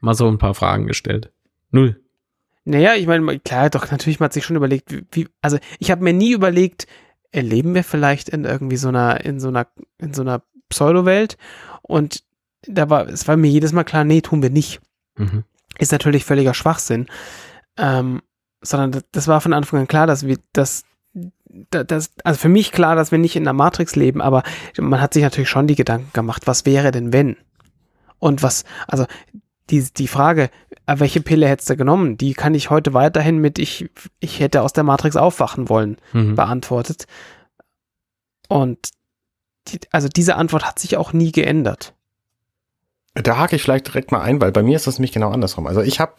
mal 0.00 0.14
so 0.14 0.28
ein 0.28 0.38
paar 0.38 0.54
Fragen 0.54 0.86
gestellt. 0.86 1.32
Null. 1.70 2.00
Naja, 2.64 2.94
ich 2.94 3.06
meine, 3.06 3.38
klar, 3.40 3.70
doch, 3.70 3.90
natürlich, 3.90 4.20
man 4.20 4.26
hat 4.26 4.34
sich 4.34 4.44
schon 4.44 4.56
überlegt, 4.56 4.92
wie, 4.92 5.06
wie 5.10 5.28
also 5.40 5.58
ich 5.78 5.90
habe 5.90 6.04
mir 6.04 6.12
nie 6.12 6.32
überlegt, 6.32 6.86
erleben 7.32 7.74
wir 7.74 7.82
vielleicht 7.82 8.28
in 8.28 8.44
irgendwie 8.44 8.76
so 8.76 8.88
einer, 8.88 9.24
in 9.24 9.40
so 9.40 9.48
einer, 9.48 9.66
in 9.98 10.12
so 10.12 10.22
einer 10.22 10.42
Pseudo-Welt 10.68 11.38
und 11.82 12.22
da 12.62 12.90
war, 12.90 13.08
es 13.08 13.26
war 13.26 13.36
mir 13.36 13.50
jedes 13.50 13.72
Mal 13.72 13.84
klar, 13.84 14.04
nee, 14.04 14.20
tun 14.20 14.42
wir 14.42 14.50
nicht. 14.50 14.80
Mhm. 15.18 15.44
Ist 15.78 15.92
natürlich 15.92 16.24
völliger 16.24 16.54
Schwachsinn. 16.54 17.06
Ähm, 17.76 18.22
sondern 18.60 19.02
das, 19.12 19.28
war 19.28 19.40
von 19.40 19.52
Anfang 19.52 19.80
an 19.80 19.86
klar, 19.88 20.06
dass 20.08 20.26
wir, 20.26 20.38
dass, 20.52 20.84
da- 21.14 21.84
das, 21.84 22.10
also 22.24 22.38
für 22.40 22.48
mich 22.48 22.72
klar, 22.72 22.96
dass 22.96 23.12
wir 23.12 23.18
nicht 23.18 23.36
in 23.36 23.44
der 23.44 23.52
Matrix 23.52 23.94
leben, 23.94 24.20
aber 24.20 24.42
man 24.78 25.00
hat 25.00 25.14
sich 25.14 25.22
natürlich 25.22 25.48
schon 25.48 25.66
die 25.68 25.76
Gedanken 25.76 26.10
gemacht, 26.12 26.46
was 26.46 26.66
wäre 26.66 26.90
denn 26.90 27.12
wenn? 27.12 27.36
Und 28.18 28.42
was, 28.42 28.64
also 28.88 29.06
die, 29.70 29.82
die 29.96 30.08
Frage, 30.08 30.50
äh, 30.86 30.98
welche 30.98 31.20
Pille 31.20 31.46
hättest 31.46 31.70
du 31.70 31.76
genommen, 31.76 32.16
die 32.16 32.32
kann 32.34 32.54
ich 32.54 32.68
heute 32.70 32.94
weiterhin 32.94 33.38
mit 33.38 33.60
ich, 33.60 33.88
ich 34.18 34.40
hätte 34.40 34.62
aus 34.62 34.72
der 34.72 34.82
Matrix 34.82 35.14
aufwachen 35.14 35.68
wollen, 35.68 35.98
Mhm. 36.12 36.34
beantwortet. 36.34 37.06
Und 38.48 38.78
die, 39.68 39.78
also 39.92 40.08
diese 40.08 40.36
Antwort 40.36 40.64
hat 40.66 40.78
sich 40.78 40.96
auch 40.96 41.12
nie 41.12 41.30
geändert. 41.32 41.94
Da 43.22 43.36
hake 43.38 43.56
ich 43.56 43.62
vielleicht 43.62 43.86
direkt 43.86 44.12
mal 44.12 44.20
ein, 44.20 44.40
weil 44.40 44.52
bei 44.52 44.62
mir 44.62 44.76
ist 44.76 44.86
das 44.86 44.98
nämlich 44.98 45.12
genau 45.12 45.30
andersrum. 45.30 45.66
Also 45.66 45.80
ich 45.80 46.00
habe 46.00 46.12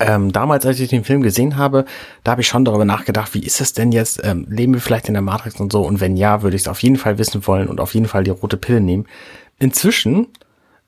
ähm, 0.00 0.32
damals, 0.32 0.64
als 0.66 0.80
ich 0.80 0.88
den 0.88 1.04
Film 1.04 1.22
gesehen 1.22 1.56
habe, 1.56 1.84
da 2.24 2.32
habe 2.32 2.40
ich 2.40 2.48
schon 2.48 2.64
darüber 2.64 2.84
nachgedacht, 2.84 3.34
wie 3.34 3.42
ist 3.42 3.60
es 3.60 3.72
denn 3.72 3.92
jetzt? 3.92 4.20
Ähm, 4.24 4.46
leben 4.48 4.74
wir 4.74 4.80
vielleicht 4.80 5.08
in 5.08 5.14
der 5.14 5.22
Matrix 5.22 5.60
und 5.60 5.72
so? 5.72 5.82
Und 5.82 6.00
wenn 6.00 6.16
ja, 6.16 6.42
würde 6.42 6.56
ich 6.56 6.62
es 6.62 6.68
auf 6.68 6.82
jeden 6.82 6.96
Fall 6.96 7.18
wissen 7.18 7.46
wollen 7.46 7.68
und 7.68 7.80
auf 7.80 7.94
jeden 7.94 8.06
Fall 8.06 8.24
die 8.24 8.30
rote 8.30 8.56
Pille 8.56 8.80
nehmen. 8.80 9.06
Inzwischen 9.58 10.28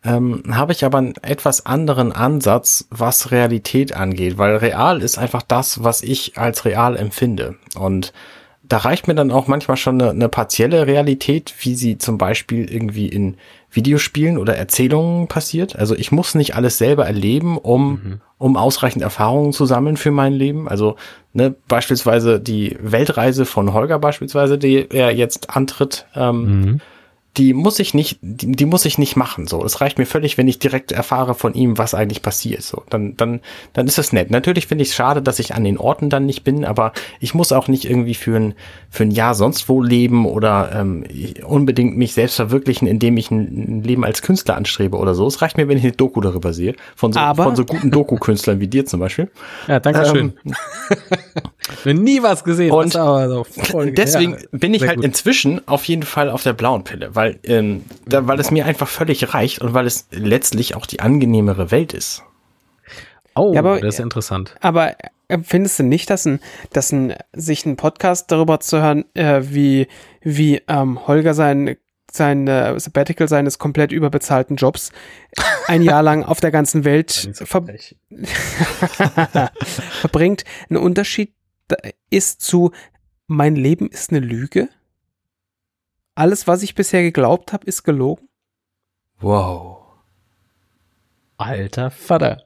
ähm, 0.04 0.42
habe 0.50 0.72
ich 0.72 0.84
aber 0.84 0.98
einen 0.98 1.14
etwas 1.22 1.66
anderen 1.66 2.12
Ansatz, 2.12 2.86
was 2.90 3.30
Realität 3.30 3.94
angeht, 3.94 4.38
weil 4.38 4.56
real 4.56 5.02
ist 5.02 5.18
einfach 5.18 5.42
das, 5.42 5.84
was 5.84 6.02
ich 6.02 6.38
als 6.38 6.64
real 6.64 6.96
empfinde. 6.96 7.56
Und 7.76 8.12
da 8.62 8.78
reicht 8.78 9.08
mir 9.08 9.14
dann 9.14 9.32
auch 9.32 9.48
manchmal 9.48 9.76
schon 9.76 10.00
eine, 10.00 10.10
eine 10.10 10.28
partielle 10.28 10.86
Realität, 10.86 11.52
wie 11.60 11.74
sie 11.74 11.98
zum 11.98 12.18
Beispiel 12.18 12.72
irgendwie 12.72 13.08
in 13.08 13.36
Videospielen 13.70 14.36
oder 14.38 14.56
Erzählungen 14.56 15.28
passiert. 15.28 15.76
Also 15.76 15.94
ich 15.94 16.10
muss 16.12 16.34
nicht 16.34 16.56
alles 16.56 16.78
selber 16.78 17.06
erleben, 17.06 17.56
um, 17.56 18.20
um 18.38 18.56
ausreichend 18.56 19.02
Erfahrungen 19.02 19.52
zu 19.52 19.64
sammeln 19.66 19.96
für 19.96 20.10
mein 20.10 20.32
Leben. 20.32 20.68
Also 20.68 20.96
ne, 21.32 21.54
beispielsweise 21.68 22.40
die 22.40 22.76
Weltreise 22.80 23.44
von 23.44 23.72
Holger 23.72 23.98
beispielsweise, 23.98 24.58
die 24.58 24.88
er 24.90 25.14
jetzt 25.14 25.50
antritt, 25.56 26.06
ähm, 26.14 26.60
Mhm. 26.62 26.80
Die 27.36 27.54
muss 27.54 27.78
ich 27.78 27.94
nicht, 27.94 28.18
die, 28.22 28.50
die 28.52 28.64
muss 28.66 28.84
ich 28.84 28.98
nicht 28.98 29.14
machen. 29.16 29.46
So, 29.46 29.64
es 29.64 29.80
reicht 29.80 29.98
mir 29.98 30.06
völlig, 30.06 30.36
wenn 30.36 30.48
ich 30.48 30.58
direkt 30.58 30.90
erfahre 30.90 31.34
von 31.34 31.54
ihm, 31.54 31.78
was 31.78 31.94
eigentlich 31.94 32.22
passiert. 32.22 32.62
So, 32.62 32.82
dann, 32.90 33.16
dann, 33.16 33.40
dann 33.72 33.86
ist 33.86 33.98
es 33.98 34.12
nett. 34.12 34.30
Natürlich 34.32 34.66
finde 34.66 34.82
ich 34.82 34.88
es 34.90 34.94
schade, 34.96 35.22
dass 35.22 35.38
ich 35.38 35.54
an 35.54 35.62
den 35.62 35.78
Orten 35.78 36.10
dann 36.10 36.26
nicht 36.26 36.42
bin, 36.42 36.64
aber 36.64 36.92
ich 37.20 37.32
muss 37.32 37.52
auch 37.52 37.68
nicht 37.68 37.84
irgendwie 37.84 38.14
für 38.14 38.36
ein, 38.36 38.54
für 38.90 39.04
ein 39.04 39.12
Jahr 39.12 39.36
sonst 39.36 39.68
wo 39.68 39.80
leben 39.80 40.26
oder 40.26 40.72
ähm, 40.74 41.04
unbedingt 41.46 41.96
mich 41.96 42.14
selbst 42.14 42.34
verwirklichen, 42.34 42.88
indem 42.88 43.16
ich 43.16 43.30
ein, 43.30 43.84
Leben 43.84 44.04
als 44.04 44.22
Künstler 44.22 44.56
anstrebe 44.56 44.96
oder 44.96 45.14
so. 45.14 45.26
Es 45.28 45.40
reicht 45.40 45.56
mir, 45.56 45.68
wenn 45.68 45.78
ich 45.78 45.84
eine 45.84 45.92
Doku 45.92 46.20
darüber 46.20 46.52
sehe. 46.52 46.74
Von 46.96 47.12
so, 47.12 47.20
Aber- 47.20 47.44
von 47.44 47.54
so 47.54 47.64
guten 47.64 47.92
Doku-Künstlern 47.92 48.58
wie 48.58 48.66
dir 48.66 48.86
zum 48.86 48.98
Beispiel. 48.98 49.30
Ja, 49.68 49.78
danke 49.78 50.04
schön. 50.06 50.32
Wir 51.84 51.94
haben 51.94 52.02
nie 52.02 52.22
was 52.22 52.42
gesehen. 52.44 52.72
Und 52.72 52.94
das 52.94 52.96
aber 53.00 53.28
so 53.28 53.44
voll- 53.44 53.92
Deswegen 53.92 54.32
ja, 54.32 54.38
bin 54.50 54.74
ich 54.74 54.82
halt 54.82 54.96
gut. 54.96 55.04
inzwischen 55.04 55.66
auf 55.68 55.84
jeden 55.84 56.02
Fall 56.02 56.28
auf 56.30 56.42
der 56.42 56.52
blauen 56.52 56.84
Pille, 56.84 57.14
weil, 57.20 57.38
ähm, 57.44 57.84
da, 58.06 58.26
weil 58.26 58.40
es 58.40 58.50
mir 58.50 58.64
einfach 58.66 58.88
völlig 58.88 59.34
reicht 59.34 59.60
und 59.60 59.74
weil 59.74 59.86
es 59.86 60.06
letztlich 60.10 60.74
auch 60.74 60.86
die 60.86 61.00
angenehmere 61.00 61.70
Welt 61.70 61.92
ist. 61.92 62.22
Oh, 63.34 63.52
Ja, 63.54 63.60
aber- 63.60 63.80
das 63.80 63.94
ist 63.94 64.00
interessant. 64.00 64.56
Aber 64.60 64.96
äh, 65.28 65.38
findest 65.42 65.78
du 65.78 65.82
nicht, 65.82 66.08
dass 66.10 66.26
ein, 66.26 66.40
dass 66.72 66.92
ein, 66.92 67.14
sich 67.32 67.64
ein 67.66 67.76
Podcast 67.76 68.30
darüber 68.32 68.60
zu 68.60 68.80
hören, 68.82 69.04
äh, 69.14 69.42
wie, 69.44 69.86
wie 70.22 70.62
ähm, 70.66 71.06
Holger 71.06 71.34
sein, 71.34 71.76
sein 72.10 72.48
äh, 72.48 72.78
Sabbatical 72.80 73.28
seines 73.28 73.58
komplett 73.58 73.92
überbezahlten 73.92 74.56
Jobs 74.56 74.90
ein 75.68 75.82
Jahr 75.82 76.02
lang 76.02 76.24
auf 76.24 76.40
der 76.40 76.50
ganzen 76.50 76.84
Welt 76.84 77.30
ver 77.44 77.62
verbringt, 80.00 80.44
ein 80.70 80.76
Unterschied 80.76 81.32
ist 82.10 82.40
zu 82.40 82.72
mein 83.28 83.54
Leben 83.54 83.88
ist 83.88 84.10
eine 84.10 84.18
Lüge. 84.20 84.68
Alles, 86.20 86.46
was 86.46 86.62
ich 86.62 86.74
bisher 86.74 87.00
geglaubt 87.00 87.54
habe, 87.54 87.64
ist 87.64 87.82
gelogen. 87.82 88.28
Wow. 89.20 89.78
Alter 91.38 91.90
Vater. 91.90 92.42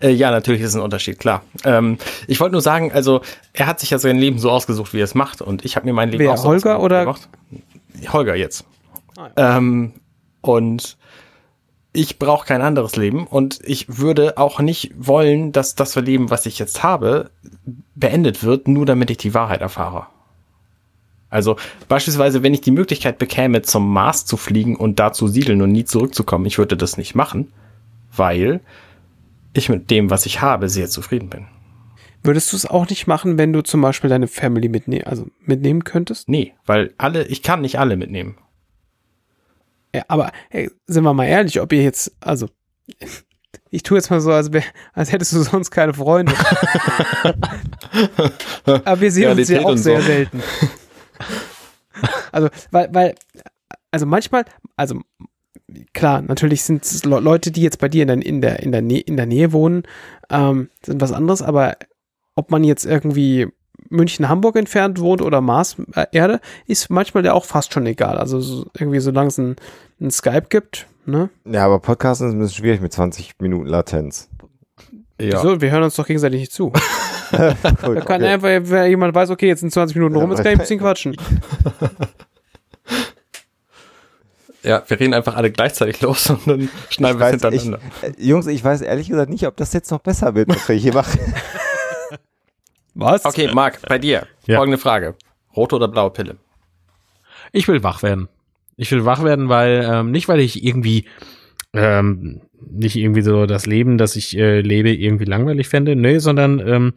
Äh, 0.00 0.10
ja, 0.10 0.30
natürlich 0.30 0.60
ist 0.60 0.68
es 0.68 0.74
ein 0.76 0.80
Unterschied, 0.80 1.18
klar. 1.18 1.42
Ähm, 1.64 1.98
ich 2.28 2.38
wollte 2.38 2.52
nur 2.52 2.60
sagen, 2.60 2.92
also 2.92 3.20
er 3.52 3.66
hat 3.66 3.80
sich 3.80 3.90
ja 3.90 3.98
sein 3.98 4.16
Leben 4.16 4.38
so 4.38 4.48
ausgesucht, 4.48 4.94
wie 4.94 5.00
er 5.00 5.04
es 5.06 5.16
macht, 5.16 5.42
und 5.42 5.64
ich 5.64 5.74
habe 5.74 5.86
mir 5.86 5.92
mein 5.92 6.10
Leben 6.10 6.22
Wer, 6.22 6.34
auch 6.34 6.36
so 6.36 6.44
Holger 6.50 6.76
ausgesucht, 6.78 6.84
oder- 6.84 7.00
wie 7.00 7.02
er 7.02 8.04
macht. 8.04 8.12
Holger 8.12 8.36
jetzt. 8.36 8.64
Ah, 9.16 9.56
ähm, 9.56 9.94
und 10.40 10.98
ich 11.92 12.20
brauche 12.20 12.46
kein 12.46 12.62
anderes 12.62 12.94
Leben 12.94 13.26
und 13.26 13.58
ich 13.64 13.98
würde 13.98 14.38
auch 14.38 14.60
nicht 14.60 14.92
wollen, 14.96 15.50
dass 15.50 15.74
das 15.74 15.96
Leben, 15.96 16.30
was 16.30 16.46
ich 16.46 16.60
jetzt 16.60 16.84
habe, 16.84 17.32
beendet 17.96 18.44
wird, 18.44 18.68
nur 18.68 18.86
damit 18.86 19.10
ich 19.10 19.16
die 19.16 19.34
Wahrheit 19.34 19.62
erfahre. 19.62 20.06
Also 21.32 21.56
beispielsweise, 21.88 22.42
wenn 22.42 22.52
ich 22.52 22.60
die 22.60 22.70
Möglichkeit 22.70 23.18
bekäme, 23.18 23.62
zum 23.62 23.90
Mars 23.90 24.26
zu 24.26 24.36
fliegen 24.36 24.76
und 24.76 25.00
da 25.00 25.14
zu 25.14 25.28
siedeln 25.28 25.62
und 25.62 25.72
nie 25.72 25.86
zurückzukommen, 25.86 26.44
ich 26.44 26.58
würde 26.58 26.76
das 26.76 26.98
nicht 26.98 27.14
machen, 27.14 27.50
weil 28.14 28.60
ich 29.54 29.70
mit 29.70 29.90
dem, 29.90 30.10
was 30.10 30.26
ich 30.26 30.42
habe, 30.42 30.68
sehr 30.68 30.90
zufrieden 30.90 31.30
bin. 31.30 31.46
Würdest 32.22 32.52
du 32.52 32.56
es 32.56 32.66
auch 32.66 32.86
nicht 32.86 33.06
machen, 33.06 33.38
wenn 33.38 33.54
du 33.54 33.62
zum 33.62 33.80
Beispiel 33.80 34.10
deine 34.10 34.28
Family 34.28 34.68
mitne 34.68 35.06
also 35.06 35.26
mitnehmen 35.40 35.84
könntest? 35.84 36.28
Nee, 36.28 36.52
weil 36.66 36.92
alle, 36.98 37.26
ich 37.26 37.42
kann 37.42 37.62
nicht 37.62 37.78
alle 37.78 37.96
mitnehmen. 37.96 38.36
Ja, 39.94 40.02
aber 40.08 40.32
hey, 40.50 40.70
sind 40.86 41.02
wir 41.02 41.14
mal 41.14 41.24
ehrlich, 41.24 41.62
ob 41.62 41.72
ihr 41.72 41.82
jetzt, 41.82 42.14
also 42.20 42.50
ich 43.70 43.82
tue 43.82 43.96
jetzt 43.96 44.10
mal 44.10 44.20
so, 44.20 44.32
als, 44.32 44.52
wär, 44.52 44.64
als 44.92 45.12
hättest 45.12 45.32
du 45.32 45.40
sonst 45.40 45.70
keine 45.70 45.94
Freunde. 45.94 46.34
aber 48.66 49.00
wir 49.00 49.10
sehen 49.10 49.38
uns 49.38 49.48
ja 49.48 49.62
auch 49.62 49.78
sehr 49.78 50.02
so. 50.02 50.06
selten. 50.06 50.42
Also, 52.32 52.48
weil, 52.70 52.88
weil, 52.94 53.14
also 53.90 54.06
manchmal, 54.06 54.44
also 54.76 55.00
klar, 55.92 56.22
natürlich 56.22 56.64
sind 56.64 56.82
es 56.84 57.04
Le- 57.04 57.20
Leute, 57.20 57.50
die 57.50 57.60
jetzt 57.60 57.78
bei 57.78 57.88
dir 57.88 58.02
in 58.02 58.08
der, 58.08 58.24
in 58.26 58.40
der, 58.40 58.60
in 58.60 58.72
der, 58.72 58.80
Nä 58.80 58.98
in 58.98 59.18
der 59.18 59.26
Nähe 59.26 59.52
wohnen, 59.52 59.82
ähm, 60.30 60.70
sind 60.84 61.02
was 61.02 61.12
anderes, 61.12 61.42
aber 61.42 61.76
ob 62.34 62.50
man 62.50 62.64
jetzt 62.64 62.86
irgendwie 62.86 63.48
München, 63.90 64.28
Hamburg 64.30 64.56
entfernt 64.56 65.00
wohnt 65.00 65.20
oder 65.20 65.42
Mars, 65.42 65.76
äh, 65.94 66.06
Erde, 66.12 66.40
ist 66.66 66.88
manchmal 66.88 67.26
ja 67.26 67.34
auch 67.34 67.44
fast 67.44 67.74
schon 67.74 67.84
egal. 67.84 68.16
Also 68.16 68.40
so, 68.40 68.66
irgendwie, 68.78 69.00
solange 69.00 69.28
es 69.28 69.36
ein, 69.36 69.56
ein 70.00 70.10
Skype 70.10 70.46
gibt, 70.48 70.86
ne? 71.04 71.28
Ja, 71.44 71.66
aber 71.66 71.78
Podcasten 71.78 72.28
ist 72.28 72.32
ein 72.34 72.38
bisschen 72.38 72.56
schwierig 72.56 72.80
mit 72.80 72.94
20 72.94 73.34
Minuten 73.40 73.66
Latenz. 73.66 74.30
Ja. 75.20 75.40
So, 75.40 75.60
wir 75.60 75.70
hören 75.70 75.82
uns 75.82 75.96
doch 75.96 76.06
gegenseitig 76.06 76.40
nicht 76.40 76.52
zu. 76.52 76.72
Gut, 77.32 77.96
Da 77.96 78.00
kann 78.00 78.22
okay. 78.22 78.32
einfach, 78.32 78.48
wenn 78.48 78.90
jemand 78.90 79.14
weiß, 79.14 79.30
okay, 79.30 79.48
jetzt 79.48 79.60
sind 79.60 79.72
20 79.72 79.96
Minuten 79.96 80.16
rum, 80.16 80.30
jetzt 80.30 80.42
kann 80.42 80.52
ich 80.52 80.58
ein 80.58 80.58
bisschen 80.58 80.80
quatschen. 80.80 81.16
ja, 84.62 84.82
wir 84.86 85.00
reden 85.00 85.14
einfach 85.14 85.36
alle 85.36 85.50
gleichzeitig 85.50 86.00
los 86.02 86.28
und 86.30 86.46
dann 86.46 86.68
schneiden 86.90 87.18
wir 87.18 87.26
es 87.26 87.42
weiß, 87.42 87.54
ich, 87.54 87.62
hintereinander. 87.62 87.80
äh, 88.02 88.12
Jungs, 88.18 88.46
ich 88.46 88.62
weiß 88.62 88.82
ehrlich 88.82 89.08
gesagt 89.08 89.30
nicht, 89.30 89.46
ob 89.46 89.56
das 89.56 89.72
jetzt 89.72 89.90
noch 89.90 90.00
besser 90.00 90.34
wird, 90.34 90.48
was 90.48 90.68
wir 90.68 90.76
hier 90.76 90.92
machen. 90.94 91.18
Was? 92.94 93.24
Okay, 93.24 93.48
Marc, 93.54 93.80
bei 93.88 93.98
dir. 93.98 94.26
Ja. 94.46 94.58
Folgende 94.58 94.76
Frage. 94.76 95.14
Rote 95.56 95.76
oder 95.76 95.88
blaue 95.88 96.10
Pille? 96.10 96.36
Ich 97.50 97.66
will 97.66 97.82
wach 97.82 98.02
werden. 98.02 98.28
Ich 98.76 98.92
will 98.92 99.06
wach 99.06 99.24
werden, 99.24 99.48
weil 99.48 99.88
ähm, 99.90 100.10
nicht, 100.10 100.28
weil 100.28 100.40
ich 100.40 100.62
irgendwie 100.62 101.06
ähm, 101.72 102.42
nicht 102.70 102.96
irgendwie 102.96 103.22
so 103.22 103.46
das 103.46 103.66
Leben, 103.66 103.98
das 103.98 104.16
ich 104.16 104.36
äh, 104.36 104.60
lebe, 104.60 104.90
irgendwie 104.90 105.24
langweilig 105.24 105.68
fände, 105.68 105.96
nö, 105.96 106.20
sondern 106.20 106.60
ähm, 106.60 106.92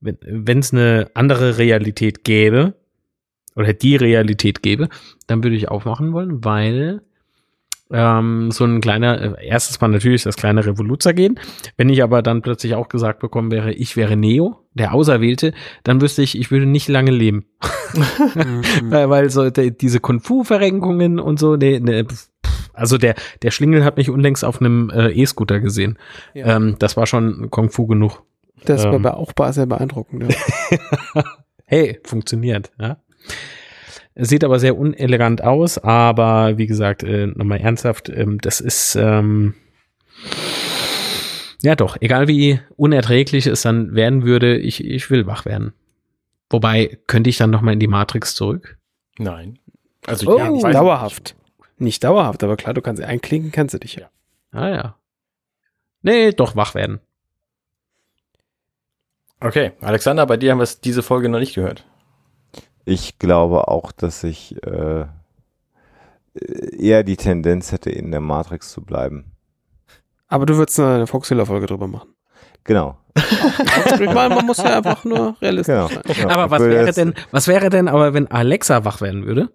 wenn 0.00 0.58
es 0.58 0.72
eine 0.72 1.10
andere 1.14 1.58
Realität 1.58 2.24
gäbe 2.24 2.74
oder 3.56 3.72
die 3.72 3.96
Realität 3.96 4.62
gäbe, 4.62 4.88
dann 5.26 5.42
würde 5.42 5.56
ich 5.56 5.68
aufmachen 5.68 6.12
wollen, 6.12 6.44
weil 6.44 7.02
ähm, 7.90 8.50
so 8.50 8.64
ein 8.64 8.80
kleiner, 8.80 9.38
äh, 9.38 9.46
erstes 9.46 9.80
Mal 9.80 9.88
natürlich 9.88 10.22
das 10.22 10.36
kleine 10.36 10.64
Revoluzer 10.66 11.14
gehen. 11.14 11.40
Wenn 11.76 11.88
ich 11.88 12.02
aber 12.02 12.22
dann 12.22 12.42
plötzlich 12.42 12.74
auch 12.74 12.88
gesagt 12.88 13.20
bekommen 13.20 13.50
wäre, 13.50 13.72
ich 13.72 13.96
wäre 13.96 14.16
Neo, 14.16 14.58
der 14.74 14.94
Auserwählte, 14.94 15.52
dann 15.84 16.00
wüsste 16.00 16.22
ich, 16.22 16.38
ich 16.38 16.50
würde 16.50 16.66
nicht 16.66 16.88
lange 16.88 17.10
leben. 17.10 17.46
Mhm. 18.34 18.62
Weil, 18.90 19.08
weil 19.08 19.30
so 19.30 19.48
de, 19.48 19.70
diese 19.70 19.98
Kung-Fu-Verrenkungen 19.98 21.18
und 21.18 21.38
so, 21.38 21.56
ne, 21.56 21.80
ne, 21.80 22.06
also 22.74 22.98
der, 22.98 23.14
der 23.42 23.50
Schlingel 23.50 23.82
hat 23.82 23.96
mich 23.96 24.10
unlängst 24.10 24.44
auf 24.44 24.60
einem 24.60 24.90
äh, 24.90 25.10
E-Scooter 25.10 25.58
gesehen. 25.60 25.98
Ja. 26.34 26.56
Ähm, 26.56 26.76
das 26.78 26.96
war 26.98 27.06
schon 27.06 27.50
Kung-Fu 27.50 27.86
genug. 27.86 28.22
Das 28.64 28.84
war 28.84 28.94
ähm, 28.94 29.06
aber 29.06 29.16
auch 29.16 29.32
sehr 29.52 29.66
beeindruckend. 29.66 30.34
Ja. 31.14 31.24
Hey, 31.70 32.00
funktioniert, 32.02 32.72
ja. 32.80 32.96
Es 34.14 34.30
Sieht 34.30 34.42
aber 34.42 34.58
sehr 34.58 34.78
unelegant 34.78 35.44
aus, 35.44 35.76
aber 35.76 36.56
wie 36.56 36.66
gesagt, 36.66 37.02
äh, 37.02 37.26
nochmal 37.26 37.60
ernsthaft, 37.60 38.08
ähm, 38.08 38.38
das 38.40 38.62
ist, 38.62 38.96
ähm, 38.96 39.52
ja 41.62 41.76
doch, 41.76 41.98
egal 42.00 42.26
wie 42.26 42.58
unerträglich 42.76 43.46
es 43.46 43.60
dann 43.60 43.94
werden 43.94 44.24
würde, 44.24 44.56
ich, 44.56 44.82
ich 44.82 45.10
will 45.10 45.26
wach 45.26 45.44
werden. 45.44 45.74
Wobei, 46.48 46.98
könnte 47.06 47.28
ich 47.28 47.36
dann 47.36 47.50
nochmal 47.50 47.74
in 47.74 47.80
die 47.80 47.86
Matrix 47.86 48.34
zurück? 48.34 48.78
Nein. 49.18 49.58
Also 50.06 50.32
Oh, 50.32 50.38
ja, 50.38 50.50
nicht 50.50 50.64
dauerhaft. 50.64 51.36
Nicht 51.76 52.02
dauerhaft, 52.02 52.42
aber 52.42 52.56
klar, 52.56 52.72
du 52.72 52.80
kannst 52.80 53.02
einklinken, 53.02 53.52
kannst 53.52 53.74
du 53.74 53.78
dich 53.78 53.96
ja. 53.96 54.08
Ah 54.52 54.68
ja. 54.68 54.96
Nee, 56.00 56.32
doch 56.32 56.56
wach 56.56 56.74
werden. 56.74 57.00
Okay, 59.40 59.72
Alexander, 59.80 60.26
bei 60.26 60.36
dir 60.36 60.52
haben 60.52 60.58
wir 60.58 60.64
es 60.64 60.80
diese 60.80 61.02
Folge 61.02 61.28
noch 61.28 61.38
nicht 61.38 61.54
gehört. 61.54 61.84
Ich 62.84 63.18
glaube 63.18 63.68
auch, 63.68 63.92
dass 63.92 64.24
ich 64.24 64.56
äh, 64.64 65.06
eher 66.76 67.04
die 67.04 67.16
Tendenz 67.16 67.72
hätte, 67.72 67.90
in 67.90 68.10
der 68.10 68.20
Matrix 68.20 68.70
zu 68.72 68.82
bleiben. 68.82 69.32
Aber 70.26 70.46
du 70.46 70.56
würdest 70.56 70.78
eine 70.80 71.06
Foxhiller-Folge 71.06 71.66
drüber 71.66 71.86
machen. 71.86 72.14
Genau. 72.64 72.98
Ich 73.16 74.12
meine, 74.12 74.34
man 74.34 74.46
muss 74.46 74.58
ja 74.58 74.76
einfach 74.76 75.04
nur 75.04 75.36
realistisch 75.40 75.74
genau. 75.74 75.88
sein. 75.88 76.02
genau. 76.04 76.28
Aber 76.28 76.50
was 76.50 76.62
wäre 76.62 76.92
denn, 76.92 77.14
was 77.30 77.48
wäre 77.48 77.70
denn 77.70 77.88
aber, 77.88 78.14
wenn 78.14 78.30
Alexa 78.30 78.84
wach 78.84 79.00
werden 79.00 79.26
würde? 79.26 79.50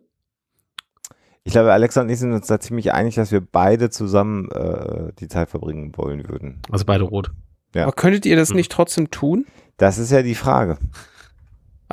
Ich 1.44 1.54
glaube, 1.54 1.74
Alexa 1.74 2.02
und 2.02 2.10
ich 2.10 2.20
sind 2.20 2.34
uns 2.34 2.48
da 2.48 2.60
ziemlich 2.60 2.94
einig, 2.94 3.16
dass 3.16 3.32
wir 3.32 3.42
beide 3.42 3.90
zusammen 3.90 4.50
äh, 4.52 5.12
die 5.20 5.28
Zeit 5.28 5.50
verbringen 5.50 5.92
wollen 5.96 6.28
würden. 6.30 6.62
Also 6.72 6.86
beide 6.86 7.04
rot. 7.04 7.32
Ja. 7.76 7.84
Aber 7.84 7.92
könntet 7.92 8.26
ihr 8.26 8.36
das 8.36 8.54
nicht 8.54 8.72
trotzdem 8.72 9.12
tun? 9.12 9.46
Das 9.78 9.98
ist 9.98 10.12
ja 10.12 10.22
die 10.22 10.36
Frage. 10.36 10.78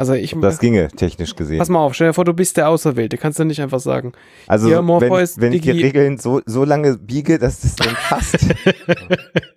Also 0.00 0.14
ich, 0.14 0.34
Das 0.40 0.58
ginge, 0.58 0.88
technisch 0.88 1.36
gesehen. 1.36 1.58
pass 1.58 1.68
mal 1.68 1.80
auf, 1.80 1.94
stell 1.94 2.08
dir 2.08 2.14
vor, 2.14 2.24
du 2.24 2.32
bist 2.32 2.56
der 2.56 2.70
Auserwählte. 2.70 3.18
Kannst 3.18 3.38
du 3.38 3.44
nicht 3.44 3.60
einfach 3.60 3.80
sagen. 3.80 4.12
Also 4.46 4.70
Ja, 4.70 4.78
wenn, 4.78 4.86
Morpheus, 4.86 5.38
wenn 5.38 5.52
ich 5.52 5.60
die 5.60 5.72
Regeln 5.72 6.16
so, 6.16 6.40
so 6.46 6.64
lange 6.64 6.96
biege, 6.96 7.38
dass 7.38 7.62
es 7.64 7.76
dann 7.76 7.94
passt, 8.08 8.38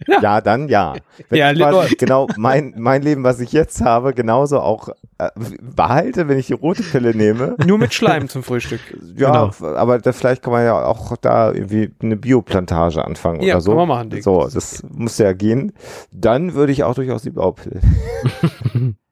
Ja. 0.07 0.19
ja. 0.21 0.41
dann 0.41 0.67
ja. 0.67 0.95
Wenn 1.29 1.39
Ja, 1.57 1.83
ich 1.85 1.97
genau 1.97 2.27
mein, 2.35 2.73
mein 2.77 3.01
Leben, 3.01 3.23
was 3.23 3.39
ich 3.39 3.53
jetzt 3.53 3.79
habe, 3.81 4.13
genauso 4.13 4.59
auch 4.59 4.89
äh, 5.17 5.29
behalte, 5.61 6.27
wenn 6.27 6.37
ich 6.37 6.47
die 6.47 6.53
rote 6.53 6.83
Pille 6.83 7.15
nehme. 7.15 7.55
Nur 7.65 7.77
mit 7.77 7.93
Schleim 7.93 8.27
zum 8.27 8.43
Frühstück. 8.43 8.81
Ja, 9.15 9.49
Genau. 9.53 9.75
aber 9.77 9.99
da, 9.99 10.11
vielleicht 10.11 10.41
kann 10.43 10.51
man 10.51 10.65
ja 10.65 10.83
auch 10.85 11.15
da 11.17 11.53
irgendwie 11.53 11.91
eine 12.01 12.17
Bioplantage 12.17 13.05
anfangen 13.05 13.41
Ja, 13.41 13.55
oder 13.55 13.61
so. 13.61 13.71
kann 13.71 13.87
man 13.87 14.09
machen. 14.09 14.21
So, 14.21 14.49
das 14.53 14.83
muss 14.89 15.17
ja 15.19 15.31
gehen. 15.33 15.71
Dann 16.11 16.53
würde 16.53 16.73
ich 16.73 16.83
auch 16.83 16.95
durchaus 16.95 17.21
die 17.23 17.29
Blaupille. 17.29 17.79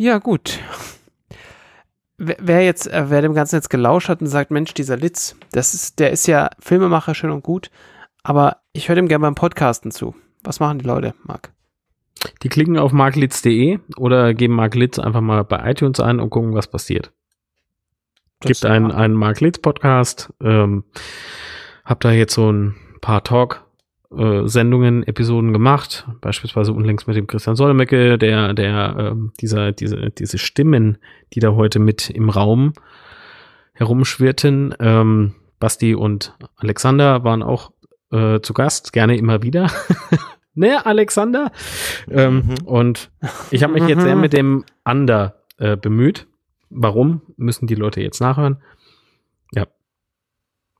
Ja, 0.00 0.16
gut. 0.16 0.58
Wer 2.16 2.64
jetzt, 2.64 2.90
äh, 2.90 3.10
wer 3.10 3.20
dem 3.20 3.34
Ganzen 3.34 3.56
jetzt 3.56 3.68
gelauscht 3.68 4.08
hat 4.08 4.22
und 4.22 4.28
sagt, 4.28 4.50
Mensch, 4.50 4.72
dieser 4.72 4.96
Litz, 4.96 5.36
das 5.52 5.74
ist, 5.74 5.98
der 5.98 6.10
ist 6.10 6.26
ja 6.26 6.48
Filmemacher 6.58 7.14
schön 7.14 7.30
und 7.30 7.42
gut, 7.42 7.70
aber 8.22 8.62
ich 8.72 8.88
höre 8.88 8.96
dem 8.96 9.08
gerne 9.08 9.20
beim 9.20 9.34
Podcasten 9.34 9.90
zu. 9.90 10.14
Was 10.42 10.58
machen 10.58 10.78
die 10.78 10.86
Leute, 10.86 11.12
Marc? 11.24 11.52
Die 12.42 12.48
klicken 12.48 12.78
auf 12.78 12.92
marklitz.de 12.92 13.78
oder 13.98 14.32
geben 14.32 14.54
Mark 14.54 14.74
Litz 14.74 14.98
einfach 14.98 15.20
mal 15.20 15.44
bei 15.44 15.70
iTunes 15.70 16.00
ein 16.00 16.18
und 16.18 16.30
gucken, 16.30 16.54
was 16.54 16.66
passiert. 16.66 17.12
Das 18.40 18.48
gibt 18.48 18.64
einen, 18.64 18.92
einen 18.92 19.12
Mark 19.12 19.42
Litz 19.42 19.58
Podcast. 19.58 20.32
Ähm, 20.42 20.84
hab 21.84 22.00
da 22.00 22.10
jetzt 22.10 22.32
so 22.32 22.50
ein 22.50 22.74
paar 23.02 23.22
Talk 23.22 23.66
äh, 24.16 24.46
Sendungen, 24.46 25.06
Episoden 25.06 25.52
gemacht, 25.52 26.06
beispielsweise 26.20 26.72
unlängst 26.72 27.06
mit 27.06 27.16
dem 27.16 27.26
Christian 27.26 27.56
Solmecke, 27.56 28.18
der, 28.18 28.54
der, 28.54 28.96
ähm, 28.98 29.32
dieser, 29.40 29.72
diese, 29.72 30.10
diese 30.10 30.38
Stimmen, 30.38 30.98
die 31.32 31.40
da 31.40 31.52
heute 31.52 31.78
mit 31.78 32.10
im 32.10 32.28
Raum 32.28 32.72
herumschwirrten. 33.74 34.74
Ähm, 34.80 35.34
Basti 35.58 35.94
und 35.94 36.34
Alexander 36.56 37.22
waren 37.22 37.42
auch 37.42 37.72
äh, 38.10 38.40
zu 38.40 38.52
Gast, 38.54 38.92
gerne 38.92 39.16
immer 39.16 39.42
wieder. 39.42 39.70
ne, 40.54 40.84
Alexander? 40.84 41.52
Ähm, 42.10 42.42
Mhm. 42.46 42.66
Und 42.66 43.10
ich 43.50 43.62
habe 43.62 43.74
mich 43.74 43.86
jetzt 43.86 44.02
sehr 44.02 44.16
mit 44.16 44.32
dem 44.32 44.64
Under 44.84 45.36
äh, 45.58 45.76
bemüht. 45.76 46.26
Warum, 46.68 47.22
müssen 47.36 47.66
die 47.66 47.74
Leute 47.74 48.00
jetzt 48.00 48.20
nachhören. 48.20 48.58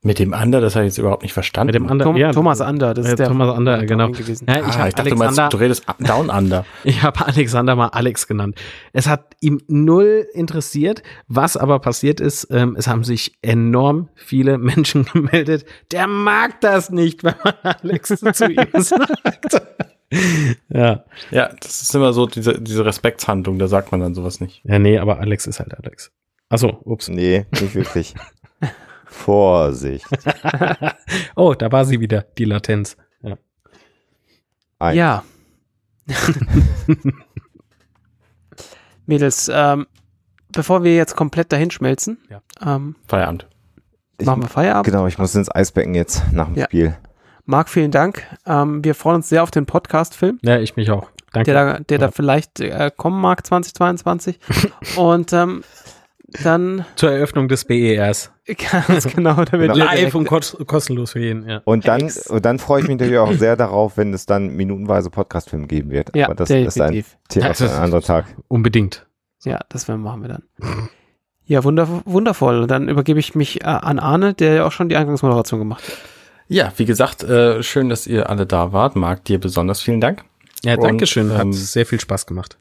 Mit 0.02 0.18
dem 0.18 0.32
Ander, 0.32 0.62
das 0.62 0.76
habe 0.76 0.86
ich 0.86 0.92
jetzt 0.92 0.98
überhaupt 0.98 1.22
nicht 1.22 1.34
verstanden. 1.34 1.66
Mit 1.66 1.74
dem 1.74 1.86
anderen, 1.86 2.12
Tom, 2.12 2.16
ja, 2.16 2.32
Thomas 2.32 2.62
Ander, 2.62 2.94
das 2.94 3.04
äh, 3.04 3.10
ist 3.10 3.18
der 3.18 3.28
Thomas 3.28 3.54
Ander, 3.54 3.84
genau. 3.84 4.10
gewesen. 4.10 4.46
Ja, 4.48 4.60
ich 4.60 4.64
ah, 4.64 4.78
habe 4.78 4.88
ich 4.88 4.94
dachte, 4.94 5.10
du, 5.10 5.16
meinst, 5.16 5.38
Alexander, 5.38 5.48
du 5.50 5.56
redest 5.58 5.84
Down 5.98 6.30
Under. 6.30 6.64
ich 6.84 7.02
habe 7.02 7.26
Alexander 7.26 7.76
mal 7.76 7.88
Alex 7.88 8.26
genannt. 8.26 8.58
Es 8.94 9.06
hat 9.06 9.36
ihm 9.40 9.60
null 9.68 10.26
interessiert. 10.32 11.02
Was 11.28 11.58
aber 11.58 11.80
passiert 11.80 12.18
ist, 12.18 12.48
ähm, 12.50 12.76
es 12.78 12.88
haben 12.88 13.04
sich 13.04 13.36
enorm 13.42 14.08
viele 14.14 14.56
Menschen 14.56 15.04
gemeldet. 15.12 15.66
Der 15.92 16.06
mag 16.06 16.62
das 16.62 16.88
nicht, 16.88 17.22
wenn 17.22 17.34
man 17.44 17.54
Alex 17.82 18.08
zu 18.08 18.46
ihm 18.46 18.68
sagt. 18.72 19.62
ja. 20.70 21.04
Ja, 21.30 21.50
das 21.60 21.82
ist 21.82 21.94
immer 21.94 22.14
so 22.14 22.24
diese, 22.24 22.58
diese 22.58 22.86
Respektshandlung, 22.86 23.58
da 23.58 23.68
sagt 23.68 23.92
man 23.92 24.00
dann 24.00 24.14
sowas 24.14 24.40
nicht. 24.40 24.62
Ja, 24.64 24.78
nee, 24.78 24.98
aber 24.98 25.18
Alex 25.18 25.46
ist 25.46 25.60
halt 25.60 25.76
Alex. 25.76 26.10
Achso, 26.48 26.80
ups. 26.84 27.08
Nee, 27.08 27.44
nicht 27.60 27.74
wirklich. 27.74 28.14
Vorsicht. 29.10 30.06
oh, 31.36 31.54
da 31.54 31.70
war 31.72 31.84
sie 31.84 32.00
wieder, 32.00 32.22
die 32.38 32.44
Latenz. 32.44 32.96
Ja. 33.22 33.36
Ein. 34.78 34.96
Ja. 34.96 35.24
Mädels, 39.06 39.50
ähm, 39.52 39.86
bevor 40.52 40.84
wir 40.84 40.94
jetzt 40.94 41.16
komplett 41.16 41.52
dahin 41.52 41.70
schmelzen, 41.70 42.18
Ja. 42.28 42.40
ähm, 42.64 42.96
Feierabend. 43.06 43.46
Ich- 44.18 44.26
machen 44.26 44.42
wir 44.42 44.48
Feierabend. 44.48 44.86
Genau, 44.86 45.06
ich 45.06 45.18
muss 45.18 45.34
ins 45.34 45.50
Eisbecken 45.54 45.94
jetzt 45.94 46.22
nach 46.32 46.46
dem 46.46 46.56
Ja. 46.56 46.64
Spiel. 46.66 46.96
Marc, 47.46 47.68
vielen 47.68 47.90
Dank. 47.90 48.24
Ähm, 48.46 48.84
wir 48.84 48.94
freuen 48.94 49.16
uns 49.16 49.28
sehr 49.28 49.42
auf 49.42 49.50
den 49.50 49.66
Podcast-Film, 49.66 50.38
ja, 50.42 50.58
ich 50.58 50.76
mich 50.76 50.90
auch. 50.90 51.10
Danke. 51.32 51.52
der, 51.52 51.64
da, 51.74 51.78
der 51.80 51.98
da 51.98 52.06
Ja. 52.06 52.12
vielleicht 52.12 52.60
äh, 52.60 52.90
kommen 52.96 53.20
mag 53.20 53.44
2022. 53.46 54.38
Und 54.96 55.32
ähm, 55.32 55.62
dann 56.44 56.84
Zur 56.96 57.10
Eröffnung 57.10 57.48
des 57.48 57.64
BERs. 57.64 58.30
Ganz 58.54 59.06
genau, 59.14 59.34
damit 59.44 59.72
Genau. 59.72 59.84
Live 59.84 60.14
und 60.14 60.26
kost 60.26 60.56
kostenlos 60.66 61.12
für 61.12 61.20
jeden, 61.20 61.48
ja. 61.48 61.60
Und 61.64 61.86
dann, 61.88 62.10
und 62.28 62.44
dann 62.44 62.58
freue 62.58 62.82
ich 62.82 62.88
mich 62.88 62.98
natürlich 62.98 63.18
auch 63.18 63.32
sehr 63.32 63.56
darauf, 63.56 63.96
wenn 63.96 64.12
es 64.14 64.26
dann 64.26 64.54
minutenweise 64.56 65.10
Podcastfilm 65.10 65.68
geben 65.68 65.90
wird. 65.90 66.14
Ja, 66.16 66.26
Aber 66.26 66.34
das 66.34 66.50
ist 66.50 66.80
ein 66.80 66.92
definitiv. 66.92 67.16
Thema 67.28 67.54
für 67.54 67.64
einen 67.70 67.78
anderen 67.82 68.04
Tag. 68.04 68.26
Unbedingt. 68.48 69.06
Ja, 69.44 69.60
das 69.68 69.88
werden- 69.88 70.02
machen 70.02 70.22
wir 70.22 70.28
dann. 70.28 70.42
Ja, 71.44 71.64
wunder, 71.64 71.88
wundervoll. 72.04 72.66
Dann 72.66 72.88
übergebe 72.88 73.18
ich 73.18 73.34
mich 73.34 73.62
äh, 73.62 73.64
an 73.64 73.98
Arne, 73.98 74.34
der 74.34 74.54
ja 74.54 74.64
auch 74.66 74.72
schon 74.72 74.88
die 74.88 74.96
Eingangsmoderation 74.96 75.58
gemacht 75.58 75.82
hat. 75.82 75.94
Ja, 76.46 76.72
wie 76.76 76.84
gesagt, 76.84 77.22
äh, 77.24 77.62
schön, 77.62 77.88
dass 77.88 78.06
ihr 78.06 78.28
alle 78.30 78.46
da 78.46 78.72
wart. 78.72 78.96
Marc, 78.96 79.24
dir 79.24 79.38
besonders 79.40 79.80
vielen 79.80 80.00
Dank. 80.00 80.24
Ja, 80.64 80.74
Und, 80.74 80.84
danke 80.84 81.06
schön. 81.06 81.32
Hat 81.32 81.42
ähm, 81.42 81.52
sehr 81.52 81.86
viel 81.86 81.98
Spaß 82.00 82.26
gemacht. 82.26 82.58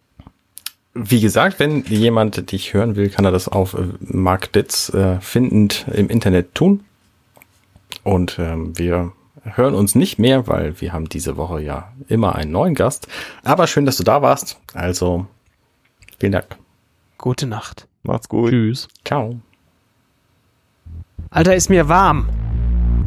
Wie 1.02 1.22
gesagt, 1.22 1.60
wenn 1.60 1.84
jemand 1.86 2.52
dich 2.52 2.74
hören 2.74 2.96
will, 2.96 3.10
kann 3.10 3.26
er 3.26 3.32
das 3.32 3.48
auf 3.48 3.74
äh, 3.74 3.88
Mark 4.00 4.52
Ditz 4.54 4.90
äh, 4.94 5.20
findend 5.22 5.86
im 5.94 6.10
Internet 6.10 6.56
tun. 6.56 6.84
Und 8.04 8.38
ähm, 8.40 8.78
wir 8.78 9.14
hören 9.44 9.76
uns 9.76 9.96
nicht 9.96 10.20
mehr, 10.20 10.48
weil 10.48 10.80
wir 10.82 10.94
haben 10.94 11.08
diese 11.08 11.38
Woche 11.38 11.62
ja 11.62 11.92
immer 12.08 12.36
einen 12.36 12.52
neuen 12.52 12.76
Gast. 12.76 13.08
Aber 13.44 13.68
schön, 13.68 13.86
dass 13.86 13.98
du 13.98 14.04
da 14.04 14.22
warst. 14.22 14.60
Also, 14.74 15.26
vielen 16.20 16.34
Dank. 16.34 16.58
Gute 17.18 17.48
Nacht. 17.48 17.88
Macht's 18.04 18.30
gut. 18.30 18.52
Tschüss. 18.52 18.88
Ciao. 19.06 19.40
Alter, 21.30 21.56
ist 21.56 21.70
mir 21.70 21.88
warm. 21.88 22.28